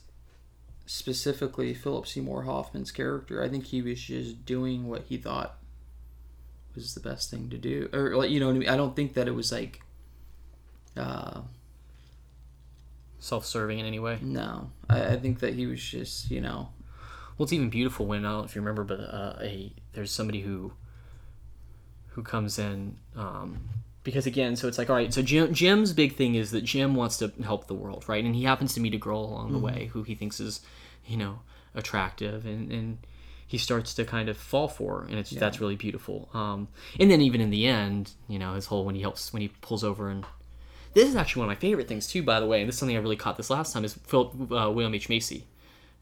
specifically 0.84 1.72
philip 1.72 2.06
seymour 2.06 2.42
hoffman's 2.42 2.90
character 2.90 3.42
i 3.42 3.48
think 3.48 3.66
he 3.66 3.80
was 3.80 4.00
just 4.00 4.44
doing 4.44 4.88
what 4.88 5.04
he 5.04 5.16
thought 5.16 5.56
was 6.74 6.94
the 6.94 7.00
best 7.00 7.30
thing 7.30 7.48
to 7.48 7.56
do 7.56 7.88
or 7.92 8.16
like 8.16 8.30
you 8.30 8.40
know 8.40 8.46
what 8.46 8.56
i 8.56 8.58
mean? 8.58 8.68
I 8.68 8.76
don't 8.76 8.94
think 8.94 9.14
that 9.14 9.28
it 9.28 9.34
was 9.34 9.52
like 9.52 9.80
uh 10.96 11.40
Self-serving 13.20 13.78
in 13.78 13.86
any 13.86 13.98
way. 13.98 14.18
no, 14.20 14.70
I, 14.88 15.12
I 15.12 15.16
think 15.16 15.40
that 15.40 15.54
he 15.54 15.66
was 15.66 15.80
just, 15.82 16.30
you 16.30 16.40
know, 16.40 16.70
Well, 17.36 17.44
it's 17.44 17.52
even 17.52 17.70
beautiful 17.70 18.06
when 18.06 18.24
I 18.24 18.30
don't 18.30 18.38
know 18.40 18.44
if 18.44 18.54
you 18.54 18.60
remember, 18.60 18.82
but 18.84 19.00
uh, 19.00 19.36
a 19.40 19.72
there's 19.92 20.10
somebody 20.10 20.40
who 20.40 20.72
who 22.08 22.22
comes 22.22 22.58
in 22.58 22.96
um, 23.14 23.68
because 24.02 24.26
again, 24.26 24.56
so 24.56 24.66
it's 24.68 24.78
like 24.78 24.90
all 24.90 24.96
right. 24.96 25.12
So 25.12 25.22
Jim 25.22 25.52
Jim's 25.54 25.92
big 25.92 26.16
thing 26.16 26.34
is 26.34 26.50
that 26.50 26.64
Jim 26.64 26.94
wants 26.94 27.18
to 27.18 27.30
help 27.44 27.66
the 27.66 27.74
world, 27.74 28.08
right? 28.08 28.24
And 28.24 28.34
he 28.34 28.44
happens 28.44 28.74
to 28.74 28.80
meet 28.80 28.94
a 28.94 28.98
girl 28.98 29.20
along 29.20 29.52
the 29.52 29.58
way 29.58 29.90
who 29.92 30.02
he 30.02 30.14
thinks 30.14 30.40
is, 30.40 30.60
you 31.06 31.16
know, 31.16 31.40
attractive, 31.74 32.46
and 32.46 32.72
and 32.72 32.98
he 33.46 33.58
starts 33.58 33.94
to 33.94 34.04
kind 34.04 34.28
of 34.28 34.36
fall 34.36 34.68
for, 34.68 35.02
her, 35.02 35.08
and 35.08 35.18
it's 35.18 35.30
that's 35.30 35.60
really 35.60 35.76
beautiful. 35.76 36.28
Um, 36.32 36.68
and 36.98 37.10
then 37.10 37.20
even 37.20 37.40
in 37.40 37.50
the 37.50 37.66
end, 37.66 38.12
you 38.28 38.38
know, 38.38 38.54
his 38.54 38.66
whole 38.66 38.84
when 38.84 38.94
he 38.94 39.02
helps 39.02 39.32
when 39.32 39.42
he 39.42 39.48
pulls 39.48 39.84
over 39.84 40.08
and. 40.08 40.24
This 40.92 41.08
is 41.08 41.16
actually 41.16 41.40
one 41.40 41.50
of 41.50 41.56
my 41.56 41.60
favorite 41.60 41.88
things 41.88 42.06
too, 42.06 42.22
by 42.22 42.40
the 42.40 42.46
way, 42.46 42.60
and 42.60 42.68
this 42.68 42.76
is 42.76 42.78
something 42.80 42.96
I 42.96 43.00
really 43.00 43.16
caught 43.16 43.36
this 43.36 43.50
last 43.50 43.72
time 43.72 43.84
is 43.84 43.94
Philip 43.94 44.34
uh, 44.52 44.70
William 44.70 44.94
H. 44.94 45.08
Macy. 45.08 45.46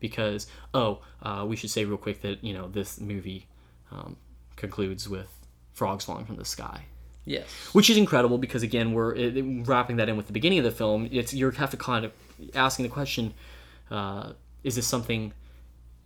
Because 0.00 0.46
oh 0.74 1.00
uh, 1.22 1.44
we 1.46 1.56
should 1.56 1.70
say 1.70 1.84
real 1.84 1.98
quick 1.98 2.20
that 2.22 2.42
you 2.44 2.54
know 2.54 2.68
this 2.68 3.00
movie 3.00 3.48
um, 3.90 4.16
concludes 4.54 5.08
with 5.08 5.28
frogs 5.72 6.04
falling 6.04 6.24
from 6.24 6.36
the 6.36 6.44
sky. 6.44 6.84
Yes, 7.24 7.48
which 7.72 7.90
is 7.90 7.96
incredible 7.96 8.38
because 8.38 8.62
again 8.62 8.92
we're 8.92 9.14
it, 9.14 9.44
wrapping 9.66 9.96
that 9.96 10.08
in 10.08 10.16
with 10.16 10.28
the 10.28 10.32
beginning 10.32 10.60
of 10.60 10.64
the 10.64 10.70
film 10.70 11.08
it's 11.10 11.34
you 11.34 11.50
have 11.50 11.70
to 11.70 11.76
kind 11.76 12.04
of 12.04 12.12
asking 12.54 12.84
the 12.84 12.88
question 12.90 13.34
uh, 13.90 14.32
is 14.62 14.76
this 14.76 14.86
something 14.86 15.32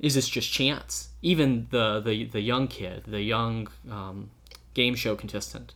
is 0.01 0.15
this 0.15 0.27
just 0.27 0.51
chance? 0.51 1.11
Even 1.21 1.69
the 1.71 2.01
the, 2.01 2.25
the 2.25 2.41
young 2.41 2.69
kid 2.69 3.05
the 3.07 3.21
young 3.21 3.69
um, 3.91 4.31
game 4.73 4.95
show 4.95 5.15
contestant 5.15 5.75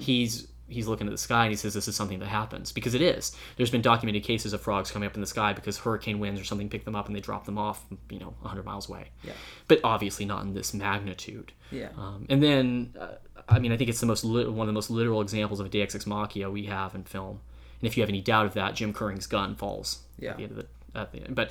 he's 0.00 0.48
he's 0.68 0.86
looking 0.88 1.06
at 1.06 1.10
the 1.10 1.18
sky 1.18 1.44
and 1.44 1.52
he 1.52 1.56
says 1.56 1.74
this 1.74 1.86
is 1.88 1.94
something 1.94 2.18
that 2.20 2.26
happens 2.28 2.72
because 2.72 2.94
it 2.94 3.02
is 3.02 3.36
there's 3.56 3.70
been 3.70 3.82
documented 3.82 4.22
cases 4.22 4.52
of 4.54 4.60
frogs 4.62 4.90
coming 4.90 5.06
up 5.06 5.14
in 5.14 5.20
the 5.20 5.26
sky 5.26 5.52
because 5.52 5.76
hurricane 5.78 6.18
winds 6.18 6.40
or 6.40 6.44
something 6.44 6.70
pick 6.70 6.84
them 6.86 6.96
up 6.96 7.06
and 7.06 7.14
they 7.14 7.20
drop 7.20 7.44
them 7.44 7.58
off 7.58 7.84
you 8.10 8.18
know 8.18 8.34
100 8.40 8.64
miles 8.64 8.88
away 8.88 9.10
Yeah. 9.22 9.32
but 9.68 9.80
obviously 9.84 10.24
not 10.24 10.42
in 10.42 10.54
this 10.54 10.72
magnitude 10.72 11.52
yeah, 11.70 11.88
um, 11.98 12.24
and 12.30 12.42
then, 12.42 12.94
uh, 13.00 13.08
I 13.48 13.58
mean, 13.58 13.72
I 13.72 13.76
think 13.76 13.90
it's 13.90 13.98
the 14.00 14.06
most 14.06 14.22
lit- 14.24 14.50
one 14.52 14.60
of 14.62 14.66
the 14.68 14.72
most 14.72 14.90
literal 14.90 15.20
examples 15.20 15.58
of 15.60 15.66
a 15.66 15.68
Deus 15.68 15.94
Ex 15.94 16.06
Machina 16.06 16.48
we 16.50 16.66
have 16.66 16.94
in 16.94 17.02
film. 17.02 17.40
And 17.80 17.88
if 17.88 17.96
you 17.96 18.02
have 18.02 18.08
any 18.10 18.20
doubt 18.20 18.46
of 18.46 18.54
that, 18.54 18.74
Jim 18.76 18.92
Kurring's 18.94 19.26
gun 19.26 19.56
falls 19.56 20.04
Yeah. 20.20 20.30
at 20.30 20.36
the 20.36 20.42
end 20.44 20.52
of 20.52 20.56
the 20.58 20.66
at 20.98 21.10
the 21.12 21.18
end. 21.24 21.34
But 21.34 21.50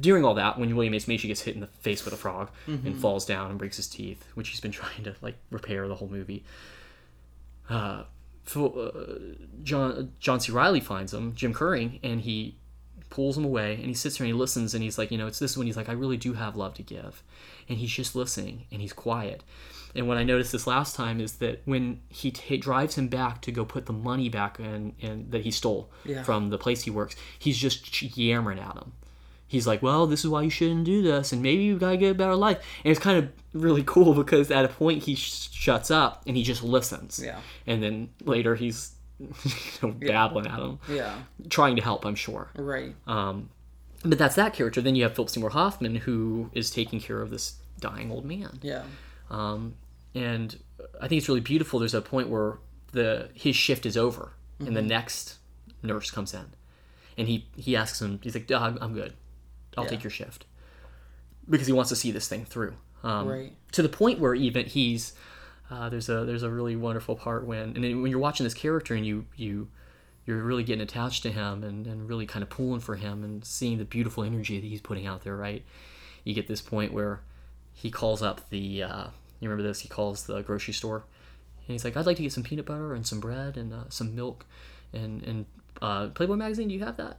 during 0.00 0.24
all 0.24 0.34
that, 0.34 0.58
when 0.58 0.74
William 0.74 0.92
H 0.94 1.06
Macy 1.06 1.28
gets 1.28 1.42
hit 1.42 1.54
in 1.54 1.60
the 1.60 1.68
face 1.68 2.04
with 2.04 2.12
a 2.12 2.16
frog 2.16 2.50
and 2.66 2.98
falls 2.98 3.24
down 3.24 3.48
and 3.50 3.58
breaks 3.60 3.76
his 3.76 3.86
teeth, 3.86 4.26
which 4.34 4.48
he's 4.48 4.60
been 4.60 4.72
trying 4.80 5.04
to 5.04 5.14
like 5.22 5.36
repair 5.50 5.86
the 5.86 5.94
whole 5.94 6.08
movie, 6.08 6.42
uh, 7.68 8.02
Uh, 8.56 9.18
John 9.62 10.12
John 10.18 10.40
C. 10.40 10.52
Reilly 10.52 10.80
finds 10.80 11.12
him, 11.14 11.34
Jim 11.34 11.52
Kurring, 11.54 12.00
and 12.02 12.20
he 12.22 12.56
pulls 13.08 13.36
him 13.36 13.44
away 13.44 13.74
and 13.74 13.86
he 13.86 13.94
sits 13.94 14.18
there 14.18 14.24
and 14.24 14.32
he 14.32 14.38
listens 14.38 14.72
and 14.72 14.84
he's 14.84 14.96
like, 14.96 15.10
you 15.10 15.18
know, 15.18 15.26
it's 15.26 15.40
this 15.40 15.56
when 15.56 15.66
he's 15.66 15.76
like, 15.76 15.88
I 15.88 15.92
really 15.92 16.16
do 16.16 16.34
have 16.34 16.54
love 16.56 16.74
to 16.74 16.82
give. 16.82 17.22
And 17.68 17.78
he's 17.78 17.90
just 17.90 18.14
listening 18.14 18.66
and 18.70 18.80
he's 18.80 18.92
quiet. 18.92 19.42
And 19.96 20.06
what 20.06 20.16
I 20.16 20.22
noticed 20.22 20.52
this 20.52 20.68
last 20.68 20.94
time 20.94 21.20
is 21.20 21.32
that 21.38 21.62
when 21.64 22.00
he 22.08 22.30
ta 22.30 22.54
drives 22.60 22.94
him 22.96 23.08
back 23.08 23.40
to 23.42 23.50
go 23.50 23.64
put 23.64 23.86
the 23.86 23.92
money 23.92 24.28
back 24.28 24.60
in, 24.60 24.94
in 25.00 25.28
that 25.30 25.42
he 25.42 25.50
stole 25.50 25.90
Yeah. 26.04 26.22
from 26.22 26.50
the 26.50 26.58
place 26.58 26.82
he 26.82 26.90
works, 26.90 27.16
he's 27.36 27.58
just 27.58 28.00
yammering 28.16 28.60
at 28.60 28.76
him. 28.76 28.92
He's 29.50 29.66
like, 29.66 29.82
well, 29.82 30.06
this 30.06 30.20
is 30.24 30.30
why 30.30 30.42
you 30.42 30.50
shouldn't 30.50 30.84
do 30.84 31.02
this, 31.02 31.32
and 31.32 31.42
maybe 31.42 31.62
you 31.64 31.76
gotta 31.78 31.96
get 31.96 32.12
a 32.12 32.14
better 32.14 32.36
life. 32.36 32.58
And 32.84 32.90
it's 32.92 33.00
kind 33.00 33.18
of 33.18 33.28
really 33.52 33.82
cool 33.86 34.14
because 34.14 34.50
at 34.50 34.64
a 34.64 34.68
point 34.68 35.02
he 35.02 35.14
sh- 35.16 35.50
shuts 35.50 35.90
up 35.90 36.22
and 36.26 36.36
he 36.36 36.42
just 36.44 36.62
listens. 36.62 37.20
Yeah. 37.22 37.40
And 37.66 37.82
then 37.82 38.10
later 38.24 38.54
he's 38.54 38.92
you 39.18 39.28
know, 39.82 39.90
babbling 39.90 40.46
at 40.46 40.58
him, 40.60 40.78
Yeah. 40.88 41.14
trying 41.50 41.74
to 41.76 41.82
help, 41.82 42.06
I'm 42.06 42.14
sure. 42.14 42.50
Right. 42.54 42.94
Um, 43.06 43.50
but 44.04 44.16
that's 44.18 44.36
that 44.36 44.54
character. 44.54 44.80
Then 44.80 44.94
you 44.94 45.02
have 45.02 45.14
Philip 45.14 45.28
Seymour 45.30 45.50
Hoffman, 45.50 45.96
who 45.96 46.50
is 46.54 46.70
taking 46.70 47.00
care 47.00 47.20
of 47.20 47.30
this 47.30 47.56
dying 47.80 48.10
old 48.10 48.24
man. 48.24 48.58
Yeah. 48.62 48.84
Um, 49.30 49.74
and 50.14 50.58
I 51.02 51.08
think 51.08 51.18
it's 51.18 51.28
really 51.28 51.40
beautiful. 51.40 51.78
There's 51.80 51.92
a 51.92 52.00
point 52.00 52.28
where 52.30 52.58
the 52.92 53.28
his 53.34 53.54
shift 53.56 53.84
is 53.86 53.96
over, 53.96 54.32
and 54.58 54.74
the 54.76 54.82
next 54.82 55.36
nurse 55.82 56.10
comes 56.10 56.32
in, 56.34 56.46
and 57.18 57.28
he 57.28 57.46
he 57.56 57.76
asks 57.76 58.00
him. 58.02 58.18
He's 58.22 58.34
like, 58.34 58.46
"Duh, 58.46 58.58
I'm, 58.58 58.78
I'm 58.80 58.94
good. 58.94 59.12
I'll 59.76 59.84
Yeah. 59.84 59.90
take 59.90 60.02
your 60.04 60.10
shift," 60.10 60.46
because 61.48 61.66
he 61.66 61.72
wants 61.72 61.88
to 61.90 61.96
see 61.96 62.10
this 62.10 62.28
thing 62.28 62.44
through. 62.44 62.74
Um, 63.02 63.28
Right. 63.28 63.52
To 63.72 63.82
the 63.82 63.88
point 63.88 64.18
where 64.18 64.34
even 64.34 64.66
he's 64.66 65.14
uh, 65.70 65.88
there's 65.88 66.08
a 66.08 66.24
there's 66.24 66.42
a 66.42 66.50
really 66.50 66.76
wonderful 66.76 67.14
part 67.16 67.44
when 67.46 67.76
and 67.76 68.02
when 68.02 68.10
you're 68.10 68.18
watching 68.20 68.44
this 68.44 68.54
character 68.54 68.94
and 68.94 69.06
you 69.06 69.26
you 69.36 69.68
you're 70.26 70.42
really 70.42 70.62
getting 70.64 70.82
attached 70.82 71.22
to 71.22 71.30
him 71.32 71.64
and, 71.64 71.86
and 71.86 72.08
really 72.08 72.26
kind 72.26 72.42
of 72.42 72.50
pulling 72.50 72.80
for 72.80 72.96
him 72.96 73.24
and 73.24 73.44
seeing 73.44 73.78
the 73.78 73.84
beautiful 73.84 74.22
energy 74.22 74.60
that 74.60 74.66
he's 74.66 74.80
putting 74.80 75.06
out 75.06 75.22
there 75.22 75.36
right 75.36 75.64
you 76.24 76.34
get 76.34 76.46
this 76.46 76.60
point 76.60 76.92
where 76.92 77.20
he 77.72 77.90
calls 77.90 78.20
up 78.22 78.48
the 78.50 78.82
uh, 78.82 79.04
you 79.40 79.48
remember 79.48 79.62
this 79.62 79.80
he 79.80 79.88
calls 79.88 80.24
the 80.24 80.42
grocery 80.42 80.74
store 80.74 81.04
and 81.66 81.72
he's 81.72 81.84
like 81.84 81.96
i'd 81.96 82.04
like 82.06 82.16
to 82.16 82.22
get 82.22 82.32
some 82.32 82.42
peanut 82.42 82.66
butter 82.66 82.92
and 82.92 83.06
some 83.06 83.18
bread 83.20 83.56
and 83.56 83.72
uh, 83.72 83.84
some 83.88 84.14
milk 84.14 84.44
and 84.92 85.22
and 85.22 85.46
uh, 85.80 86.08
playboy 86.08 86.34
magazine 86.36 86.66
do 86.68 86.74
you 86.74 86.84
have 86.84 86.96
that 86.96 87.18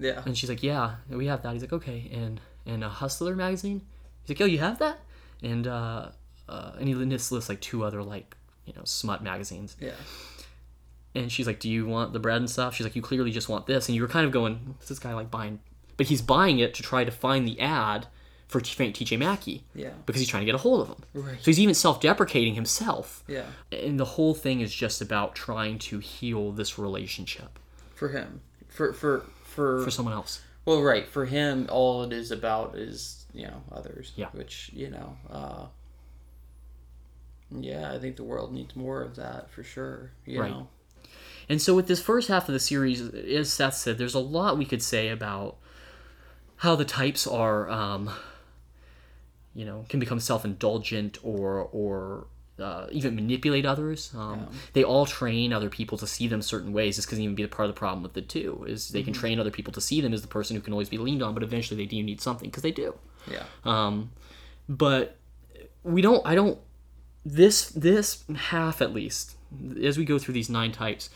Yeah. 0.00 0.22
and 0.26 0.36
she's 0.36 0.48
like 0.48 0.62
yeah 0.62 0.94
we 1.08 1.26
have 1.26 1.42
that 1.42 1.52
he's 1.52 1.62
like 1.62 1.72
okay 1.74 2.10
and 2.12 2.40
and 2.66 2.82
a 2.82 2.88
hustler 2.88 3.36
magazine 3.36 3.82
he's 4.22 4.30
like 4.30 4.40
yo, 4.40 4.46
you 4.46 4.58
have 4.58 4.78
that 4.80 4.98
and 5.42 5.66
uh, 5.66 6.08
uh 6.48 6.72
and 6.78 6.88
he 6.88 6.94
lists 6.94 7.30
lists 7.30 7.48
like 7.48 7.60
two 7.60 7.84
other 7.84 8.02
like 8.02 8.36
you 8.64 8.72
know 8.74 8.82
smut 8.84 9.22
magazines 9.22 9.76
Yeah. 9.80 9.92
and 11.14 11.30
she's 11.32 11.46
like, 11.46 11.58
"Do 11.60 11.68
you 11.68 11.86
want 11.86 12.12
the 12.12 12.18
bread 12.20 12.36
and 12.38 12.48
stuff?" 12.48 12.74
She's 12.76 12.86
like, 12.86 12.94
"You 12.94 13.02
clearly 13.02 13.30
just 13.32 13.48
want 13.48 13.66
this." 13.66 13.88
And 13.88 13.96
you 13.96 14.02
were 14.02 14.08
kind 14.08 14.24
of 14.26 14.32
going, 14.32 14.60
"What's 14.76 14.88
this 14.88 14.98
guy 15.00 15.12
like 15.14 15.30
buying?" 15.30 15.58
But 15.96 16.06
he's 16.06 16.22
buying 16.22 16.58
it 16.60 16.72
to 16.74 16.82
try 16.82 17.04
to 17.04 17.10
find 17.10 17.46
the 17.48 17.58
ad 17.60 18.06
for 18.46 18.60
T- 18.60 18.92
TJ 18.92 19.18
Mackey. 19.18 19.64
Yeah. 19.74 19.90
because 20.06 20.20
he's 20.20 20.28
trying 20.28 20.42
to 20.42 20.46
get 20.46 20.54
a 20.54 20.58
hold 20.58 20.82
of 20.82 20.88
him. 20.88 21.02
Right. 21.14 21.38
So 21.40 21.46
he's 21.50 21.58
even 21.60 21.74
self-deprecating 21.74 22.54
himself, 22.54 23.24
Yeah. 23.28 23.46
and 23.72 23.98
the 23.98 24.04
whole 24.04 24.34
thing 24.34 24.60
is 24.60 24.72
just 24.74 25.00
about 25.00 25.34
trying 25.34 25.78
to 25.90 25.98
heal 25.98 26.52
this 26.52 26.78
relationship 26.78 27.58
For 27.94 28.08
him. 28.10 28.40
For 28.68 28.92
for 28.92 29.24
for, 29.50 29.82
for 29.84 29.90
someone 29.90 30.14
else. 30.14 30.40
well, 30.64 30.80
right. 30.82 31.06
For 31.08 31.26
him, 31.26 31.66
all 31.70 32.02
it 32.04 32.12
is 32.12 32.30
about 32.30 32.76
is 32.76 33.26
you 33.32 33.46
know 33.46 33.62
others. 33.72 34.12
Yeah. 34.16 34.28
Which 34.32 34.70
you 34.72 34.90
know. 34.90 35.16
uh 35.30 35.66
yeah, 37.52 37.92
I 37.92 37.98
think 37.98 38.16
the 38.16 38.22
world 38.24 38.52
needs 38.52 38.76
more 38.76 39.02
of 39.02 39.16
that 39.16 39.50
for 39.50 39.62
sure. 39.64 40.12
You 40.24 40.40
Right. 40.40 40.50
know. 40.52 40.68
And 41.48 41.60
so 41.60 41.74
with 41.74 41.88
this 41.88 42.00
first 42.00 42.28
half 42.28 42.48
of 42.48 42.52
the 42.52 42.60
series, 42.60 43.00
as 43.12 43.52
Seth 43.52 43.74
said, 43.74 43.98
there's 43.98 44.14
a 44.14 44.20
lot 44.20 44.56
we 44.56 44.64
could 44.64 44.82
say 44.82 45.08
about 45.08 45.56
how 46.58 46.76
the 46.76 46.84
types 46.84 47.26
are, 47.26 47.68
um, 47.68 48.08
you 49.52 49.64
know, 49.64 49.84
can 49.88 49.98
become 49.98 50.20
self-indulgent 50.20 51.18
or 51.24 51.68
or 51.72 52.26
uh, 52.60 52.86
even 52.90 53.14
manipulate 53.14 53.66
others. 53.66 54.12
Um, 54.16 54.48
They 54.72 54.84
all 54.84 55.06
train 55.06 55.52
other 55.52 55.68
people 55.68 55.98
to 55.98 56.06
see 56.06 56.28
them 56.28 56.42
certain 56.42 56.72
ways. 56.72 56.96
This 56.96 57.06
can 57.06 57.20
even 57.20 57.34
be 57.34 57.46
part 57.46 57.68
of 57.68 57.74
the 57.74 57.78
problem 57.78 58.02
with 58.02 58.12
the 58.12 58.22
two 58.22 58.64
is 58.68 58.88
they 58.90 59.02
can 59.02 59.12
train 59.12 59.40
other 59.40 59.50
people 59.50 59.72
to 59.72 59.80
see 59.80 60.00
them 60.00 60.12
as 60.12 60.22
the 60.22 60.28
person 60.28 60.56
who 60.56 60.62
can 60.62 60.72
always 60.72 60.88
be 60.88 60.98
leaned 60.98 61.22
on, 61.22 61.34
but 61.34 61.42
eventually 61.42 61.82
they 61.82 61.88
do 61.88 62.02
need 62.02 62.20
something 62.20 62.48
because 62.48 62.62
they 62.62 62.72
do. 62.72 62.94
Yeah. 63.30 63.44
Um, 63.64 64.10
but 64.68 65.16
we 65.82 66.02
don't. 66.02 66.24
I 66.26 66.34
don't. 66.34 66.58
This 67.24 67.68
this 67.70 68.24
half 68.34 68.80
at 68.80 68.92
least 68.94 69.36
as 69.82 69.98
we 69.98 70.04
go 70.04 70.18
through 70.18 70.34
these 70.34 70.50
nine 70.50 70.72
types. 70.72 71.10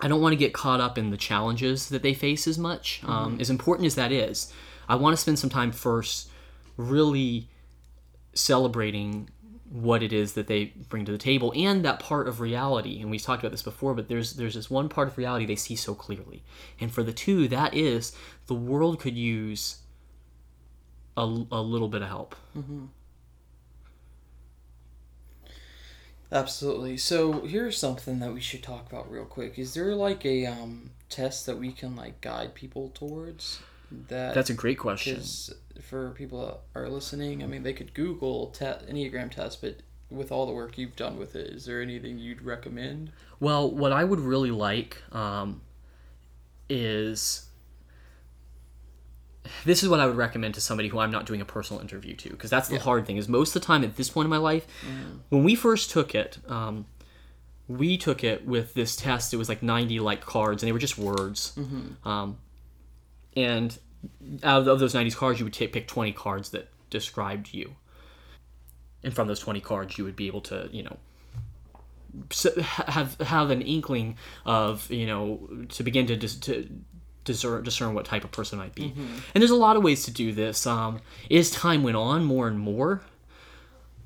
I 0.00 0.06
don't 0.06 0.20
want 0.20 0.32
to 0.32 0.36
get 0.36 0.52
caught 0.52 0.80
up 0.80 0.96
in 0.96 1.10
the 1.10 1.16
challenges 1.16 1.88
that 1.88 2.02
they 2.02 2.14
face 2.14 2.46
as 2.46 2.56
much. 2.56 3.02
Um, 3.04 3.38
as 3.40 3.50
important 3.50 3.86
as 3.86 3.96
that 3.96 4.12
is, 4.12 4.52
I 4.88 4.94
want 4.94 5.14
to 5.14 5.16
spend 5.20 5.40
some 5.40 5.50
time 5.50 5.72
first 5.72 6.30
really 6.76 7.48
celebrating 8.32 9.28
what 9.70 10.02
it 10.02 10.12
is 10.12 10.32
that 10.32 10.46
they 10.46 10.66
bring 10.88 11.04
to 11.04 11.12
the 11.12 11.18
table 11.18 11.52
and 11.54 11.84
that 11.84 12.00
part 12.00 12.26
of 12.26 12.40
reality. 12.40 13.00
And 13.00 13.10
we've 13.10 13.22
talked 13.22 13.42
about 13.42 13.52
this 13.52 13.62
before, 13.62 13.94
but 13.94 14.08
there's 14.08 14.34
there's 14.34 14.54
this 14.54 14.70
one 14.70 14.88
part 14.88 15.08
of 15.08 15.18
reality 15.18 15.46
they 15.46 15.56
see 15.56 15.76
so 15.76 15.94
clearly. 15.94 16.42
And 16.80 16.90
for 16.92 17.02
the 17.02 17.12
two, 17.12 17.48
that 17.48 17.74
is 17.74 18.12
the 18.46 18.54
world 18.54 19.00
could 19.00 19.16
use 19.16 19.78
a, 21.16 21.22
a 21.22 21.60
little 21.60 21.88
bit 21.88 22.02
of 22.02 22.08
help. 22.08 22.34
Absolutely. 26.30 26.96
So 26.96 27.46
here's 27.46 27.78
something 27.78 28.18
that 28.20 28.32
we 28.32 28.40
should 28.40 28.62
talk 28.62 28.90
about 28.90 29.10
real 29.10 29.24
quick. 29.24 29.58
Is 29.58 29.74
there 29.74 29.94
like 29.94 30.24
a 30.24 30.46
um 30.46 30.90
test 31.08 31.46
that 31.46 31.58
we 31.58 31.72
can 31.72 31.96
like 31.96 32.20
guide 32.20 32.54
people 32.54 32.90
towards 32.94 33.60
that 34.08 34.34
That's 34.34 34.50
a 34.50 34.54
great 34.54 34.78
question. 34.78 35.22
For 35.80 36.10
people 36.10 36.44
that 36.46 36.80
are 36.80 36.88
listening, 36.88 37.42
I 37.42 37.46
mean, 37.46 37.62
they 37.62 37.72
could 37.72 37.94
Google 37.94 38.48
te- 38.48 38.64
Enneagram 38.64 39.30
test, 39.30 39.60
but 39.60 39.78
with 40.10 40.32
all 40.32 40.46
the 40.46 40.52
work 40.52 40.78
you've 40.78 40.96
done 40.96 41.18
with 41.18 41.36
it, 41.36 41.50
is 41.50 41.64
there 41.66 41.82
anything 41.82 42.18
you'd 42.18 42.42
recommend? 42.42 43.12
Well, 43.40 43.70
what 43.70 43.92
I 43.92 44.04
would 44.04 44.20
really 44.20 44.50
like 44.50 45.02
um, 45.12 45.60
is 46.68 47.48
this 49.64 49.82
is 49.82 49.88
what 49.88 50.00
I 50.00 50.06
would 50.06 50.16
recommend 50.16 50.54
to 50.54 50.60
somebody 50.60 50.88
who 50.88 50.98
I'm 50.98 51.10
not 51.10 51.26
doing 51.26 51.40
a 51.40 51.44
personal 51.44 51.80
interview 51.80 52.14
to, 52.16 52.30
because 52.30 52.50
that's 52.50 52.68
the 52.68 52.78
hard 52.78 53.06
thing. 53.06 53.16
Is 53.16 53.28
most 53.28 53.54
of 53.54 53.62
the 53.62 53.66
time 53.66 53.84
at 53.84 53.96
this 53.96 54.10
point 54.10 54.26
in 54.26 54.30
my 54.30 54.36
life, 54.38 54.66
when 55.28 55.44
we 55.44 55.54
first 55.54 55.90
took 55.90 56.14
it, 56.14 56.38
um, 56.48 56.86
we 57.66 57.98
took 57.98 58.24
it 58.24 58.46
with 58.46 58.74
this 58.74 58.96
test. 58.96 59.32
It 59.34 59.36
was 59.36 59.48
like 59.48 59.62
90 59.62 60.00
like 60.00 60.20
cards, 60.22 60.62
and 60.62 60.68
they 60.68 60.72
were 60.72 60.78
just 60.78 60.98
words. 60.98 61.52
Um, 62.04 62.38
and 63.36 63.78
out 64.42 64.68
of 64.68 64.78
those 64.78 64.94
90 64.94 65.10
cards, 65.12 65.38
you 65.38 65.46
would 65.46 65.52
take, 65.52 65.72
pick 65.72 65.88
20 65.88 66.12
cards 66.12 66.50
that 66.50 66.68
described 66.90 67.52
you. 67.52 67.76
And 69.02 69.14
from 69.14 69.28
those 69.28 69.40
20 69.40 69.60
cards, 69.60 69.96
you 69.98 70.04
would 70.04 70.16
be 70.16 70.26
able 70.26 70.40
to, 70.42 70.68
you 70.72 70.82
know, 70.82 70.96
have 72.86 73.16
have 73.20 73.50
an 73.50 73.62
inkling 73.62 74.16
of 74.46 74.90
you 74.90 75.06
know 75.06 75.48
to 75.68 75.82
begin 75.82 76.06
to 76.06 76.16
dis- 76.16 76.36
to 76.36 76.68
discern, 77.24 77.62
discern 77.62 77.94
what 77.94 78.06
type 78.06 78.24
of 78.24 78.32
person 78.32 78.58
might 78.58 78.74
be. 78.74 78.94
And 79.34 79.42
there's 79.42 79.50
a 79.50 79.56
lot 79.56 79.76
of 79.76 79.82
ways 79.82 80.04
to 80.04 80.10
do 80.10 80.32
this. 80.32 80.66
Um, 80.66 81.00
as 81.30 81.50
time 81.50 81.82
went 81.82 81.96
on, 81.96 82.24
more 82.24 82.48
and 82.48 82.58
more, 82.58 83.02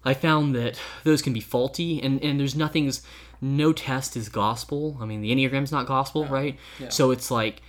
I 0.04 0.14
found 0.14 0.54
that 0.56 0.78
those 1.04 1.22
can 1.22 1.32
be 1.32 1.40
faulty, 1.40 2.02
and 2.02 2.22
and 2.22 2.38
there's 2.38 2.56
nothing's 2.56 3.02
no 3.40 3.72
test 3.72 4.16
is 4.16 4.28
gospel. 4.28 4.98
I 5.00 5.04
mean, 5.04 5.20
the 5.20 5.32
enneagram's 5.32 5.72
not 5.72 5.86
gospel, 5.86 6.26
right? 6.26 6.58
Yeah. 6.78 6.88
So 6.90 7.10
it's 7.10 7.30
like 7.30 7.62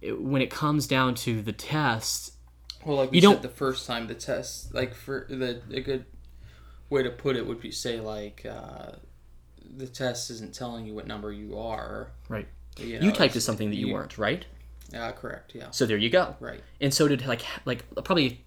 it- 0.00 0.20
when 0.20 0.42
it 0.42 0.50
comes 0.50 0.86
down 0.86 1.14
to 1.16 1.42
the 1.42 1.52
test, 1.52 2.32
Well, 2.84 2.98
like 2.98 3.10
we 3.10 3.16
You 3.18 3.22
said 3.22 3.28
don't- 3.32 3.42
the 3.42 3.48
first 3.48 3.86
time, 3.86 4.06
the 4.06 4.14
test, 4.14 4.72
like 4.74 4.94
for 4.94 5.26
the 5.28 5.60
a 5.72 5.80
good 5.80 6.04
way 6.88 7.02
to 7.02 7.10
put 7.10 7.34
it 7.36 7.46
would 7.46 7.60
be 7.60 7.70
say 7.72 8.00
like 8.00 8.46
uh, 8.46 8.92
the 9.76 9.86
test 9.88 10.30
isn't 10.30 10.54
telling 10.54 10.86
you 10.86 10.94
what 10.94 11.06
number 11.06 11.32
you 11.32 11.58
are. 11.58 12.12
right? 12.28 12.46
You, 12.78 12.98
You 13.00 13.10
typed 13.12 13.34
as 13.36 13.44
something 13.44 13.70
that 13.70 13.76
you 13.76 13.92
weren't, 13.92 14.16
right? 14.18 14.44
Yeah, 14.92 15.10
correct. 15.12 15.52
Yeah, 15.54 15.70
So 15.72 15.84
there 15.86 15.96
you 15.96 16.10
go. 16.10 16.36
right. 16.38 16.60
and 16.80 16.94
so 16.94 17.08
did 17.08 17.26
like 17.26 17.42
like 17.64 17.84
probably 18.04 18.44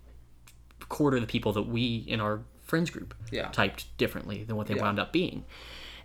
a 0.82 0.86
quarter 0.86 1.18
of 1.18 1.22
the 1.22 1.28
people 1.28 1.52
that 1.54 1.64
we 1.64 2.06
in 2.08 2.22
our 2.22 2.42
friends 2.64 2.90
group 2.92 3.14
Yeah. 3.32 3.50
typed 3.50 3.86
differently 3.98 4.44
than 4.46 4.56
what 4.56 4.68
they 4.68 4.76
Yeah. 4.76 4.84
wound 4.84 5.00
up 5.00 5.12
being 5.12 5.44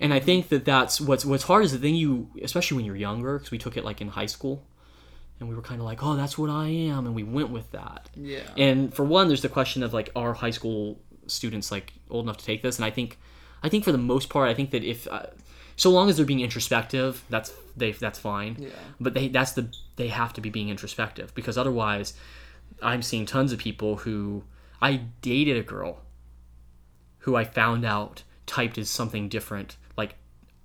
and 0.01 0.13
i 0.15 0.19
think 0.19 0.49
that 0.49 0.65
that's 0.65 1.01
what's 1.01 1.25
what's 1.25 1.45
hard 1.45 1.65
is 1.65 1.71
the 1.73 1.79
thing 1.79 1.95
you 1.95 2.31
especially 2.43 2.77
when 2.79 2.85
you're 2.87 2.97
younger 2.97 3.37
because 3.39 3.51
we 3.53 3.59
took 3.59 3.77
it 3.77 3.85
like 3.85 4.01
in 4.01 4.09
high 4.09 4.27
school 4.27 4.67
and 5.41 5.49
we 5.49 5.55
were 5.55 5.63
kind 5.63 5.81
of 5.81 5.85
like 5.87 6.03
oh 6.03 6.15
that's 6.17 6.37
what 6.39 6.49
i 6.51 6.67
am 6.69 7.07
and 7.07 7.15
we 7.15 7.23
went 7.23 7.51
with 7.51 7.71
that 7.73 8.09
Yeah. 8.17 8.41
and 8.57 8.93
for 8.95 9.05
one 9.05 9.29
there's 9.29 9.43
the 9.43 9.49
question 9.49 9.83
of 9.83 9.93
like 9.93 10.11
are 10.17 10.35
high 10.35 10.51
school 10.53 11.01
students 11.27 11.71
like 11.73 11.93
old 12.11 12.25
enough 12.27 12.37
to 12.39 12.45
take 12.45 12.63
this 12.63 12.77
and 12.79 12.85
i 12.85 12.91
think 12.91 13.19
i 13.63 13.69
think 13.69 13.85
for 13.85 13.93
the 13.93 13.99
most 13.99 14.29
part 14.29 14.49
i 14.49 14.55
think 14.55 14.71
that 14.71 14.85
if 14.85 15.07
uh, 15.09 15.27
so 15.77 15.91
long 15.91 16.09
as 16.09 16.17
they're 16.17 16.27
being 16.27 16.41
introspective 16.41 17.25
that's 17.31 17.53
they 17.77 17.93
that's 17.93 18.19
fine 18.19 18.57
Yeah. 18.59 18.69
but 19.01 19.15
they 19.15 19.29
that's 19.29 19.53
the 19.53 19.73
they 19.97 20.09
have 20.09 20.33
to 20.35 20.41
be 20.41 20.51
being 20.51 20.69
introspective 20.69 21.35
because 21.35 21.59
otherwise 21.59 22.15
i'm 22.83 23.03
seeing 23.03 23.27
tons 23.27 23.53
of 23.53 23.59
people 23.59 23.97
who 23.97 24.45
i 24.83 25.01
dated 25.23 25.57
a 25.57 25.63
girl 25.63 26.01
who 27.21 27.35
i 27.37 27.45
found 27.45 27.85
out 27.85 28.23
typed 28.47 28.77
as 28.79 28.91
something 28.91 29.29
different 29.29 29.77
like 29.97 30.15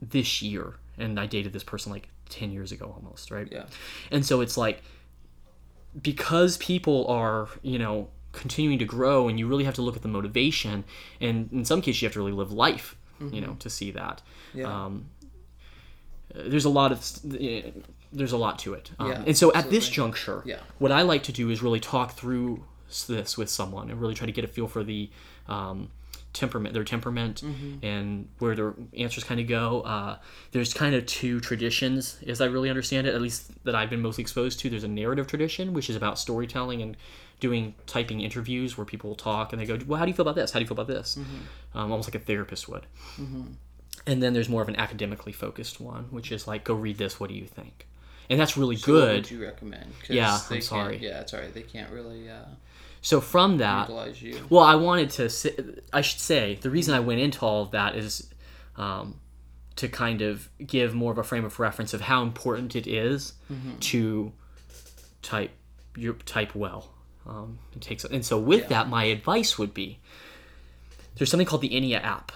this 0.01 0.41
year 0.41 0.75
and 0.97 1.19
i 1.19 1.25
dated 1.25 1.53
this 1.53 1.63
person 1.63 1.91
like 1.91 2.09
10 2.29 2.51
years 2.51 2.71
ago 2.71 2.93
almost 2.95 3.31
right 3.31 3.47
Yeah. 3.51 3.65
and 4.11 4.25
so 4.25 4.41
it's 4.41 4.57
like 4.57 4.81
because 6.01 6.57
people 6.57 7.07
are, 7.07 7.49
you 7.63 7.79
know, 7.79 8.09
continuing 8.31 8.77
to 8.79 8.85
grow 8.85 9.27
and 9.27 9.39
you 9.39 9.47
really 9.47 9.63
have 9.63 9.73
to 9.75 9.81
look 9.81 9.95
at 9.95 10.03
the 10.03 10.07
motivation 10.07 10.83
and 11.19 11.49
in 11.51 11.65
some 11.65 11.81
cases 11.81 12.01
you 12.01 12.05
have 12.05 12.13
to 12.13 12.19
really 12.19 12.31
live 12.31 12.51
life, 12.51 12.95
you 13.31 13.41
know, 13.41 13.55
to 13.59 13.69
see 13.69 13.89
that. 13.91 14.21
Yeah. 14.53 14.65
Um, 14.85 15.09
there's 16.33 16.65
a 16.65 16.69
lot 16.69 16.91
of 16.91 16.99
there's 18.13 18.31
a 18.31 18.37
lot 18.37 18.59
to 18.59 18.73
it. 18.75 18.91
Um, 18.99 19.09
Yeah, 19.09 19.23
and 19.25 19.37
so 19.37 19.51
at 19.53 19.69
this 19.71 19.89
juncture, 19.89 20.43
Yeah. 20.45 20.59
what 20.77 20.91
I 20.91 21.01
like 21.01 21.23
to 21.23 21.31
do 21.31 21.49
is 21.49 21.61
really 21.63 21.79
talk 21.79 22.11
through 22.13 22.63
this 23.07 23.37
with 23.37 23.49
someone 23.49 23.89
and 23.89 23.99
really 23.99 24.13
try 24.15 24.25
to 24.27 24.31
get 24.31 24.43
a 24.43 24.47
feel 24.47 24.67
for 24.67 24.83
the 24.83 25.09
um, 25.47 25.89
temperament, 26.33 26.73
their 26.73 26.83
temperament, 26.83 27.41
Mm-hmm. 27.43 27.83
and 27.85 28.27
where 28.39 28.55
their 28.55 28.73
answers 28.97 29.23
kind 29.23 29.39
of 29.39 29.47
go. 29.47 29.81
Uh, 29.81 30.17
there's 30.51 30.73
kind 30.73 30.93
of 30.95 31.05
two 31.05 31.39
traditions, 31.39 32.17
as 32.27 32.39
I 32.41 32.45
really 32.45 32.69
understand 32.69 33.07
it, 33.07 33.15
at 33.15 33.21
least 33.21 33.51
that 33.65 33.75
I've 33.75 33.89
been 33.89 34.01
mostly 34.01 34.21
exposed 34.21 34.59
to. 34.59 34.69
There's 34.69 34.83
a 34.83 34.87
narrative 34.87 35.27
tradition, 35.27 35.73
which 35.73 35.89
is 35.89 35.95
about 35.95 36.19
storytelling 36.19 36.81
and 36.81 36.95
doing 37.39 37.73
typing 37.87 38.21
interviews 38.21 38.77
where 38.77 38.85
people 38.85 39.09
will 39.09 39.15
talk 39.15 39.53
and 39.53 39.61
they 39.61 39.65
go, 39.65 39.79
"Well, 39.87 39.97
how 39.97 40.05
do 40.05 40.11
you 40.11 40.15
feel 40.15 40.23
about 40.27 40.35
this? 40.35 40.51
How 40.51 40.59
do 40.59 40.63
you 40.63 40.67
feel 40.67 40.79
about 40.79 40.87
this?" 40.87 41.17
Um, 41.73 41.91
almost 41.91 42.07
like 42.09 42.15
a 42.21 42.23
therapist 42.25 42.67
would. 42.69 42.85
And 44.07 44.23
then 44.23 44.33
there's 44.33 44.49
more 44.49 44.61
of 44.61 44.69
an 44.69 44.75
academically 44.77 45.33
focused 45.33 45.79
one, 45.79 46.05
which 46.09 46.31
is 46.31 46.47
like, 46.47 46.63
"Go 46.63 46.73
read 46.73 46.97
this. 46.97 47.19
What 47.19 47.29
do 47.29 47.35
you 47.35 47.45
think?" 47.45 47.85
And 48.29 48.39
that's 48.39 48.55
really 48.57 48.75
So 48.75 48.93
what 48.93 48.99
good. 48.99 49.15
would 49.15 49.31
you 49.31 49.43
recommend? 49.43 49.91
Yeah, 50.07 50.39
I'm 50.49 50.61
sorry. 50.61 50.97
Yeah, 50.97 51.21
it's 51.21 51.33
alright. 51.33 51.53
They 51.53 51.63
can't 51.63 51.91
really 51.91 52.29
uh, 52.29 52.45
So 53.01 53.21
from 53.21 53.57
that. 53.57 53.87
Well, 54.49 54.63
I 54.63 54.75
wanted 54.75 55.09
to 55.11 55.29
say, 55.29 55.55
I 55.93 56.01
should 56.01 56.19
say, 56.19 56.55
the 56.61 56.69
reason 56.69 56.93
I 56.93 56.99
went 56.99 57.21
into 57.21 57.41
all 57.45 57.63
of 57.63 57.71
that 57.71 57.95
is 57.95 58.29
um, 58.75 59.15
to 59.77 59.87
kind 59.87 60.21
of 60.21 60.49
give 60.65 60.93
more 60.93 61.11
of 61.11 61.17
a 61.17 61.23
frame 61.23 61.45
of 61.45 61.59
reference 61.59 61.93
of 61.93 62.01
how 62.01 62.23
important 62.23 62.75
it 62.75 62.87
is 62.87 63.33
to 63.81 64.31
type 65.21 65.51
your 65.95 66.13
type 66.13 66.55
well. 66.55 66.89
Um, 67.27 67.59
it 67.75 67.81
takes, 67.81 68.03
and 68.05 68.25
so 68.25 68.39
with 68.39 68.69
that, 68.69 68.89
my 68.89 69.03
advice 69.05 69.57
would 69.57 69.73
be 69.73 69.99
there's 71.15 71.29
something 71.29 71.45
called 71.47 71.61
the 71.61 71.69
Enya 71.69 72.03
app. 72.03 72.31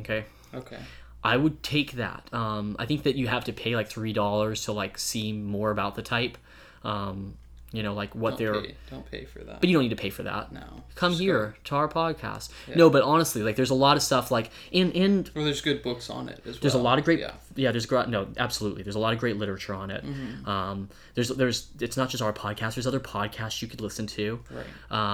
Okay, 0.00 0.24
Okay. 0.52 0.78
I 1.22 1.36
would 1.36 1.62
take 1.62 1.92
that. 1.92 2.28
Um, 2.32 2.76
I 2.78 2.84
think 2.86 3.04
that 3.04 3.16
you 3.16 3.28
have 3.28 3.44
to 3.44 3.52
pay 3.52 3.74
like 3.76 3.88
three 3.88 4.12
dollars 4.12 4.64
to 4.64 4.72
like 4.72 4.98
see 4.98 5.32
more 5.32 5.70
about 5.70 5.94
the 5.94 6.02
type. 6.02 6.36
Um, 6.82 7.36
you 7.74 7.82
know, 7.82 7.92
like 7.92 8.14
what 8.14 8.38
Don't 8.38 8.38
they're. 8.38 8.62
pay, 8.62 8.74
don't 8.90 9.10
pay 9.10 9.24
for 9.24 9.40
that. 9.40 9.60
But 9.60 9.68
you 9.68 9.74
don't 9.74 9.82
need 9.82 9.88
to 9.90 9.96
pay 9.96 10.10
for 10.10 10.22
that 10.22 10.52
no. 10.52 10.62
come 10.94 11.12
here 11.12 11.56
to 11.64 11.74
our 11.74 11.88
podcast. 11.88 12.50
No, 12.74 12.88
but 12.88 13.02
honestly, 13.02 13.42
like 13.42 13.56
there's 13.56 13.70
a 13.70 13.74
lot 13.74 13.96
of 13.96 14.02
stuff 14.02 14.30
like 14.30 14.50
in 14.70 14.92
in 14.92 15.26
Well, 15.34 15.44
there's 15.44 15.60
good 15.60 15.82
books 15.82 16.08
on 16.08 16.28
it 16.28 16.38
as 16.46 16.54
well. 16.54 16.58
there's 16.62 16.74
a 16.74 16.78
lot 16.78 16.98
of 16.98 17.04
great 17.04 17.18
Yeah. 17.18 17.32
yeah, 17.56 17.72
there's 17.72 17.86
great 17.86 18.08
no 18.08 18.28
absolutely 18.36 18.82
there's 18.84 18.94
a 18.94 19.00
lot 19.00 19.12
of 19.12 19.18
great 19.18 19.36
literature 19.36 19.74
on 19.74 19.90
it. 19.90 20.04
Mm-hmm. 20.06 20.48
Um, 20.48 20.88
there's 21.14 21.28
there's 21.30 21.68
it's 21.80 21.96
not 21.96 22.08
just 22.10 22.22
our 22.22 22.32
podcast. 22.32 22.74
There's 22.76 22.86
other 22.86 23.00
podcasts 23.00 23.60
you 23.60 23.68
could 23.68 23.80
listen 23.80 24.06
to. 24.06 24.40
Right. 24.50 24.66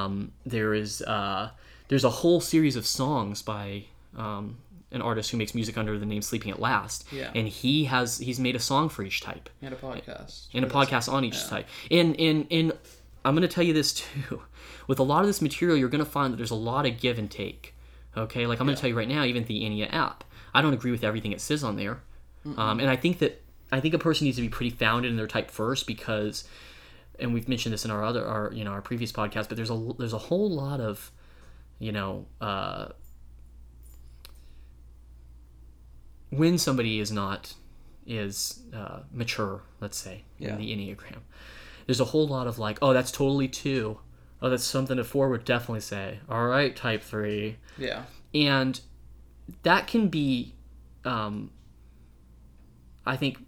Um, 0.04 0.32
there 0.44 0.74
is 0.74 1.00
uh, 1.02 1.50
there's 1.88 2.04
a 2.04 2.10
whole 2.10 2.40
series 2.40 2.76
of 2.76 2.86
songs 2.86 3.42
by 3.42 3.84
um, 4.16 4.58
an 4.92 5.02
artist 5.02 5.30
who 5.30 5.36
makes 5.36 5.54
music 5.54 5.78
under 5.78 5.98
the 5.98 6.06
name 6.06 6.22
Sleeping 6.22 6.50
at 6.50 6.58
Last. 6.60 7.06
Yeah. 7.12 7.30
And 7.34 7.46
he 7.48 7.84
has 7.84 8.18
he's 8.18 8.40
made 8.40 8.56
a 8.56 8.58
song 8.60 8.88
for 8.88 9.02
each 9.02 9.20
type 9.20 9.48
And 9.62 9.72
a 9.72 9.76
podcast. 9.76 10.46
and 10.52 10.64
a 10.64 10.68
podcast 10.68 11.12
on 11.12 11.24
each 11.24 11.46
type. 11.46 11.68
And 11.90 12.18
and 12.18 12.46
and 12.50 12.72
I'm 13.24 13.34
going 13.34 13.46
to 13.46 13.54
tell 13.54 13.64
you 13.64 13.72
this 13.72 13.92
too. 13.92 14.42
With 14.86 14.98
a 14.98 15.02
lot 15.04 15.20
of 15.20 15.26
this 15.26 15.40
material, 15.40 15.76
you're 15.76 15.88
going 15.88 16.04
to 16.04 16.10
find 16.10 16.32
that 16.32 16.36
there's 16.38 16.50
a 16.50 16.54
lot 16.56 16.86
of 16.86 16.98
give 16.98 17.18
and 17.18 17.30
take. 17.30 17.74
Okay, 18.16 18.46
like 18.46 18.58
I'm 18.58 18.66
going 18.66 18.74
to 18.74 18.80
tell 18.80 18.90
you 18.90 18.96
right 18.96 19.06
now, 19.08 19.22
even 19.24 19.44
the 19.44 19.60
Enya 19.62 19.92
app, 19.92 20.24
I 20.52 20.60
don't 20.62 20.74
agree 20.74 20.90
with 20.90 21.04
everything 21.04 21.30
it 21.30 21.40
says 21.40 21.62
on 21.62 21.76
there, 21.76 22.02
um, 22.56 22.80
and 22.80 22.90
I 22.90 22.96
think 22.96 23.20
that 23.20 23.40
I 23.70 23.78
think 23.78 23.94
a 23.94 23.98
person 23.98 24.24
needs 24.24 24.36
to 24.38 24.42
be 24.42 24.48
pretty 24.48 24.70
founded 24.70 25.12
in 25.12 25.16
their 25.16 25.28
type 25.28 25.48
first 25.48 25.86
because, 25.86 26.42
and 27.20 27.32
we've 27.32 27.48
mentioned 27.48 27.72
this 27.72 27.84
in 27.84 27.92
our 27.92 28.02
other 28.02 28.26
our 28.26 28.50
you 28.52 28.64
know 28.64 28.72
our 28.72 28.82
previous 28.82 29.12
podcast, 29.12 29.46
but 29.48 29.54
there's 29.56 29.70
a 29.70 29.90
there's 29.96 30.12
a 30.12 30.18
whole 30.18 30.50
lot 30.50 30.80
of, 30.80 31.12
you 31.78 31.92
know. 31.92 32.26
Uh, 32.40 32.88
when 36.30 36.58
somebody 36.58 36.98
is 37.00 37.10
not 37.12 37.54
is 38.06 38.60
uh, 38.74 39.00
mature, 39.12 39.62
let's 39.80 39.96
say 39.98 40.24
Yeah. 40.38 40.50
in 40.50 40.58
the 40.58 40.70
enneagram, 40.74 41.18
there's 41.86 42.00
a 42.00 42.06
whole 42.06 42.26
lot 42.26 42.46
of 42.46 42.58
like, 42.58 42.78
oh, 42.82 42.92
that's 42.92 43.12
totally 43.12 43.46
two. 43.48 43.98
Oh, 44.42 44.48
that's 44.50 44.64
something 44.64 44.98
a 44.98 45.04
four 45.04 45.28
would 45.28 45.44
definitely 45.44 45.80
say. 45.80 46.18
All 46.28 46.46
right, 46.46 46.74
type 46.74 47.02
three, 47.02 47.56
Yeah. 47.78 48.04
and 48.34 48.80
that 49.64 49.86
can 49.86 50.08
be, 50.08 50.54
um, 51.04 51.50
I 53.04 53.16
think, 53.16 53.38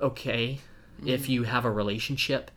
okay 0.00 0.60
if 1.06 1.28
you 1.30 1.44
have 1.44 1.64
a 1.64 1.70
relationship 1.70 2.50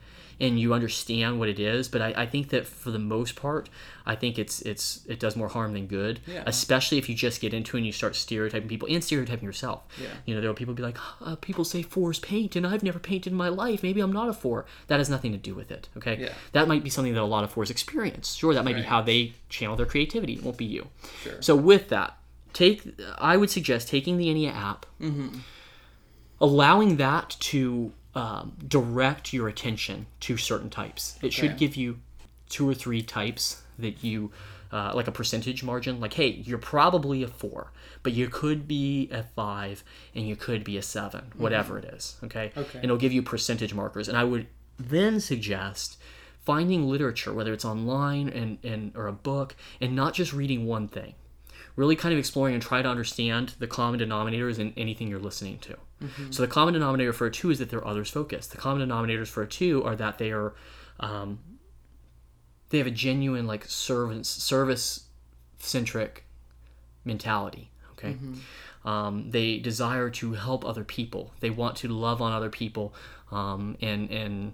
and 0.43 0.59
you 0.59 0.73
understand 0.73 1.39
what 1.39 1.47
it 1.47 1.57
is. 1.57 1.87
But 1.87 2.01
I, 2.01 2.13
I 2.17 2.25
think 2.25 2.49
that 2.49 2.67
for 2.67 2.91
the 2.91 2.99
most 2.99 3.37
part, 3.37 3.69
I 4.05 4.15
think 4.15 4.37
it's 4.37 4.61
it's 4.63 5.05
it 5.07 5.17
does 5.19 5.37
more 5.37 5.47
harm 5.47 5.71
than 5.71 5.87
good. 5.87 6.19
Yeah. 6.27 6.43
Especially 6.45 6.97
if 6.97 7.07
you 7.07 7.15
just 7.15 7.39
get 7.39 7.53
into 7.53 7.77
it 7.77 7.79
and 7.79 7.85
you 7.85 7.93
start 7.93 8.15
stereotyping 8.15 8.67
people 8.67 8.89
and 8.91 9.01
stereotyping 9.01 9.45
yourself. 9.45 9.83
Yeah. 9.99 10.09
You 10.25 10.35
know, 10.35 10.41
there 10.41 10.49
will 10.49 10.55
people 10.55 10.73
be 10.73 10.83
like, 10.83 10.97
uh, 11.21 11.37
people 11.37 11.63
say 11.63 11.81
fours 11.81 12.19
paint, 12.19 12.57
and 12.57 12.67
I've 12.67 12.83
never 12.83 12.99
painted 12.99 13.31
in 13.31 13.37
my 13.37 13.47
life. 13.47 13.83
Maybe 13.83 14.01
I'm 14.01 14.11
not 14.11 14.27
a 14.27 14.33
four. 14.33 14.65
That 14.87 14.99
has 14.99 15.09
nothing 15.09 15.31
to 15.31 15.37
do 15.37 15.55
with 15.55 15.71
it. 15.71 15.87
Okay. 15.95 16.17
Yeah. 16.19 16.33
That 16.51 16.67
might 16.67 16.83
be 16.83 16.89
something 16.89 17.13
that 17.13 17.21
a 17.21 17.23
lot 17.23 17.45
of 17.45 17.51
fours 17.51 17.69
experience. 17.69 18.33
Sure, 18.35 18.53
that 18.53 18.65
might 18.65 18.75
be 18.75 18.81
how 18.81 19.01
they 19.01 19.33
channel 19.47 19.77
their 19.77 19.85
creativity. 19.85 20.33
It 20.33 20.43
won't 20.43 20.57
be 20.57 20.65
you. 20.65 20.89
Sure. 21.23 21.41
So 21.41 21.55
with 21.55 21.87
that, 21.87 22.17
take 22.51 22.99
I 23.17 23.37
would 23.37 23.49
suggest 23.49 23.87
taking 23.87 24.17
the 24.17 24.27
Enya 24.27 24.53
app, 24.53 24.85
allowing 26.41 26.97
that 26.97 27.37
to 27.39 27.93
um, 28.15 28.53
direct 28.67 29.33
your 29.33 29.47
attention 29.47 30.05
to 30.21 30.37
certain 30.37 30.69
types. 30.69 31.17
It 31.21 31.33
should 31.33 31.57
give 31.57 31.75
you 31.75 31.99
two 32.49 32.67
or 32.69 32.73
three 32.73 33.01
types 33.01 33.61
that 33.79 34.03
you. 34.03 34.31
Uh, 34.71 34.91
like 34.95 35.07
a 35.07 35.11
percentage 35.11 35.63
margin, 35.63 35.99
like 35.99 36.13
hey, 36.13 36.29
you're 36.29 36.57
probably 36.57 37.21
a 37.21 37.27
four, 37.27 37.71
but 38.01 38.11
you 38.11 38.27
could 38.27 38.67
be 38.67 39.07
a 39.11 39.21
five 39.21 39.83
and 40.15 40.27
you 40.27 40.35
could 40.35 40.63
be 40.63 40.77
a 40.77 40.81
7 40.81 41.33
whatever 41.37 41.77
it 41.77 41.85
is. 41.85 42.15
Okay, 42.23 42.51
Okay. 42.57 42.77
and 42.77 42.85
it'll 42.85 42.97
give 42.97 43.13
you 43.13 43.21
percentage 43.21 43.71
markers. 43.75 44.07
And 44.07 44.17
I 44.17 44.23
would 44.23 44.47
then 44.79 45.19
suggest 45.19 45.97
finding 46.43 46.87
literature, 46.89 47.31
whether 47.31 47.53
it's 47.53 47.63
online 47.63 48.29
and, 48.29 48.57
and 48.63 48.91
or 48.95 49.05
a 49.05 49.11
book, 49.13 49.55
and 49.79 49.95
not 49.95 50.15
just 50.15 50.33
reading 50.33 50.65
one 50.65 50.87
thing. 50.87 51.13
Really 51.75 51.95
kind 51.95 52.13
of 52.13 52.19
exploring 52.19 52.53
and 52.53 52.61
try 52.61 52.81
to 52.81 52.89
understand 52.89 53.55
the 53.59 53.67
common 53.67 53.99
denominators 53.99 54.59
in 54.59 54.73
anything 54.77 55.07
you're 55.07 55.19
listening 55.19 55.57
to. 55.59 55.75
So 56.31 56.41
the 56.43 56.47
common 56.47 56.73
denominator 56.73 57.13
for 57.13 57.25
a 57.27 57.31
two 57.31 57.49
is 57.49 57.59
that 57.59 57.69
they're 57.69 57.87
others 57.87 58.09
focused. 58.09 58.51
The 58.51 58.57
common 58.57 58.87
denominators 58.87 59.27
for 59.27 59.41
a 59.41 59.47
two 59.47 59.83
are 59.83 59.95
that 59.95 60.17
they 60.17 60.31
are 60.31 60.53
um, 60.99 61.39
they 62.69 62.77
have 62.77 62.87
a 62.87 62.91
genuine 62.91 63.47
like 63.47 63.65
service 63.65 64.27
service 64.27 65.05
centric 65.59 66.25
mentality. 67.05 67.71
Okay. 67.93 68.17
Um, 68.85 69.31
they 69.31 69.59
desire 69.59 70.09
to 70.09 70.33
help 70.33 70.65
other 70.65 70.83
people. 70.83 71.31
They 71.39 71.49
want 71.49 71.77
to 71.77 71.87
love 71.87 72.21
on 72.21 72.33
other 72.33 72.49
people, 72.49 72.93
um, 73.31 73.77
and 73.81 74.11
and 74.11 74.53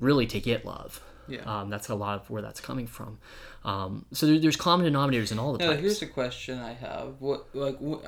really 0.00 0.26
to 0.26 0.40
get 0.40 0.64
love. 0.64 1.02
Yeah. 1.28 1.40
Um, 1.60 1.70
that's 1.70 1.88
a 1.88 1.94
lot 1.94 2.20
of 2.20 2.30
where 2.30 2.42
that's 2.42 2.60
coming 2.60 2.86
from. 2.86 3.18
Um, 3.64 4.06
so 4.12 4.26
there, 4.26 4.38
there's 4.38 4.56
common 4.56 4.92
denominators 4.92 5.32
in 5.32 5.38
all 5.38 5.52
the 5.52 5.58
Now, 5.58 5.70
types. 5.70 5.80
here's 5.80 6.02
a 6.02 6.06
question 6.06 6.58
I 6.58 6.72
have. 6.74 7.20
What 7.20 7.48
like 7.54 7.78
wh- 7.78 8.04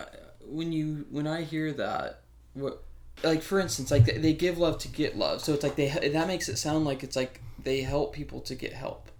when 0.47 0.73
you 0.73 1.07
when 1.11 1.27
I 1.27 1.43
hear 1.43 1.73
that, 1.73 2.23
what 2.55 2.83
like 3.23 3.43
for 3.43 3.59
instance, 3.59 3.91
like 3.91 4.05
they, 4.05 4.19
they 4.19 4.33
give 4.33 4.59
love 4.59 4.79
to 4.79 4.89
get 4.89 5.17
love, 5.17 5.41
so 5.43 5.53
it's 5.55 5.63
like 5.63 5.77
they 5.77 5.89
that 5.89 6.27
makes 6.29 6.49
it 6.49 6.57
sound 6.57 6.85
like 6.85 7.03
it's 7.03 7.17
like 7.17 7.41
they 7.63 7.81
help 7.83 8.13
people 8.15 8.41
to 8.43 8.55
get 8.55 8.73
help. 8.73 9.11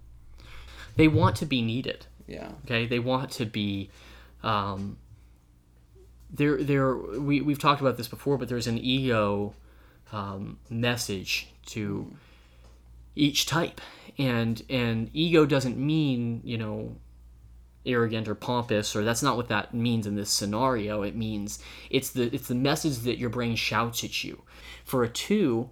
They 0.95 1.07
want 1.07 1.35
to 1.37 1.45
be 1.45 1.61
needed. 1.61 2.05
Yeah. 2.27 2.51
Okay, 2.65 2.85
they 2.85 2.99
want 2.99 3.31
to 3.31 3.45
be. 3.45 3.89
Um, 4.43 4.97
there, 6.31 6.61
there. 6.63 6.95
We 6.95 7.41
we've 7.41 7.59
talked 7.59 7.81
about 7.81 7.97
this 7.97 8.07
before, 8.07 8.37
but 8.37 8.47
there's 8.49 8.67
an 8.67 8.77
ego 8.77 9.53
um, 10.11 10.59
message 10.69 11.47
to 11.67 12.13
each 13.15 13.45
type, 13.45 13.81
and 14.17 14.61
and 14.69 15.09
ego 15.13 15.45
doesn't 15.45 15.77
mean 15.77 16.41
you 16.43 16.57
know 16.57 16.95
arrogant 17.85 18.27
or 18.27 18.35
pompous 18.35 18.95
or 18.95 19.03
that's 19.03 19.23
not 19.23 19.37
what 19.37 19.47
that 19.47 19.73
means 19.73 20.05
in 20.05 20.15
this 20.15 20.29
scenario. 20.29 21.01
It 21.01 21.15
means 21.15 21.59
it's 21.89 22.11
the 22.11 22.33
it's 22.33 22.47
the 22.47 22.55
message 22.55 22.99
that 22.99 23.17
your 23.17 23.29
brain 23.29 23.55
shouts 23.55 24.03
at 24.03 24.23
you. 24.23 24.43
For 24.83 25.03
a 25.03 25.09
two 25.09 25.69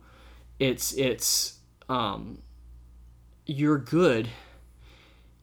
it's 0.59 0.93
it's 0.93 1.59
um 1.89 2.39
you're 3.45 3.77
good 3.77 4.29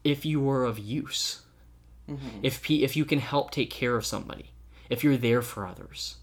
if 0.03 0.27
you 0.27 0.49
are 0.51 0.65
of 0.65 0.79
use. 0.79 1.43
If 2.43 2.63
pe- 2.63 2.83
if 2.83 2.97
you 2.97 3.05
can 3.05 3.19
help 3.19 3.51
take 3.51 3.71
care 3.71 3.97
of 3.97 4.05
somebody. 4.05 4.51
If 4.91 5.03
you're 5.03 5.17
there 5.17 5.43
for 5.43 5.67
others. 5.67 6.17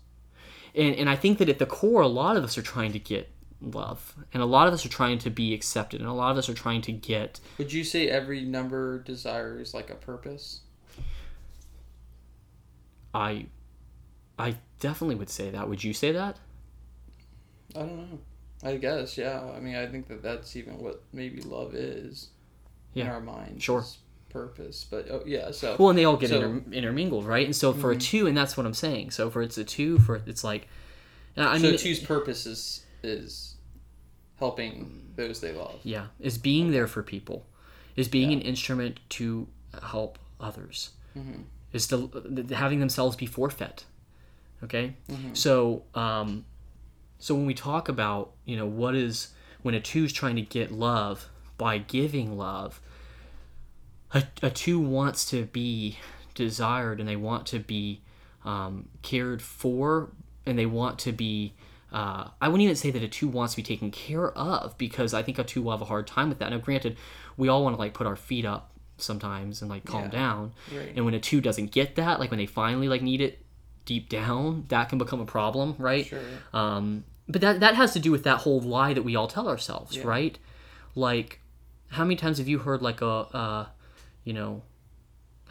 And 0.76 0.95
and 0.95 1.09
I 1.09 1.15
think 1.15 1.38
that 1.38 1.49
at 1.49 1.59
the 1.59 1.65
core 1.65 2.01
a 2.01 2.07
lot 2.07 2.36
of 2.36 2.43
us 2.43 2.57
are 2.57 2.63
trying 2.63 2.91
to 2.93 2.99
get 2.99 3.30
love 3.62 4.16
and 4.34 4.41
a 4.41 4.45
lot 4.45 4.68
of 4.68 4.74
us 4.74 4.84
are 4.86 4.89
trying 4.89 5.20
to 5.20 5.30
be 5.30 5.53
accepted 5.53 5.99
and 6.01 6.09
a 6.09 6.14
lot 6.14 6.32
of 6.32 6.38
us 6.38 6.49
are 6.49 6.53
trying 6.55 6.82
to 6.82 6.91
get 6.91 7.39
Would 7.59 7.72
you 7.72 7.84
say 7.84 8.07
every 8.09 8.41
number 8.41 8.99
desires 8.99 9.74
like 9.74 9.89
a 9.91 9.95
purpose? 9.95 10.62
I 13.14 13.47
I 14.39 14.55
definitely 14.80 15.16
would 15.16 15.30
say 15.30 15.49
that 15.51 15.70
would 15.70 15.84
you 15.84 15.93
say 15.93 16.12
that 16.12 16.38
I 17.76 17.80
don't 17.80 17.97
know. 17.97 18.20
I 18.64 18.76
guess 18.78 19.18
yeah. 19.18 19.41
I 19.55 19.59
mean, 19.59 19.76
I 19.76 19.88
think 19.88 20.07
that 20.09 20.22
that's 20.22 20.55
even 20.55 20.78
what 20.80 21.01
maybe 21.14 21.41
love 21.41 21.74
is 21.74 22.28
in 22.95 23.07
our 23.07 23.22
minds. 23.22 23.64
Sure. 23.64 23.86
Purpose, 24.30 24.86
but 24.89 25.07
oh 25.09 25.24
yeah. 25.26 25.51
So 25.51 25.76
well 25.78 25.89
and 25.89 25.97
they 25.97 26.05
all 26.05 26.18
get 26.18 26.30
So- 26.30 26.41
inter- 26.41 26.72
intermingled 26.72 27.26
right 27.26 27.45
and 27.45 27.55
so 27.55 27.72
Mm-hmm. 27.72 27.82
for 27.82 27.91
a 27.91 27.97
two 27.97 28.28
and 28.28 28.36
that's 28.38 28.55
what 28.57 28.66
I'm 28.66 28.74
saying 28.74 29.12
so 29.12 29.30
for 29.30 29.41
it's 29.41 29.57
a 29.57 29.64
two 29.64 29.99
for 29.99 30.22
it's 30.26 30.43
like 30.43 30.68
I 31.38 31.57
so 31.57 31.64
mean 31.70 31.78
choose 31.78 31.99
purpose 31.99 32.45
is 32.45 32.86
is 33.03 33.51
helping 34.41 35.13
those 35.15 35.39
they 35.39 35.53
love. 35.53 35.79
Yeah, 35.83 36.07
is 36.19 36.37
being 36.39 36.71
there 36.71 36.87
for 36.87 37.03
people, 37.03 37.45
is 37.95 38.07
being 38.07 38.33
an 38.33 38.41
instrument 38.41 38.99
to 39.09 39.47
help 39.83 40.17
others, 40.39 40.89
is 41.71 41.87
to 41.87 42.09
having 42.51 42.79
themselves 42.79 43.15
be 43.15 43.27
forfeit. 43.27 43.85
Okay, 44.63 44.95
so 45.33 45.83
um, 45.95 46.43
so 47.19 47.35
when 47.35 47.45
we 47.45 47.53
talk 47.53 47.87
about 47.87 48.31
you 48.45 48.57
know 48.57 48.65
what 48.65 48.95
is 48.95 49.29
when 49.61 49.75
a 49.75 49.79
two 49.79 50.05
is 50.05 50.11
trying 50.11 50.35
to 50.37 50.41
get 50.41 50.71
love 50.71 51.29
by 51.57 51.77
giving 51.77 52.35
love, 52.35 52.81
a, 54.11 54.23
a 54.41 54.49
two 54.49 54.79
wants 54.79 55.23
to 55.29 55.45
be 55.45 55.99
desired 56.33 56.99
and 56.99 57.07
they 57.07 57.15
want 57.15 57.45
to 57.45 57.59
be 57.59 58.01
um, 58.43 58.87
cared 59.03 59.41
for 59.41 60.09
and 60.47 60.57
they 60.57 60.65
want 60.65 60.97
to 60.97 61.11
be 61.11 61.53
uh, 61.91 62.29
I 62.39 62.47
wouldn't 62.47 62.63
even 62.63 62.75
say 62.75 62.91
that 62.91 63.03
a 63.03 63.07
two 63.07 63.27
wants 63.27 63.53
to 63.53 63.57
be 63.57 63.63
taken 63.63 63.91
care 63.91 64.31
of 64.31 64.77
because 64.77 65.13
I 65.13 65.23
think 65.23 65.37
a 65.39 65.43
two 65.43 65.61
will 65.61 65.71
have 65.71 65.81
a 65.81 65.85
hard 65.85 66.07
time 66.07 66.29
with 66.29 66.39
that. 66.39 66.49
Now, 66.51 66.57
granted, 66.57 66.97
we 67.37 67.47
all 67.49 67.63
want 67.63 67.75
to 67.75 67.79
like 67.79 67.93
put 67.93 68.07
our 68.07 68.15
feet 68.15 68.45
up 68.45 68.71
sometimes 68.97 69.61
and 69.61 69.69
like 69.69 69.83
calm 69.85 70.03
Yeah. 70.03 70.09
down, 70.09 70.53
Right. 70.75 70.93
and 70.95 71.05
when 71.05 71.13
a 71.13 71.19
two 71.19 71.41
doesn't 71.41 71.71
get 71.71 71.95
that, 71.95 72.19
like 72.19 72.29
when 72.31 72.37
they 72.37 72.45
finally 72.45 72.87
like 72.87 73.01
need 73.01 73.19
it 73.21 73.43
deep 73.85 74.09
down, 74.09 74.65
that 74.69 74.89
can 74.89 74.97
become 74.99 75.19
a 75.19 75.25
problem, 75.25 75.75
right? 75.79 76.05
Sure. 76.05 76.19
Um, 76.53 77.03
but 77.27 77.41
that 77.41 77.59
that 77.61 77.75
has 77.75 77.93
to 77.93 77.99
do 77.99 78.11
with 78.11 78.23
that 78.23 78.39
whole 78.39 78.61
lie 78.61 78.93
that 78.93 79.01
we 79.03 79.15
all 79.15 79.27
tell 79.27 79.47
ourselves, 79.49 79.97
Yeah. 79.97 80.03
right? 80.05 80.37
Like, 80.95 81.39
how 81.89 82.03
many 82.03 82.15
times 82.15 82.37
have 82.37 82.47
you 82.47 82.59
heard 82.59 82.81
like 82.81 83.01
a, 83.01 83.07
uh, 83.07 83.65
you 84.23 84.33
know, 84.33 84.61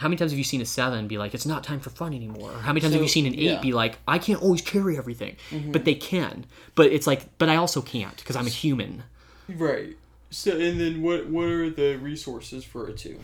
how 0.01 0.09
many 0.09 0.17
times 0.17 0.33
have 0.33 0.39
you 0.39 0.45
seen 0.45 0.63
a 0.63 0.65
seven 0.65 1.09
be 1.09 1.19
like, 1.19 1.35
it's 1.35 1.45
not 1.45 1.63
time 1.63 1.79
for 1.79 1.91
fun 1.91 2.15
anymore? 2.15 2.51
Or 2.53 2.59
how 2.61 2.73
many 2.73 2.81
times 2.81 2.95
have 2.95 3.03
you 3.03 3.09
seen 3.09 3.27
an 3.27 3.35
eight 3.35 3.41
yeah. 3.41 3.53
Mm-hmm. 3.53 3.63
be 3.63 3.73
like, 3.75 3.99
I 4.09 4.19
can't 4.19 4.41
always 4.41 4.63
carry 4.63 4.97
everything, 4.97 5.37
but 5.67 5.85
they 5.85 5.95
can. 5.95 6.47
But 6.75 6.87
it's 6.91 7.07
like, 7.07 7.37
but 7.37 7.51
I 7.51 7.57
also 7.57 7.83
can't 7.83 8.17
because 8.17 8.35
I'm 8.35 8.47
a 8.47 8.51
human. 8.51 9.03
Right. 9.47 9.99
So 10.31 10.53
and 10.53 10.81
then 10.81 11.03
what 11.03 11.27
what 11.29 11.45
are 11.49 11.69
the 11.69 11.97
resources 11.97 12.65
for 12.65 12.87
a 12.87 12.93
two? 12.95 13.21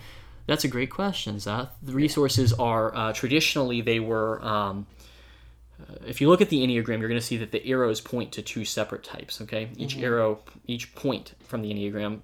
That's 0.46 0.64
a 0.64 0.68
great 0.68 0.90
question, 0.90 1.40
Seth. 1.40 1.70
The 1.82 1.92
resources 1.92 2.52
are 2.52 2.94
uh, 2.94 3.12
traditionally 3.14 3.80
they 3.80 4.00
were. 4.00 4.44
Um, 4.44 4.86
uh, 5.80 5.94
if 6.06 6.20
you 6.20 6.28
look 6.28 6.40
at 6.40 6.50
the 6.50 6.58
enneagram, 6.58 6.98
you're 6.98 7.08
going 7.08 7.20
to 7.20 7.26
see 7.26 7.36
that 7.38 7.52
the 7.52 7.66
arrows 7.66 8.00
point 8.00 8.32
to 8.32 8.42
two 8.42 8.64
separate 8.66 9.02
types. 9.02 9.40
Okay, 9.40 9.70
each 9.76 9.96
arrow, 9.96 10.40
each 10.66 10.94
point 10.94 11.34
from 11.44 11.62
the 11.62 11.72
enneagram 11.72 12.20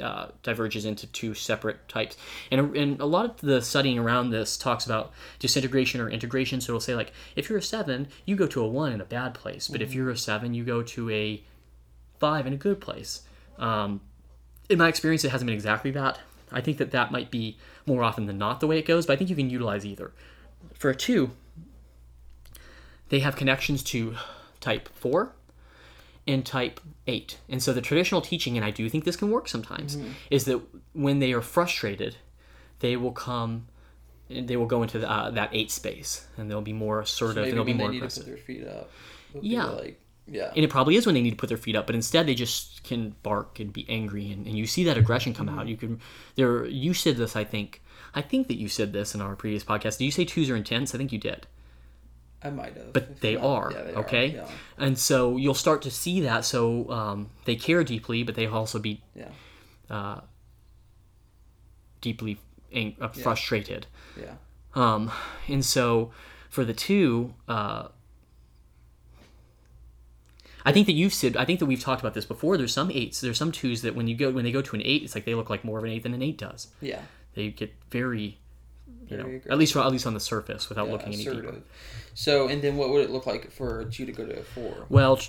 uh, 0.00 0.28
diverges 0.42 0.84
into 0.84 1.06
two 1.06 1.34
separate 1.34 1.88
types. 1.88 2.16
And, 2.50 2.74
and 2.76 3.00
a 3.00 3.06
lot 3.06 3.24
of 3.24 3.40
the 3.40 3.60
studying 3.60 3.98
around 3.98 4.30
this 4.30 4.56
talks 4.56 4.86
about 4.86 5.12
disintegration 5.38 6.00
or 6.00 6.08
integration. 6.08 6.60
So 6.60 6.72
it'll 6.72 6.80
say, 6.80 6.94
like, 6.94 7.12
if 7.36 7.48
you're 7.48 7.58
a 7.58 7.62
seven, 7.62 8.08
you 8.24 8.36
go 8.36 8.46
to 8.46 8.62
a 8.62 8.68
one 8.68 8.92
in 8.92 9.00
a 9.00 9.04
bad 9.04 9.34
place. 9.34 9.68
But 9.68 9.82
if 9.82 9.94
you're 9.94 10.10
a 10.10 10.16
seven, 10.16 10.54
you 10.54 10.64
go 10.64 10.82
to 10.82 11.10
a 11.10 11.42
five 12.18 12.46
in 12.46 12.52
a 12.52 12.56
good 12.56 12.80
place. 12.80 13.22
Um, 13.58 14.00
in 14.68 14.78
my 14.78 14.88
experience, 14.88 15.24
it 15.24 15.30
hasn't 15.30 15.46
been 15.46 15.54
exactly 15.54 15.90
that. 15.92 16.20
I 16.52 16.60
think 16.60 16.78
that 16.78 16.90
that 16.92 17.12
might 17.12 17.30
be 17.30 17.58
more 17.86 18.02
often 18.02 18.26
than 18.26 18.38
not 18.38 18.60
the 18.60 18.66
way 18.66 18.78
it 18.78 18.86
goes, 18.86 19.06
but 19.06 19.14
I 19.14 19.16
think 19.16 19.30
you 19.30 19.36
can 19.36 19.50
utilize 19.50 19.84
either. 19.84 20.12
For 20.74 20.90
a 20.90 20.94
two, 20.94 21.32
they 23.08 23.20
have 23.20 23.36
connections 23.36 23.82
to 23.84 24.16
type 24.60 24.88
four 24.94 25.32
and 26.26 26.44
type 26.44 26.80
8. 27.06 27.38
And 27.48 27.62
so 27.62 27.72
the 27.72 27.80
traditional 27.80 28.20
teaching, 28.20 28.56
and 28.56 28.64
I 28.64 28.70
do 28.70 28.88
think 28.88 29.04
this 29.04 29.16
can 29.16 29.30
work 29.30 29.48
sometimes, 29.48 29.98
is 30.30 30.44
that 30.44 30.60
when 30.92 31.18
they 31.18 31.32
are 31.32 31.40
frustrated, 31.40 32.16
they 32.80 32.96
will 32.96 33.12
come, 33.12 33.66
they 34.28 34.56
will 34.56 34.66
go 34.66 34.82
into 34.82 34.98
the, 34.98 35.10
uh, 35.10 35.30
that 35.30 35.50
8 35.52 35.70
space 35.70 36.26
and 36.36 36.50
they'll 36.50 36.60
be 36.60 36.72
more 36.72 37.00
assertive 37.00 37.36
Maybe 37.36 37.48
and 37.50 37.58
they'll 37.58 37.64
be 37.64 37.72
they 37.72 37.78
more 37.78 37.90
need 37.90 37.98
aggressive. 37.98 38.24
to 38.24 38.30
put 38.30 38.36
their 38.36 38.44
feet 38.44 38.66
up. 38.66 38.90
Yeah. 39.40 39.64
Like 39.66 40.00
yeah. 40.30 40.52
And 40.54 40.64
it 40.64 40.70
probably 40.70 40.94
is 40.96 41.06
when 41.06 41.14
they 41.14 41.22
need 41.22 41.30
to 41.30 41.36
put 41.36 41.48
their 41.48 41.58
feet 41.58 41.74
up, 41.74 41.86
but 41.86 41.96
instead 41.96 42.26
they 42.26 42.34
just 42.34 42.84
can 42.84 43.16
bark 43.22 43.58
and 43.58 43.72
be 43.72 43.84
angry, 43.88 44.30
and, 44.30 44.46
and 44.46 44.56
you 44.56 44.66
see 44.66 44.84
that 44.84 44.96
aggression 44.96 45.34
come 45.34 45.48
out. 45.48 45.66
You 45.66 45.76
can, 45.76 46.00
there. 46.36 46.66
You 46.66 46.94
said 46.94 47.16
this, 47.16 47.34
I 47.34 47.42
think. 47.44 47.82
I 48.14 48.22
think 48.22 48.46
that 48.48 48.56
you 48.56 48.68
said 48.68 48.92
this 48.92 49.14
in 49.14 49.20
our 49.20 49.34
previous 49.34 49.64
podcast. 49.64 49.98
Did 49.98 50.04
you 50.04 50.10
say 50.12 50.24
twos 50.24 50.48
are 50.48 50.56
intense? 50.56 50.94
I 50.94 50.98
think 50.98 51.12
you 51.12 51.18
did. 51.18 51.46
I 52.42 52.50
might 52.50 52.74
have. 52.76 52.92
but 52.92 53.20
they 53.20 53.34
not- 53.34 53.44
are 53.44 53.72
yeah, 53.72 53.82
they 53.82 53.94
okay 53.94 54.26
yeah. 54.28 54.46
and 54.78 54.98
so 54.98 55.36
you'll 55.36 55.54
start 55.54 55.82
to 55.82 55.90
see 55.90 56.20
that 56.22 56.44
so 56.44 56.90
um, 56.90 57.30
they 57.44 57.54
care 57.56 57.84
deeply 57.84 58.22
but 58.22 58.34
they 58.34 58.46
also 58.46 58.78
be 58.78 59.02
Yeah. 59.14 60.20
deeply 62.00 62.38
ang- 62.72 62.96
uh, 63.00 63.08
frustrated 63.08 63.86
Yeah. 64.18 64.34
um, 64.74 65.10
and 65.48 65.64
so 65.64 66.12
for 66.48 66.64
the 66.64 66.74
two 66.74 67.34
uh, 67.48 67.88
I 70.62 70.72
think 70.72 70.86
that 70.88 70.92
you've 70.92 71.14
said. 71.14 71.38
I 71.38 71.46
think 71.46 71.58
that 71.60 71.64
we've 71.64 71.80
talked 71.80 72.02
about 72.02 72.12
this 72.12 72.26
before. 72.26 72.58
There's 72.58 72.74
some 72.74 72.90
eights. 72.90 73.22
There's 73.22 73.38
some 73.38 73.50
twos 73.50 73.80
that 73.80 73.96
when 73.96 74.06
you 74.08 74.14
go 74.14 74.30
when 74.30 74.44
they 74.44 74.52
go 74.52 74.60
to 74.60 74.76
an 74.76 74.82
eight, 74.84 75.02
it's 75.02 75.14
like 75.14 75.24
they 75.24 75.34
look 75.34 75.48
like 75.48 75.64
more 75.64 75.78
of 75.78 75.84
an 75.84 75.90
eight 75.90 76.02
than 76.02 76.12
an 76.12 76.20
eight 76.20 76.36
does. 76.36 76.68
Yeah. 76.82 77.00
They 77.34 77.48
get 77.48 77.72
very, 77.90 78.38
you 79.08 79.16
know, 79.16 79.24
aggressive. 79.24 79.50
at 79.50 79.58
least 79.58 79.76
at 79.76 79.92
least 79.92 80.06
on 80.06 80.14
the 80.14 80.20
surface 80.20 80.68
without 80.68 80.86
yeah, 80.86 80.92
looking 80.92 81.14
any 81.14 81.24
deeper. 81.24 81.56
So 82.14 82.48
and 82.48 82.62
then 82.62 82.76
what 82.76 82.90
would 82.90 83.02
it 83.02 83.10
look 83.10 83.26
like 83.26 83.50
for 83.50 83.88
you 83.92 84.06
to 84.06 84.12
go 84.12 84.26
to 84.26 84.38
a 84.38 84.42
four? 84.42 84.86
Well, 84.88 85.20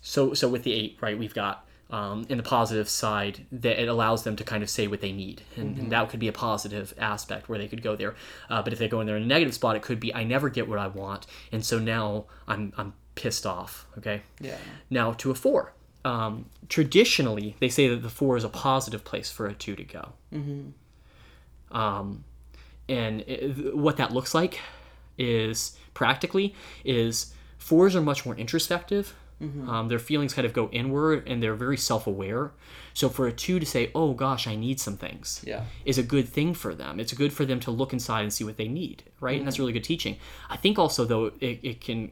so 0.00 0.34
so 0.34 0.48
with 0.48 0.62
the 0.62 0.72
eight, 0.72 0.98
right? 1.00 1.18
We've 1.18 1.34
got 1.34 1.66
um, 1.90 2.24
in 2.28 2.36
the 2.36 2.42
positive 2.42 2.88
side 2.88 3.46
that 3.50 3.80
it 3.82 3.88
allows 3.88 4.22
them 4.22 4.36
to 4.36 4.44
kind 4.44 4.62
of 4.62 4.70
say 4.70 4.86
what 4.86 5.00
they 5.00 5.12
need, 5.12 5.42
and, 5.56 5.76
and 5.76 5.92
that 5.92 6.08
could 6.08 6.20
be 6.20 6.28
a 6.28 6.32
positive 6.32 6.94
aspect 6.98 7.48
where 7.48 7.58
they 7.58 7.68
could 7.68 7.82
go 7.82 7.96
there. 7.96 8.14
Uh, 8.48 8.62
but 8.62 8.72
if 8.72 8.78
they 8.78 8.88
go 8.88 9.00
in 9.00 9.06
there 9.06 9.16
in 9.16 9.22
a 9.22 9.26
negative 9.26 9.54
spot, 9.54 9.76
it 9.76 9.82
could 9.82 10.00
be 10.00 10.14
I 10.14 10.24
never 10.24 10.48
get 10.48 10.68
what 10.68 10.78
I 10.78 10.86
want, 10.86 11.26
and 11.52 11.64
so 11.64 11.78
now 11.78 12.26
I'm 12.46 12.72
I'm 12.76 12.94
pissed 13.14 13.46
off. 13.46 13.86
Okay. 13.98 14.22
Yeah. 14.40 14.56
Now 14.88 15.12
to 15.14 15.30
a 15.30 15.34
four. 15.34 15.72
Um, 16.02 16.46
traditionally, 16.68 17.56
they 17.60 17.68
say 17.68 17.88
that 17.88 18.02
the 18.02 18.08
four 18.08 18.36
is 18.36 18.44
a 18.44 18.48
positive 18.48 19.04
place 19.04 19.30
for 19.30 19.46
a 19.46 19.52
two 19.52 19.76
to 19.76 19.84
go. 19.84 20.12
Mm-hmm. 20.32 21.76
Um, 21.76 22.24
and 22.98 23.20
it, 23.26 23.76
what 23.76 23.96
that 23.96 24.10
looks 24.12 24.34
like 24.34 24.58
is 25.18 25.76
practically 25.94 26.54
is 26.84 27.32
fours 27.58 27.94
are 27.96 28.00
much 28.02 28.24
more 28.26 28.36
introspective. 28.36 29.14
Um, 29.42 29.88
their 29.88 29.98
feelings 29.98 30.34
kind 30.34 30.44
of 30.44 30.52
go 30.52 30.68
inward, 30.70 31.26
and 31.26 31.42
they're 31.42 31.54
very 31.54 31.78
self-aware. 31.78 32.52
So 32.92 33.08
for 33.08 33.26
a 33.26 33.32
two 33.32 33.58
to 33.58 33.64
say, 33.64 33.90
"Oh 33.94 34.12
gosh, 34.12 34.46
I 34.46 34.54
need 34.54 34.78
some 34.78 34.98
things," 34.98 35.42
Yeah. 35.46 35.64
is 35.86 35.96
a 35.96 36.02
good 36.02 36.28
thing 36.28 36.52
for 36.52 36.74
them. 36.74 37.00
It's 37.00 37.14
good 37.14 37.32
for 37.32 37.46
them 37.46 37.58
to 37.60 37.70
look 37.70 37.94
inside 37.94 38.20
and 38.26 38.32
see 38.38 38.44
what 38.44 38.58
they 38.58 38.68
need, 38.68 38.98
right? 39.18 39.38
And 39.38 39.46
that's 39.46 39.58
really 39.58 39.72
good 39.72 39.84
teaching. 39.84 40.18
I 40.50 40.58
think 40.58 40.78
also 40.78 41.06
though 41.06 41.24
it, 41.40 41.58
it 41.62 41.80
can, 41.80 42.10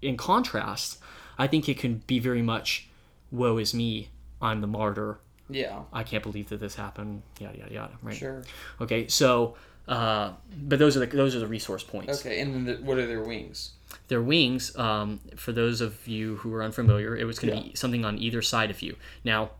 in 0.00 0.16
contrast, 0.16 0.98
I 1.38 1.46
think 1.48 1.68
it 1.68 1.78
can 1.78 1.92
be 2.06 2.18
very 2.18 2.40
much, 2.42 2.88
"Woe 3.30 3.58
is 3.58 3.74
me, 3.74 4.08
I'm 4.40 4.62
the 4.62 4.66
martyr. 4.78 5.20
Yeah. 5.50 5.80
I 5.92 6.02
can't 6.02 6.22
believe 6.22 6.48
that 6.48 6.60
this 6.60 6.76
happened." 6.76 7.22
Yada 7.40 7.58
yada 7.58 7.74
yada. 7.74 7.94
Right. 8.02 8.16
Sure. 8.16 8.42
Okay. 8.80 9.06
So, 9.08 9.54
uh, 9.88 10.32
but 10.62 10.78
those 10.78 10.96
are 10.96 11.00
the 11.00 11.06
those 11.06 11.34
are 11.34 11.40
the 11.40 11.46
resource 11.46 11.82
points. 11.82 12.20
Okay. 12.20 12.40
And 12.40 12.54
then 12.54 12.64
the, 12.64 12.74
what 12.84 12.98
are 12.98 13.06
their 13.06 13.22
wings? 13.22 13.72
Their 14.08 14.22
wings, 14.22 14.76
um, 14.76 15.20
for 15.36 15.52
those 15.52 15.80
of 15.80 16.06
you 16.06 16.36
who 16.36 16.52
are 16.54 16.62
unfamiliar, 16.62 17.16
it 17.16 17.24
was 17.24 17.38
going 17.38 17.54
to 17.54 17.60
Yeah. 17.60 17.70
be 17.70 17.74
something 17.74 18.04
on 18.04 18.18
either 18.18 18.42
side 18.42 18.70
of 18.70 18.82
you. 18.82 18.96
Now, 19.24 19.50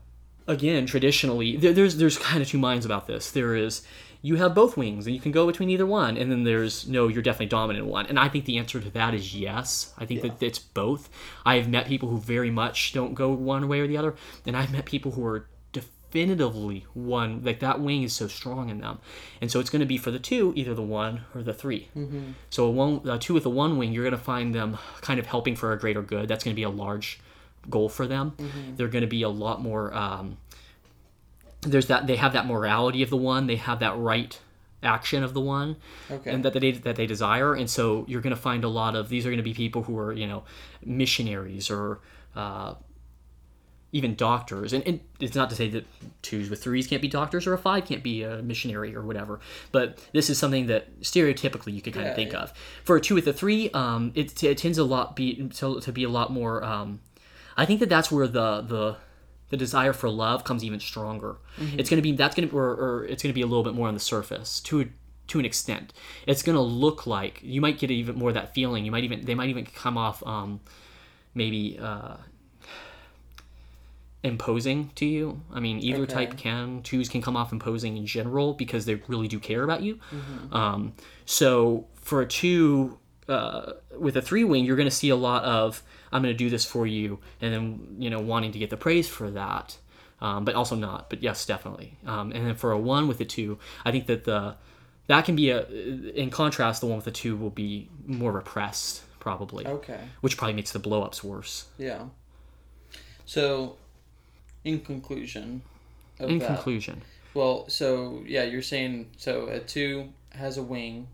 again, 0.47 0.85
traditionally, 0.85 1.57
there, 1.57 1.73
there's 1.73 1.97
there's 1.97 2.17
kind 2.17 2.41
of 2.41 2.47
two 2.47 2.59
minds 2.59 2.85
about 2.85 3.07
this. 3.07 3.31
There 3.31 3.55
is 3.55 3.81
you 4.21 4.35
have 4.35 4.53
both 4.53 4.75
wings 4.75 5.07
and 5.07 5.15
you 5.15 5.21
can 5.21 5.31
go 5.31 5.47
between 5.47 5.69
either 5.69 5.85
one, 5.85 6.17
and 6.17 6.29
then 6.31 6.43
there's 6.43 6.87
no, 6.89 7.07
you're 7.07 7.21
definitely 7.23 7.45
dominant 7.45 7.85
one. 7.85 8.05
And 8.07 8.19
I 8.19 8.27
think 8.27 8.43
the 8.45 8.57
answer 8.57 8.79
to 8.81 8.89
that 8.91 9.13
is 9.13 9.33
yes. 9.33 9.93
I 9.97 10.05
think 10.05 10.21
that 10.23 10.43
it's 10.43 10.59
both. 10.59 11.09
I 11.45 11.55
have 11.55 11.69
met 11.69 11.87
people 11.87 12.09
who 12.09 12.17
very 12.17 12.51
much 12.51 12.91
don't 12.91 13.13
go 13.13 13.29
one 13.31 13.67
way 13.69 13.79
or 13.79 13.87
the 13.87 13.95
other, 13.97 14.15
and 14.45 14.57
I've 14.57 14.71
met 14.73 14.83
people 14.85 15.11
who 15.13 15.25
are 15.25 15.47
definitively 16.11 16.85
one 16.93 17.43
like 17.43 17.59
that 17.59 17.79
wing 17.79 18.03
is 18.03 18.13
so 18.13 18.27
strong 18.27 18.69
in 18.69 18.79
them. 18.79 18.99
And 19.41 19.51
so 19.51 19.59
it's 19.59 19.69
going 19.69 19.81
to 19.81 19.85
be 19.85 19.97
for 19.97 20.11
the 20.11 20.19
two 20.19 20.53
either 20.55 20.73
the 20.73 20.81
one 20.81 21.21
or 21.35 21.43
the 21.43 21.53
3 21.53 21.87
mm-hmm. 21.95 22.31
so 22.49 22.65
a 22.65 22.71
one 22.71 23.01
a 23.07 23.17
two 23.17 23.33
with 23.33 23.45
a 23.45 23.49
one 23.49 23.77
wing 23.77 23.91
you're 23.91 24.03
going 24.03 24.17
to 24.17 24.23
find 24.23 24.53
them 24.53 24.77
kind 25.01 25.19
of 25.19 25.27
helping 25.27 25.55
for 25.55 25.71
a 25.71 25.79
greater 25.79 26.01
good. 26.01 26.27
That's 26.27 26.43
going 26.43 26.53
to 26.53 26.59
be 26.59 26.63
a 26.63 26.69
large 26.69 27.19
goal 27.69 27.89
for 27.89 28.07
them. 28.07 28.33
They're 28.75 28.87
going 28.87 29.01
to 29.01 29.07
be 29.07 29.21
a 29.21 29.29
lot 29.29 29.61
more 29.61 29.93
um, 29.93 30.37
there's 31.61 31.87
that 31.87 32.07
they 32.07 32.15
have 32.15 32.33
that 32.33 32.45
morality 32.45 33.03
of 33.03 33.09
the 33.09 33.17
one. 33.17 33.47
They 33.47 33.57
have 33.57 33.79
that 33.79 33.97
right 33.97 34.39
action 34.81 35.23
of 35.23 35.33
the 35.33 35.41
one 35.41 35.75
Okay. 36.09 36.31
and 36.31 36.45
that 36.45 36.53
they 36.53 36.71
that 36.71 36.95
they 36.95 37.05
desire. 37.05 37.53
And 37.53 37.69
so 37.69 38.05
you're 38.07 38.21
going 38.21 38.35
to 38.35 38.41
find 38.41 38.63
a 38.63 38.69
lot 38.69 38.95
of 38.95 39.09
these 39.09 39.25
are 39.25 39.29
going 39.29 39.37
to 39.37 39.43
be 39.43 39.53
people 39.53 39.83
who 39.83 39.97
are 39.97 40.13
you 40.13 40.25
know 40.27 40.43
missionaries 40.83 41.69
or 41.69 41.99
uh, 42.35 42.75
even 43.91 44.15
doctors 44.15 44.71
and, 44.73 44.85
and 44.87 44.99
it's 45.19 45.35
not 45.35 45.49
to 45.49 45.55
say 45.55 45.67
that 45.69 45.85
twos 46.21 46.49
with 46.49 46.61
threes 46.61 46.85
can't 46.87 47.01
be 47.01 47.07
doctors 47.07 47.47
or 47.47 47.53
a 47.53 47.57
five 47.57 47.85
can't 47.85 48.03
be 48.03 48.21
a 48.23 48.41
missionary 48.41 48.95
or 48.95 49.01
whatever 49.01 49.39
but 49.71 49.97
this 50.13 50.29
is 50.29 50.37
something 50.37 50.67
that 50.67 50.99
stereotypically 51.01 51.73
you 51.73 51.81
could 51.81 51.93
kind 51.93 52.05
Yeah, 52.05 52.11
of 52.11 52.15
think 52.15 52.31
yeah. 52.33 52.39
of 52.41 52.53
for 52.83 52.95
a 52.97 53.01
two 53.01 53.15
with 53.15 53.27
a 53.27 53.33
three 53.33 53.69
um, 53.71 54.11
it, 54.15 54.43
it 54.43 54.57
tends 54.59 54.77
a 54.77 54.83
lot 54.83 55.15
be 55.15 55.47
to, 55.55 55.79
to 55.79 55.91
be 55.91 56.03
a 56.03 56.09
lot 56.09 56.31
more 56.31 56.63
um, 56.63 56.99
i 57.57 57.65
think 57.65 57.79
that 57.79 57.89
that's 57.89 58.11
where 58.11 58.27
the 58.27 58.61
the 58.61 58.97
the 59.49 59.57
desire 59.57 59.93
for 59.93 60.11
love 60.11 60.43
comes 60.43 60.63
even 60.63 60.79
stronger. 60.79 61.37
It's 61.75 61.89
gonna 61.89 62.03
be 62.03 62.11
that's 62.11 62.35
gonna 62.35 62.49
or, 62.53 62.69
or 62.69 63.05
it's 63.05 63.23
gonna 63.23 63.33
be 63.33 63.41
a 63.41 63.47
little 63.47 63.63
bit 63.63 63.73
more 63.73 63.87
on 63.87 63.95
the 63.95 63.99
surface 63.99 64.59
to 64.59 64.81
a, 64.81 64.85
to 65.29 65.39
an 65.39 65.45
extent. 65.45 65.91
It's 66.27 66.43
gonna 66.43 66.61
look 66.61 67.07
like 67.07 67.39
you 67.41 67.59
might 67.59 67.79
get 67.79 67.89
even 67.89 68.15
more 68.15 68.29
of 68.29 68.35
that 68.35 68.53
feeling. 68.53 68.85
You 68.85 68.91
might 68.91 69.03
even 69.05 69.25
they 69.25 69.33
might 69.33 69.49
even 69.49 69.65
come 69.65 69.97
off 69.97 70.21
um, 70.27 70.59
maybe 71.33 71.79
uh, 71.81 72.17
imposing 74.23 74.91
to 74.95 75.05
you. 75.05 75.41
I 75.53 75.59
mean, 75.59 75.79
either 75.79 76.03
Okay. 76.03 76.13
type 76.13 76.37
can 76.37 76.81
twos 76.83 77.07
can 77.09 77.21
come 77.21 77.37
off 77.37 77.51
imposing 77.53 77.95
in 77.97 78.05
general 78.05 78.53
because 78.53 78.85
they 78.85 78.95
really 79.07 79.27
do 79.27 79.39
care 79.39 79.63
about 79.63 79.81
you. 79.81 79.99
Um, 80.51 80.93
so 81.25 81.87
for 81.95 82.21
a 82.21 82.25
two 82.27 82.97
uh, 83.29 83.73
with 83.97 84.17
a 84.17 84.21
three 84.21 84.43
wing, 84.43 84.65
you're 84.65 84.75
going 84.75 84.89
to 84.89 84.95
see 84.95 85.09
a 85.09 85.15
lot 85.15 85.43
of 85.43 85.83
I'm 86.11 86.23
going 86.23 86.33
to 86.33 86.37
do 86.37 86.49
this 86.49 86.65
for 86.65 86.87
you, 86.87 87.19
and 87.41 87.53
then 87.53 87.95
you 87.99 88.09
know 88.09 88.19
wanting 88.19 88.51
to 88.53 88.59
get 88.59 88.69
the 88.71 88.77
praise 88.77 89.07
for 89.07 89.29
that, 89.31 89.77
um, 90.19 90.43
but 90.45 90.55
also 90.55 90.75
not. 90.75 91.09
But 91.11 91.21
yes, 91.21 91.45
definitely. 91.45 91.97
Um, 92.05 92.31
and 92.31 92.45
then 92.47 92.55
for 92.55 92.71
a 92.71 92.77
one 92.79 93.07
with 93.07 93.21
a 93.21 93.25
two, 93.25 93.59
I 93.85 93.91
think 93.91 94.07
that 94.07 94.23
the 94.23 94.55
that 95.07 95.25
can 95.25 95.35
be 95.35 95.51
a 95.51 95.65
in 95.67 96.29
contrast 96.31 96.81
the 96.81 96.87
one 96.87 96.95
with 96.97 97.05
the 97.05 97.11
two 97.11 97.37
will 97.37 97.51
be 97.51 97.87
more 98.05 98.31
repressed 98.31 99.03
probably, 99.19 99.65
Okay. 99.67 99.99
which 100.21 100.35
probably 100.37 100.53
makes 100.55 100.71
the 100.71 100.79
blow 100.79 101.03
ups 101.03 101.23
worse. 101.23 101.67
Yeah. 101.77 102.05
So, 103.25 103.77
in 104.63 104.79
conclusion, 104.81 105.61
of 106.19 106.29
In 106.29 106.39
that, 106.39 106.47
conclusion, 106.47 107.01
well, 107.33 107.67
so 107.69 108.23
yeah, 108.25 108.43
you're 108.43 108.61
saying 108.61 109.11
so 109.17 109.47
a 109.47 109.59
two 109.59 110.09
has 110.31 110.57
a 110.57 110.63
wing, 110.63 111.07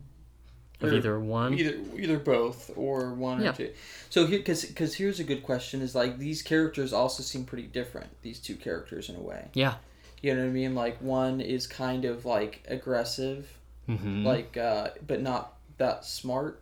of 0.82 0.92
either 0.94 1.20
one, 1.20 1.54
either 1.54 1.78
either 1.98 2.20
both 2.20 2.72
or 2.76 3.14
one 3.14 3.42
Yeah. 3.42 3.52
or 3.52 3.54
two. 3.54 3.72
So 4.10 4.26
here, 4.26 4.40
because 4.40 4.66
because 4.66 4.96
here's 4.96 5.20
a 5.20 5.24
good 5.24 5.44
question: 5.44 5.82
is 5.82 5.94
like 5.96 6.18
these 6.18 6.42
characters 6.42 6.92
also 6.94 7.24
seem 7.24 7.46
pretty 7.46 7.68
different. 7.68 8.10
These 8.22 8.40
two 8.40 8.56
characters 8.56 9.10
in 9.10 9.16
a 9.16 9.22
way. 9.22 9.46
yeah, 9.54 9.76
You 10.22 10.34
know 10.36 10.42
what 10.42 10.48
I 10.50 10.52
mean? 10.52 10.76
Like 10.76 11.02
one 11.02 11.40
is 11.42 11.68
kind 11.68 12.04
of 12.06 12.26
like 12.26 12.64
aggressive, 12.68 13.58
hmm 13.86 14.26
like 14.26 14.58
uh, 14.58 14.90
but 15.06 15.22
not 15.22 15.54
that 15.78 16.04
smart, 16.06 16.62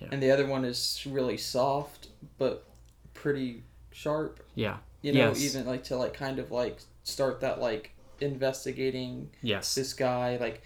Yeah. 0.00 0.08
and 0.12 0.22
the 0.22 0.30
other 0.30 0.46
one 0.46 0.64
is 0.64 1.02
really 1.08 1.36
soft 1.38 2.08
but 2.38 2.64
pretty 3.14 3.62
sharp. 3.92 4.40
yeah, 4.54 4.76
You 5.02 5.12
know, 5.12 5.28
Yes. 5.28 5.42
even 5.42 5.66
like 5.66 5.84
to 5.84 5.96
like 5.96 6.12
kind 6.14 6.38
of 6.38 6.50
like 6.50 6.78
start 7.04 7.40
that 7.40 7.60
like 7.60 7.94
investigating 8.20 9.30
yes. 9.42 9.74
this 9.74 9.92
guy. 9.94 10.36
Like, 10.36 10.62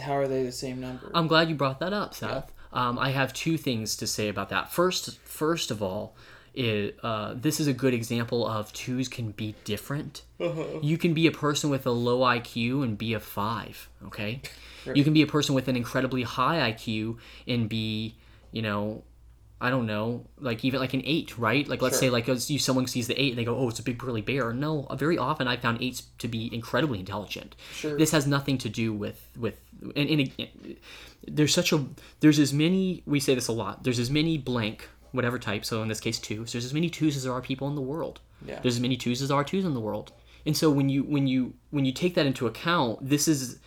how 0.00 0.12
are 0.12 0.28
they 0.28 0.42
the 0.44 0.52
same 0.52 0.80
number? 0.80 1.10
I'm 1.14 1.26
glad 1.26 1.48
you 1.48 1.54
brought 1.54 1.80
that 1.80 1.92
up, 1.92 2.14
Seth. 2.14 2.52
Um, 2.72 2.98
I 2.98 3.10
have 3.10 3.32
two 3.32 3.56
things 3.56 3.96
to 3.96 4.06
say 4.06 4.28
about 4.28 4.48
that. 4.50 4.70
First, 4.72 5.18
first 5.20 5.70
of 5.70 5.82
all, 5.82 6.14
it, 6.54 6.98
uh, 7.02 7.34
this 7.34 7.58
is 7.60 7.66
a 7.66 7.72
good 7.72 7.94
example 7.94 8.46
of 8.46 8.72
twos 8.72 9.08
can 9.08 9.32
be 9.32 9.54
different. 9.64 10.22
Uh-huh. 10.38 10.64
You 10.82 10.96
can 10.98 11.14
be 11.14 11.26
a 11.26 11.32
person 11.32 11.70
with 11.70 11.86
a 11.86 11.90
low 11.90 12.20
IQ 12.20 12.84
and 12.84 12.96
be 12.96 13.14
a 13.14 13.20
five. 13.20 13.88
Okay, 14.06 14.42
you 14.94 15.04
can 15.04 15.12
be 15.12 15.22
a 15.22 15.26
person 15.26 15.54
with 15.54 15.68
an 15.68 15.76
incredibly 15.76 16.22
high 16.22 16.72
IQ 16.72 17.18
and 17.46 17.68
be, 17.68 18.14
you 18.52 18.62
know, 18.62 19.02
I 19.62 19.68
don't 19.68 19.86
know, 19.86 20.26
like 20.38 20.64
even 20.64 20.80
like 20.80 20.94
an 20.94 21.02
eight, 21.04 21.36
right? 21.36 21.68
Like 21.68 21.82
let's 21.82 21.96
Sure. 21.96 22.08
say 22.08 22.10
like 22.10 22.26
you 22.48 22.58
someone 22.58 22.86
sees 22.86 23.06
the 23.08 23.20
eight 23.20 23.30
and 23.30 23.38
they 23.38 23.44
go, 23.44 23.56
oh, 23.56 23.68
it's 23.68 23.78
a 23.78 23.82
big 23.82 23.98
burly 23.98 24.22
bear. 24.22 24.52
No, 24.52 24.86
uh, 24.88 24.96
very 24.96 25.18
often 25.18 25.46
I 25.46 25.56
found 25.56 25.82
eights 25.82 26.04
to 26.18 26.28
be 26.28 26.48
incredibly 26.52 26.98
intelligent. 26.98 27.54
Sure. 27.74 27.98
This 27.98 28.12
has 28.12 28.26
nothing 28.26 28.56
to 28.58 28.68
do 28.68 28.92
with 28.94 29.28
with 29.38 29.60
and, 29.82 30.08
and 30.08 30.20
again, 30.20 30.76
there's 31.28 31.52
such 31.52 31.72
a 31.72 31.84
there's 32.20 32.38
as 32.38 32.52
many 32.54 33.02
we 33.06 33.20
say 33.20 33.34
this 33.34 33.48
a 33.48 33.52
lot. 33.52 33.84
There's 33.84 33.98
as 33.98 34.10
many 34.10 34.38
blank 34.38 34.88
whatever 35.12 35.38
type. 35.38 35.64
So 35.64 35.82
in 35.82 35.88
this 35.88 36.00
case, 36.00 36.18
twos. 36.18 36.52
There's 36.52 36.64
as 36.64 36.72
many 36.74 36.88
twos 36.88 37.16
as 37.16 37.24
there 37.24 37.32
are 37.32 37.42
people 37.42 37.68
in 37.68 37.74
the 37.74 37.80
world. 37.82 38.20
Yeah. 38.46 38.60
There's 38.62 38.76
as 38.76 38.80
many 38.80 38.96
twos 38.96 39.20
as 39.20 39.28
there 39.28 39.36
are 39.36 39.44
twos 39.44 39.64
in 39.64 39.74
the 39.74 39.80
world. 39.80 40.12
And 40.46 40.56
so 40.56 40.70
when 40.70 40.88
you 40.88 41.02
when 41.02 41.26
you 41.26 41.52
when 41.70 41.84
you 41.84 41.92
take 41.92 42.14
that 42.14 42.24
into 42.24 42.46
account, 42.46 43.06
this 43.06 43.28
is 43.28 43.58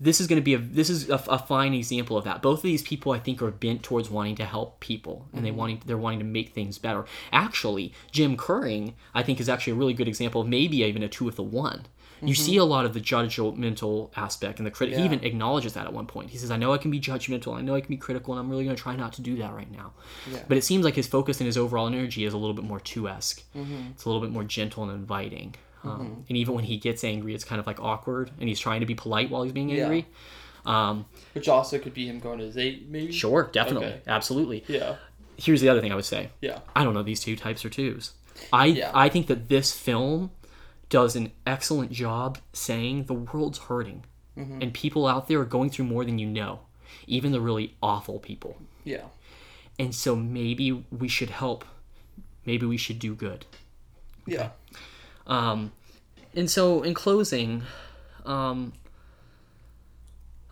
this 0.00 0.20
is 0.20 0.26
going 0.26 0.40
to 0.40 0.44
be 0.44 0.54
a 0.54 0.58
this 0.58 0.88
is 0.90 1.08
a, 1.10 1.20
a 1.28 1.38
fine 1.38 1.74
example 1.74 2.16
of 2.16 2.24
that. 2.24 2.40
Both 2.42 2.58
of 2.60 2.62
these 2.64 2.82
people, 2.82 3.12
I 3.12 3.18
think, 3.18 3.42
are 3.42 3.50
bent 3.50 3.82
towards 3.82 4.08
wanting 4.10 4.36
to 4.36 4.44
help 4.44 4.80
people, 4.80 5.26
and 5.32 5.44
they 5.44 5.50
wanting 5.50 5.82
they're 5.86 5.98
wanting 5.98 6.20
to 6.20 6.24
make 6.24 6.50
things 6.50 6.78
better. 6.78 7.04
Actually, 7.32 7.92
Jim 8.12 8.36
Kurring, 8.36 8.94
I 9.14 9.22
think, 9.22 9.40
is 9.40 9.48
actually 9.48 9.72
a 9.72 9.76
really 9.76 9.94
good 9.94 10.08
example 10.08 10.40
of 10.40 10.48
maybe 10.48 10.78
even 10.78 11.02
a 11.02 11.08
two 11.08 11.24
with 11.24 11.38
a 11.38 11.42
one. 11.42 11.86
You 12.20 12.34
see 12.34 12.56
a 12.56 12.64
lot 12.64 12.84
of 12.84 12.94
the 12.94 13.00
judgmental 13.00 14.10
aspect 14.16 14.58
and 14.58 14.66
the 14.66 14.72
critic. 14.72 14.96
He 14.96 15.00
Yeah. 15.00 15.06
even 15.06 15.24
acknowledges 15.24 15.74
that 15.74 15.86
at 15.86 15.92
one 15.92 16.06
point. 16.06 16.30
He 16.30 16.38
says, 16.38 16.50
"I 16.50 16.56
know 16.56 16.72
I 16.72 16.78
can 16.78 16.90
be 16.90 16.98
judgmental. 16.98 17.56
I 17.56 17.60
know 17.60 17.76
I 17.76 17.80
can 17.80 17.90
be 17.90 17.96
critical, 17.96 18.34
and 18.34 18.40
I'm 18.40 18.50
really 18.50 18.64
going 18.64 18.74
to 18.74 18.82
try 18.82 18.96
not 18.96 19.12
to 19.14 19.22
do 19.22 19.36
that 19.36 19.54
right 19.54 19.70
now." 19.70 19.92
Yeah. 20.28 20.42
But 20.48 20.56
it 20.56 20.64
seems 20.64 20.84
like 20.84 20.96
his 20.96 21.06
focus 21.06 21.38
and 21.40 21.46
his 21.46 21.56
overall 21.56 21.86
energy 21.86 22.24
is 22.24 22.34
a 22.34 22.36
little 22.38 22.54
bit 22.54 22.64
more 22.64 22.80
two 22.80 23.08
esque. 23.08 23.44
Mm-hmm. 23.56 23.90
It's 23.92 24.04
a 24.04 24.08
little 24.08 24.20
bit 24.20 24.32
more 24.32 24.42
gentle 24.42 24.82
and 24.82 24.92
inviting. 24.92 25.54
Um, 25.84 26.24
And 26.28 26.36
even 26.36 26.54
when 26.54 26.64
he 26.64 26.76
gets 26.76 27.04
angry, 27.04 27.34
it's 27.34 27.44
kind 27.44 27.60
of 27.60 27.66
like 27.66 27.80
awkward, 27.80 28.30
and 28.40 28.48
he's 28.48 28.58
trying 28.60 28.80
to 28.80 28.86
be 28.86 28.94
polite 28.94 29.30
while 29.30 29.42
he's 29.44 29.52
being 29.52 29.68
Yeah. 29.70 29.84
angry. 29.84 30.06
Um, 30.66 31.06
Which 31.34 31.48
also 31.48 31.78
could 31.78 31.94
be 31.94 32.06
him 32.08 32.18
going 32.18 32.38
to 32.40 32.44
his 32.46 32.56
eight, 32.58 32.88
maybe. 32.88 33.12
sure, 33.12 33.48
definitely, 33.52 33.86
Okay. 33.88 34.00
absolutely. 34.06 34.64
Yeah. 34.68 34.96
Here's 35.36 35.60
the 35.60 35.68
other 35.68 35.80
thing 35.80 35.92
I 35.92 35.94
would 35.94 36.04
say. 36.04 36.30
Yeah. 36.40 36.60
I 36.74 36.82
don't 36.84 36.94
know 36.94 37.02
these 37.02 37.20
two 37.20 37.36
types 37.36 37.64
are 37.64 37.70
twos. 37.70 38.12
I 38.52 38.66
Yeah. 38.66 38.90
I 38.94 39.08
think 39.08 39.28
that 39.28 39.48
this 39.48 39.72
film 39.72 40.30
does 40.90 41.14
an 41.16 41.32
excellent 41.46 41.92
job 41.92 42.38
saying 42.52 43.04
the 43.04 43.14
world's 43.14 43.58
hurting, 43.58 44.04
Mm-hmm. 44.36 44.62
and 44.62 44.74
people 44.74 45.06
out 45.06 45.26
there 45.28 45.40
are 45.40 45.44
going 45.44 45.70
through 45.70 45.84
more 45.86 46.04
than 46.04 46.18
you 46.18 46.26
know, 46.26 46.60
even 47.06 47.32
the 47.32 47.40
really 47.40 47.74
awful 47.82 48.18
people. 48.18 48.56
Yeah. 48.84 49.04
And 49.78 49.94
so 49.94 50.14
maybe 50.16 50.84
we 50.90 51.08
should 51.08 51.30
help. 51.30 51.64
Maybe 52.44 52.66
we 52.66 52.76
should 52.76 52.98
do 52.98 53.14
good. 53.14 53.46
Yeah. 54.26 54.50
Um, 55.28 55.72
and 56.34 56.50
so, 56.50 56.82
in 56.82 56.94
closing, 56.94 57.62
um, 58.24 58.72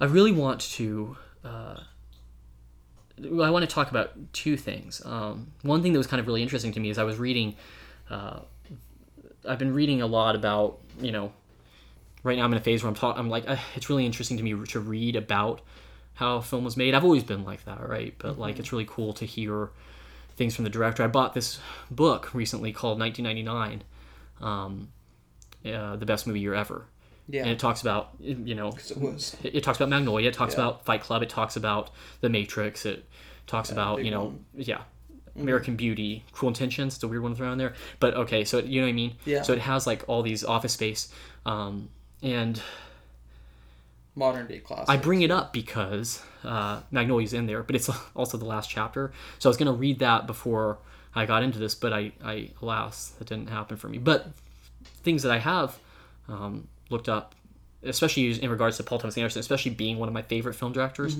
I 0.01 0.05
really 0.05 0.33
want 0.33 0.61
to. 0.61 1.17
Uh, 1.45 1.81
I 3.19 3.51
want 3.51 3.67
to 3.67 3.75
talk 3.75 3.91
about 3.91 4.13
two 4.35 4.59
things. 4.59 5.01
Um, 5.05 5.53
one 5.63 5.83
thing 5.83 5.93
that 5.93 5.99
was 5.99 6.07
kind 6.07 6.21
of 6.21 6.27
really 6.27 6.43
interesting 6.43 6.73
to 6.73 6.81
me 6.81 6.91
is 6.91 6.99
I 6.99 7.05
was 7.05 7.19
reading. 7.19 7.57
Uh, 8.11 8.41
I've 9.49 9.59
been 9.59 9.73
reading 9.73 10.03
a 10.03 10.07
lot 10.07 10.37
about 10.37 10.79
you 11.01 11.13
know. 11.13 11.33
Right 12.23 12.37
now, 12.37 12.45
I'm 12.45 12.53
in 12.53 12.59
a 12.59 12.63
phase 12.63 12.83
where 12.83 12.89
I'm 12.89 12.97
talking. 12.97 13.21
I'm 13.21 13.31
like, 13.31 13.49
uh, 13.49 13.57
it's 13.77 13.89
really 13.89 14.05
interesting 14.05 14.37
to 14.37 14.43
me 14.43 14.53
to 14.67 14.81
read 14.81 15.15
about 15.15 15.61
how 16.15 16.37
a 16.37 16.43
film 16.43 16.65
was 16.65 16.77
made. 16.77 16.93
I've 16.93 17.05
always 17.05 17.23
been 17.23 17.45
like 17.45 17.65
that, 17.67 17.89
right? 17.89 18.15
But 18.19 18.37
like, 18.37 18.59
it's 18.59 18.73
really 18.73 18.87
cool 18.89 19.13
to 19.13 19.25
hear 19.25 19.71
things 20.37 20.57
from 20.57 20.65
the 20.65 20.71
director. 20.71 21.05
I 21.05 21.07
bought 21.07 21.35
this 21.35 21.61
book 21.89 22.35
recently 22.35 22.73
called 22.73 22.99
1999 22.99 23.85
um, 24.41 24.89
uh, 25.65 25.97
the 25.97 26.07
best 26.07 26.27
movie 26.27 26.41
year 26.41 26.55
ever. 26.55 26.87
Yeah. 27.29 27.43
And 27.43 27.51
it 27.51 27.59
talks 27.59 27.83
about, 27.83 28.11
you 28.21 28.55
know 28.55 28.69
it 28.69 28.97
was. 28.97 29.37
it, 29.43 29.65
talks 29.65 29.79
about 29.79 29.89
Magnolia, 29.89 30.29
it 30.29 30.35
talks 30.35 30.55
Yeah. 30.55 30.61
about 30.61 30.85
Fight 30.85 31.03
Club, 31.03 31.23
it 31.23 31.29
talks 31.29 31.57
about 31.57 31.91
The 32.21 32.29
Matrix, 32.29 32.87
it 32.87 33.05
talks 33.49 33.71
about, 33.73 34.05
you 34.05 34.11
know, 34.13 34.25
one. 34.27 34.45
Mm-hmm. 34.57 34.61
yeah, 34.63 34.83
American 35.35 35.75
Beauty, 35.75 36.25
Cruel 36.31 36.49
Intentions, 36.51 36.95
it's 36.95 37.03
a 37.03 37.09
weird 37.09 37.23
one 37.23 37.33
to 37.33 37.37
throw 37.37 37.51
in 37.51 37.59
there. 37.59 37.75
But 37.99 38.15
okay, 38.15 38.45
so 38.45 38.59
it, 38.59 38.67
you 38.67 38.81
know 38.81 38.87
what 38.87 38.91
I 38.91 38.95
mean? 38.95 39.17
Yeah. 39.25 39.43
So 39.43 39.53
it 39.53 39.59
has 39.59 39.89
like 39.89 40.05
all 40.07 40.23
these 40.23 40.45
office 40.45 40.73
space. 40.75 41.13
Um, 41.45 41.89
and 42.23 42.63
Modern 44.15 44.47
day 44.47 44.61
classic. 44.61 44.89
I 44.89 44.97
bring 44.97 45.21
it 45.21 45.31
up 45.31 45.53
because 45.53 46.23
uh, 46.43 46.81
Magnolia's 46.91 47.35
in 47.35 47.47
there, 47.47 47.63
but 47.63 47.77
it's 47.77 47.91
also 48.15 48.39
the 48.39 48.47
last 48.47 48.71
chapter. 48.71 49.13
So 49.39 49.49
I 49.49 49.51
was 49.51 49.57
going 49.59 49.67
to 49.67 49.79
read 49.79 49.99
that 49.99 50.27
before 50.27 50.79
I 51.17 51.27
got 51.27 51.43
into 51.43 51.59
this, 51.59 51.75
but 51.75 51.93
I, 51.93 52.13
I 52.23 52.51
alas, 52.63 53.09
that 53.19 53.27
didn't 53.29 53.49
happen 53.49 53.77
for 53.77 53.89
me. 53.89 53.99
But 53.99 54.29
things 55.03 55.23
that 55.25 55.33
I 55.33 55.39
have 55.39 55.79
um, 56.29 56.69
looked 56.91 57.09
up, 57.09 57.35
especially 57.83 58.41
in 58.41 58.51
regards 58.51 58.77
to 58.77 58.83
Paul 58.83 58.99
Thomas 58.99 59.17
Anderson, 59.17 59.41
especially 59.41 59.73
being 59.73 59.99
one 59.99 60.09
of 60.09 60.13
my 60.15 60.23
favorite 60.23 60.55
film 60.55 60.73
directors, 60.73 61.17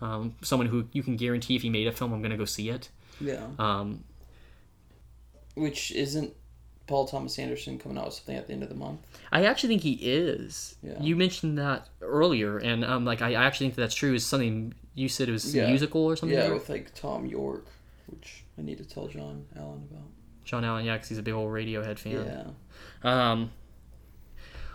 um, 0.00 0.34
someone 0.42 0.66
who 0.68 0.86
you 0.92 1.02
can 1.02 1.16
guarantee 1.16 1.56
if 1.56 1.62
he 1.62 1.70
made 1.70 1.86
a 1.86 1.92
film, 1.92 2.12
I'm 2.12 2.20
going 2.20 2.30
to 2.32 2.36
go 2.36 2.44
see 2.44 2.68
it. 2.70 2.88
Yeah. 3.20 3.46
Um, 3.58 4.04
Which 5.54 5.90
isn't 5.92 6.34
Paul 6.86 7.06
Thomas 7.06 7.38
Anderson 7.38 7.78
coming 7.78 7.98
out 7.98 8.06
with 8.06 8.14
something 8.14 8.36
at 8.36 8.46
the 8.46 8.52
end 8.52 8.62
of 8.62 8.68
the 8.68 8.74
month? 8.74 9.00
I 9.32 9.44
actually 9.44 9.68
think 9.70 9.82
he 9.82 9.92
is. 10.02 10.76
Yeah. 10.82 11.00
You 11.00 11.16
mentioned 11.16 11.58
that 11.58 11.88
earlier, 12.00 12.58
and 12.58 12.84
um, 12.84 13.04
like 13.04 13.22
I 13.22 13.30
I 13.30 13.44
actually 13.44 13.66
think 13.66 13.76
that 13.76 13.82
that's 13.82 13.94
true. 13.94 14.14
Is 14.14 14.26
something 14.26 14.74
you 14.94 15.08
said 15.08 15.28
it 15.28 15.32
was 15.32 15.54
Yeah. 15.54 15.68
musical 15.68 16.02
or 16.04 16.16
something? 16.16 16.36
Yeah, 16.36 16.52
with 16.52 16.68
like 16.68 16.94
Thom 16.94 17.26
Yorke, 17.26 17.66
which 18.06 18.39
I 18.58 18.62
need 18.62 18.78
to 18.78 18.84
tell 18.84 19.06
John 19.08 19.46
Allen 19.56 19.86
about. 19.90 20.04
John 20.44 20.64
Allen, 20.64 20.84
yeah, 20.84 20.96
'cause 20.98 21.08
he's 21.08 21.18
a 21.18 21.22
big 21.22 21.34
old 21.34 21.50
Radiohead 21.52 21.98
fan. 21.98 22.24
Yeah. 23.04 23.30
Um, 23.32 23.50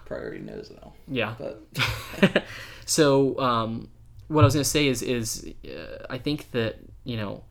Probably 0.05 0.25
already 0.25 0.41
knows 0.43 0.69
though. 0.69 0.93
yeah. 1.07 1.33
But 1.37 2.43
so 2.85 3.37
um, 3.39 3.89
what 4.27 4.41
I 4.41 4.45
was 4.45 4.53
going 4.53 4.63
to 4.63 4.69
say 4.69 4.87
is 4.87 5.01
is 5.01 5.51
uh, 5.67 6.05
I 6.09 6.17
think 6.19 6.51
that 6.51 6.77
you 7.03 7.17
know, 7.17 7.43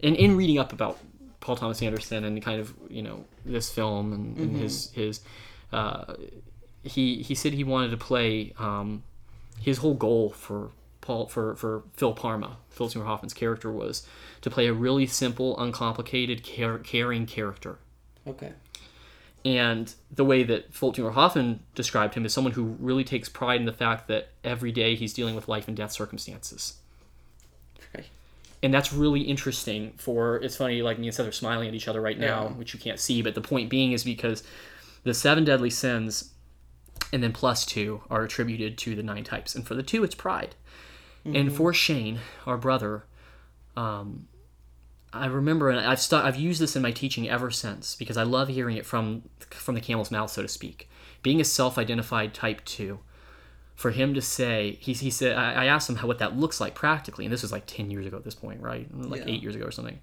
in 0.00 0.14
in 0.16 0.36
reading 0.36 0.58
up 0.58 0.72
about 0.72 0.98
Paul 1.40 1.56
Thomas 1.56 1.80
Anderson 1.82 2.24
and 2.24 2.42
kind 2.42 2.60
of 2.60 2.74
you 2.90 3.02
know 3.02 3.24
this 3.44 3.70
film 3.72 4.12
and, 4.12 4.36
and 4.36 4.56
his 4.56 4.90
his 4.92 5.20
uh, 5.72 6.14
he 6.82 7.22
he 7.22 7.34
said 7.34 7.52
he 7.52 7.64
wanted 7.64 7.90
to 7.92 7.96
play 7.96 8.52
um, 8.58 9.02
his 9.60 9.78
whole 9.78 9.94
goal 9.94 10.30
for 10.30 10.70
Paul 11.02 11.26
for 11.26 11.54
for 11.56 11.82
Phil 11.92 12.14
Parma 12.14 12.56
Phil 12.70 12.88
Seymour 12.88 13.06
Hoffman's 13.06 13.34
character 13.34 13.70
was 13.70 14.06
to 14.40 14.48
play 14.50 14.66
a 14.66 14.72
really 14.72 15.06
simple 15.06 15.58
uncomplicated 15.58 16.42
care, 16.42 16.78
caring 16.78 17.26
character 17.26 17.78
okay. 18.26 18.52
and 19.44 19.94
the 20.10 20.24
way 20.24 20.42
that 20.44 20.72
Fulton 20.72 21.10
Hoffman 21.12 21.60
described 21.74 22.14
him 22.14 22.24
is 22.24 22.32
someone 22.32 22.54
who 22.54 22.76
really 22.80 23.04
takes 23.04 23.28
pride 23.28 23.60
in 23.60 23.66
the 23.66 23.72
fact 23.72 24.08
that 24.08 24.30
every 24.42 24.72
day 24.72 24.94
he's 24.94 25.12
dealing 25.12 25.34
with 25.34 25.48
life 25.48 25.68
and 25.68 25.76
death 25.76 25.92
circumstances. 25.92 26.74
Right. 27.94 28.06
And 28.62 28.72
that's 28.72 28.92
really 28.92 29.22
interesting 29.22 29.92
for 29.98 30.36
it's 30.36 30.56
funny 30.56 30.82
like 30.82 30.98
me 30.98 31.08
and 31.08 31.14
Seth 31.14 31.26
are 31.26 31.32
smiling 31.32 31.68
at 31.68 31.74
each 31.74 31.88
other 31.88 32.00
right 32.00 32.18
now, 32.18 32.44
Yeah. 32.44 32.48
which 32.50 32.74
you 32.74 32.80
can't 32.80 33.00
see, 33.00 33.22
but 33.22 33.34
the 33.34 33.40
point 33.40 33.68
being 33.68 33.92
is 33.92 34.04
because 34.04 34.42
the 35.04 35.14
seven 35.14 35.44
deadly 35.44 35.70
sins, 35.70 36.30
and 37.12 37.22
then 37.22 37.32
plus 37.32 37.66
two 37.66 38.02
are 38.08 38.22
attributed 38.22 38.78
to 38.78 38.94
the 38.94 39.02
nine 39.02 39.24
types. 39.24 39.54
And 39.54 39.66
for 39.66 39.74
the 39.74 39.82
two, 39.82 40.04
it's 40.04 40.14
pride. 40.14 40.54
And 41.24 41.52
for 41.52 41.72
Shane, 41.72 42.18
our 42.46 42.56
brother, 42.56 43.04
um, 43.76 44.26
I 45.12 45.26
remember, 45.26 45.70
and 45.70 45.78
I've 45.80 46.00
stu- 46.00 46.16
I've 46.16 46.36
used 46.36 46.60
this 46.60 46.74
in 46.74 46.82
my 46.82 46.90
teaching 46.90 47.28
ever 47.28 47.50
since 47.50 47.94
because 47.94 48.16
I 48.16 48.22
love 48.24 48.48
hearing 48.48 48.76
it 48.76 48.86
from 48.86 49.22
from 49.50 49.74
the 49.74 49.80
camel's 49.80 50.10
mouth, 50.10 50.30
so 50.30 50.42
to 50.42 50.48
speak. 50.48 50.88
Being 51.22 51.40
a 51.40 51.44
self-identified 51.44 52.34
type 52.34 52.64
two, 52.64 52.98
for 53.76 53.90
him 53.92 54.14
to 54.14 54.20
say, 54.20 54.78
he, 54.80 54.92
he 54.94 55.10
said, 55.10 55.36
I, 55.36 55.52
I 55.52 55.64
asked 55.66 55.88
him 55.88 55.96
how 55.96 56.08
what 56.08 56.18
that 56.18 56.36
looks 56.36 56.60
like 56.60 56.74
practically, 56.74 57.24
and 57.24 57.32
this 57.32 57.42
was 57.42 57.52
like 57.52 57.66
ten 57.66 57.90
years 57.90 58.06
ago 58.06 58.16
at 58.16 58.24
this 58.24 58.34
point, 58.34 58.60
right? 58.60 58.88
Like 58.92 59.20
Yeah. 59.20 59.32
eight 59.32 59.42
years 59.42 59.54
ago 59.54 59.66
or 59.66 59.70
something. 59.70 60.00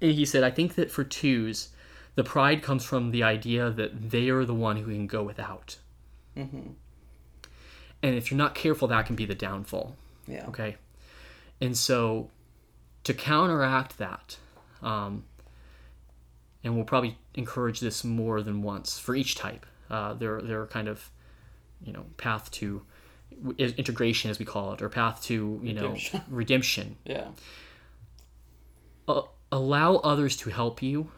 And 0.00 0.12
he 0.12 0.24
said, 0.24 0.42
I 0.44 0.50
think 0.50 0.76
that 0.76 0.90
for 0.90 1.04
twos, 1.04 1.68
the 2.14 2.24
pride 2.24 2.62
comes 2.62 2.84
from 2.84 3.10
the 3.10 3.22
idea 3.22 3.70
that 3.70 4.10
they 4.10 4.30
are 4.30 4.46
the 4.46 4.54
one 4.54 4.76
who 4.78 4.84
can 4.86 5.06
go 5.06 5.22
without. 5.22 5.76
Mm-hmm. 6.36 6.70
And 8.02 8.14
if 8.14 8.30
you're 8.30 8.38
not 8.38 8.54
careful, 8.54 8.88
that 8.88 9.06
can 9.06 9.16
be 9.16 9.26
the 9.26 9.34
downfall. 9.34 9.96
Yeah. 10.26 10.46
Okay. 10.48 10.76
And 11.60 11.76
so 11.76 12.30
to 13.04 13.12
counteract 13.14 13.98
that, 13.98 14.38
um, 14.82 15.24
and 16.64 16.74
we'll 16.76 16.84
probably 16.84 17.18
encourage 17.34 17.80
this 17.80 18.04
more 18.04 18.42
than 18.42 18.62
once 18.62 18.98
for 18.98 19.14
each 19.14 19.34
type, 19.34 19.66
uh, 19.90 20.14
there, 20.14 20.40
there 20.40 20.60
are 20.62 20.66
kind 20.66 20.88
of, 20.88 21.10
you 21.82 21.92
know, 21.92 22.04
path 22.16 22.50
to 22.52 22.82
integration, 23.58 24.30
as 24.30 24.38
we 24.38 24.44
call 24.44 24.72
it, 24.72 24.82
or 24.82 24.88
path 24.88 25.22
to, 25.24 25.60
you 25.62 25.72
know, 25.74 25.82
Redemption. 25.82 26.20
redemption. 26.30 26.96
Yeah. 27.04 27.28
Uh, 29.08 29.22
allow 29.50 29.96
others 29.96 30.36
to 30.38 30.50
help 30.50 30.82
you 30.82 31.10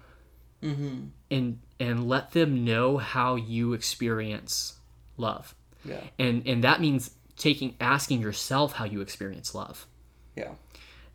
Mm-hmm. 0.62 1.06
and, 1.28 1.58
and 1.80 2.08
let 2.08 2.30
them 2.30 2.64
know 2.64 2.96
how 2.96 3.34
you 3.34 3.72
experience 3.72 4.74
love. 5.16 5.56
Yeah. 5.84 6.00
And, 6.18 6.46
and 6.46 6.62
that 6.64 6.80
means 6.80 7.10
taking, 7.36 7.74
asking 7.80 8.20
yourself 8.20 8.72
how 8.74 8.84
you 8.84 9.00
experience 9.00 9.54
love. 9.54 9.86
Yeah. 10.36 10.52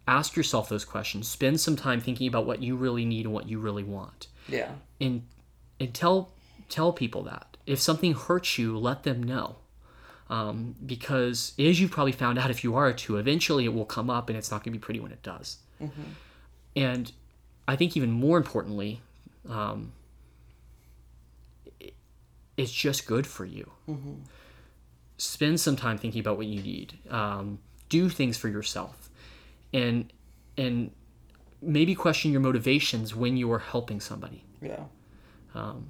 ask 0.08 0.36
yourself 0.36 0.70
those 0.70 0.86
questions 0.86 1.28
spend 1.28 1.60
some 1.60 1.76
time 1.76 2.00
thinking 2.00 2.28
about 2.28 2.46
what 2.46 2.62
you 2.62 2.76
really 2.76 3.04
need 3.04 3.26
and 3.26 3.34
what 3.34 3.50
you 3.50 3.58
really 3.60 3.84
want 3.84 4.28
Yeah. 4.48 4.72
and 5.02 5.24
and 5.80 5.92
tell 5.94 6.30
tell 6.70 6.94
people 6.94 7.24
that 7.24 7.58
if 7.66 7.80
something 7.82 8.14
hurts 8.14 8.58
you 8.60 8.78
let 8.78 9.04
them 9.04 9.24
know 9.24 9.56
um, 10.30 10.76
because 10.86 11.54
as 11.58 11.80
you've 11.82 11.90
probably 11.92 12.12
found 12.12 12.38
out 12.38 12.52
if 12.52 12.64
you 12.64 12.76
are 12.76 12.88
a 12.88 12.94
two 12.94 13.18
eventually 13.18 13.66
it 13.66 13.74
will 13.74 13.86
come 13.86 14.10
up 14.10 14.30
and 14.30 14.38
it's 14.38 14.52
not 14.52 14.64
going 14.64 14.72
to 14.74 14.78
be 14.80 14.84
pretty 14.84 15.00
when 15.00 15.12
it 15.12 15.24
does 15.24 15.58
and 16.76 17.12
i 17.68 17.76
think 17.76 17.98
even 17.98 18.12
more 18.12 18.38
importantly 18.38 19.02
um, 19.50 19.92
it's 22.56 22.72
just 22.72 23.06
good 23.08 23.26
for 23.28 23.46
you 23.46 23.72
spend 25.18 25.60
some 25.60 25.76
time 25.76 25.98
thinking 25.98 26.20
about 26.22 26.38
what 26.38 26.46
you 26.48 26.62
need. 26.62 26.98
Um, 27.10 27.60
do 27.90 28.10
things 28.10 28.38
for 28.38 28.48
yourself. 28.50 29.10
And 29.74 30.12
and 30.58 30.92
maybe 31.62 31.96
question 31.96 32.32
your 32.32 32.42
motivations 32.42 33.16
when 33.16 33.38
you 33.38 33.52
are 33.52 33.60
helping 33.60 34.00
somebody. 34.00 34.44
Yeah. 34.62 34.84
um, 35.54 35.88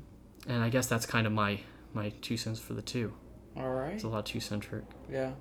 and 0.48 0.62
i 0.64 0.70
guess 0.70 0.88
that's 0.88 1.06
kind 1.06 1.26
of 1.28 1.34
my 1.34 1.60
my 1.94 2.10
two 2.22 2.38
cents 2.38 2.60
for 2.60 2.74
the 2.74 2.82
two. 2.82 3.14
All 3.56 3.70
right. 3.70 3.94
it's 3.94 4.04
a 4.04 4.08
lot 4.08 4.26
two 4.26 4.40
centric. 4.40 4.84
Yeah. 5.12 5.32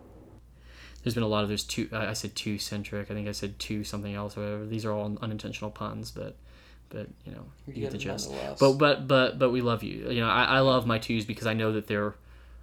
there's 1.02 1.14
been 1.14 1.22
a 1.22 1.28
lot 1.28 1.42
of 1.42 1.48
those 1.48 1.64
two 1.64 1.88
i 1.92 2.06
I 2.08 2.12
said 2.12 2.34
two 2.34 2.58
centric. 2.58 3.10
I 3.10 3.14
think 3.14 3.28
i 3.28 3.32
said 3.32 3.58
two 3.58 3.84
something 3.84 4.14
else 4.14 4.36
or 4.36 4.40
whatever. 4.40 4.66
These 4.66 4.84
are 4.84 4.92
all 4.92 5.16
unintentional 5.22 5.70
puns 5.70 6.10
but 6.10 6.36
but 6.88 7.08
you 7.24 7.32
know 7.32 7.44
you, 7.66 7.74
You 7.74 7.80
get 7.82 7.92
the 7.92 7.98
gist. 7.98 8.32
but 8.60 8.74
but 8.74 9.06
but 9.08 9.38
but 9.38 9.50
we 9.50 9.60
love 9.60 9.82
you. 9.82 10.08
You 10.10 10.20
know 10.20 10.28
I, 10.28 10.44
I 10.44 10.60
love 10.60 10.86
my 10.86 10.98
twos 10.98 11.24
because 11.24 11.46
i 11.46 11.52
know 11.52 11.72
that 11.72 11.86
they're 11.88 12.14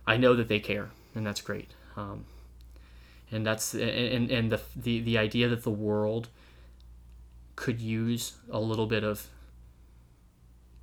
i 0.08 0.16
know 0.18 0.34
that 0.36 0.48
they 0.48 0.60
care 0.60 0.90
and 1.16 1.26
that's 1.26 1.42
great 1.42 1.72
um, 1.98 2.26
and 3.32 3.46
that's 3.46 3.74
and 3.74 3.82
and, 3.84 4.32
and 4.32 4.52
the, 4.52 4.62
the 4.76 5.00
the 5.02 5.18
idea 5.18 5.48
that 5.48 5.64
the 5.64 5.70
world 5.72 6.30
could 7.56 7.80
use 7.80 8.34
a 8.50 8.60
little 8.60 8.88
bit 8.88 9.04
of 9.04 9.28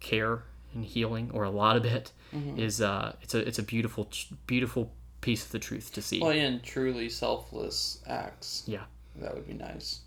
care 0.00 0.44
and 0.74 0.84
healing 0.84 1.30
or 1.34 1.44
a 1.44 1.50
lot 1.50 1.76
of 1.76 1.84
it 1.84 2.12
is 2.56 2.80
uh 2.80 3.12
it's 3.22 3.34
a 3.34 3.38
it's 3.46 3.58
a 3.58 3.62
beautiful 3.62 4.08
beautiful 4.46 4.92
piece 5.20 5.44
of 5.44 5.50
the 5.50 5.58
truth 5.58 5.92
to 5.92 6.00
see 6.00 6.20
Well, 6.20 6.30
and 6.30 6.62
truly 6.62 7.08
selfless 7.08 8.00
acts. 8.06 8.62
yeah 8.66 8.84
That 9.16 9.34
would 9.34 9.46
be 9.48 9.52
nice. 9.54 10.00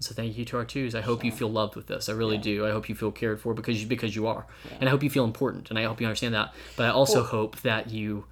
so 0.00 0.14
thank 0.14 0.36
you 0.38 0.44
to 0.46 0.56
our 0.56 0.64
twos. 0.64 0.94
I 0.94 1.00
hope 1.02 1.22
you 1.24 1.30
feel 1.30 1.48
loved 1.50 1.76
with 1.76 1.86
this. 1.86 2.08
I 2.08 2.12
really 2.12 2.36
Yeah. 2.36 2.42
do. 2.42 2.66
I 2.66 2.70
hope 2.70 2.88
you 2.88 2.94
feel 2.94 3.12
cared 3.12 3.38
for 3.40 3.52
because 3.54 3.80
you 3.80 3.86
because 3.86 4.16
you 4.16 4.26
are, 4.26 4.46
Yeah. 4.64 4.78
and 4.80 4.88
I 4.88 4.90
hope 4.90 5.02
you 5.04 5.10
feel 5.10 5.24
important, 5.24 5.68
and 5.70 5.78
I 5.78 5.84
hope 5.84 6.00
you 6.00 6.06
understand 6.06 6.34
that. 6.34 6.54
But 6.76 6.86
I 6.86 6.88
also 6.90 7.20
Well- 7.20 7.26
hope 7.26 7.60
that 7.62 7.90
you 7.90 8.24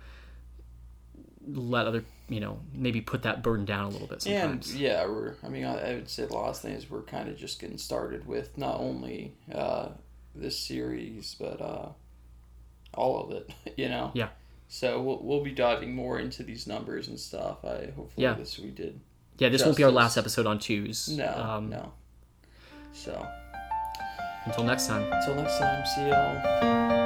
let 1.47 1.87
other 1.87 2.05
you 2.29 2.41
know 2.41 2.59
maybe 2.73 3.01
put 3.01 3.23
that 3.23 3.43
burden 3.43 3.65
down 3.65 3.85
a 3.85 3.89
little 3.89 4.07
bit 4.07 4.23
sometimes. 4.23 4.71
And 4.73 4.81
yeah, 4.81 5.05
we're. 5.07 5.35
I 5.43 5.49
mean, 5.49 5.65
I, 5.65 5.91
I 5.91 5.95
would 5.95 6.09
say 6.09 6.25
the 6.27 6.35
last 6.35 6.63
thing 6.63 6.73
is 6.73 6.89
we're 6.91 7.03
kind 7.03 7.29
of 7.29 7.37
just 7.37 7.61
getting 7.61 7.79
started 7.79 8.27
with 8.27 8.57
not 8.57 8.81
only 8.81 9.35
uh, 9.53 9.89
this 10.35 10.59
series 10.59 11.37
but 11.39 11.61
uh, 11.61 11.89
all 12.95 13.23
of 13.25 13.31
it. 13.33 13.51
You 13.77 13.89
know. 13.89 14.11
Yeah. 14.15 14.29
So 14.69 15.01
we'll, 15.03 15.19
we'll 15.23 15.45
be 15.45 15.53
diving 15.53 15.95
more 15.95 16.19
into 16.19 16.43
these 16.43 16.67
numbers 16.67 17.09
and 17.09 17.19
stuff. 17.21 17.65
I 17.65 17.93
hopefully 17.95 18.11
Yeah. 18.25 18.35
this 18.35 18.59
we 18.59 18.71
did. 18.71 18.99
yeah, 19.39 19.49
this 19.51 19.65
won't 19.65 19.77
be 19.77 19.85
our 19.85 19.91
last 19.91 20.17
episode 20.17 20.47
on 20.47 20.59
twos. 20.59 21.09
No. 21.09 21.29
Um, 21.29 21.69
no. 21.69 21.93
So 22.93 23.27
Until 24.47 24.65
next 24.65 24.87
time. 24.87 25.13
until 25.13 25.35
next 25.35 25.59
time. 25.59 25.85
See 25.87 26.09
y'all. 26.09 27.04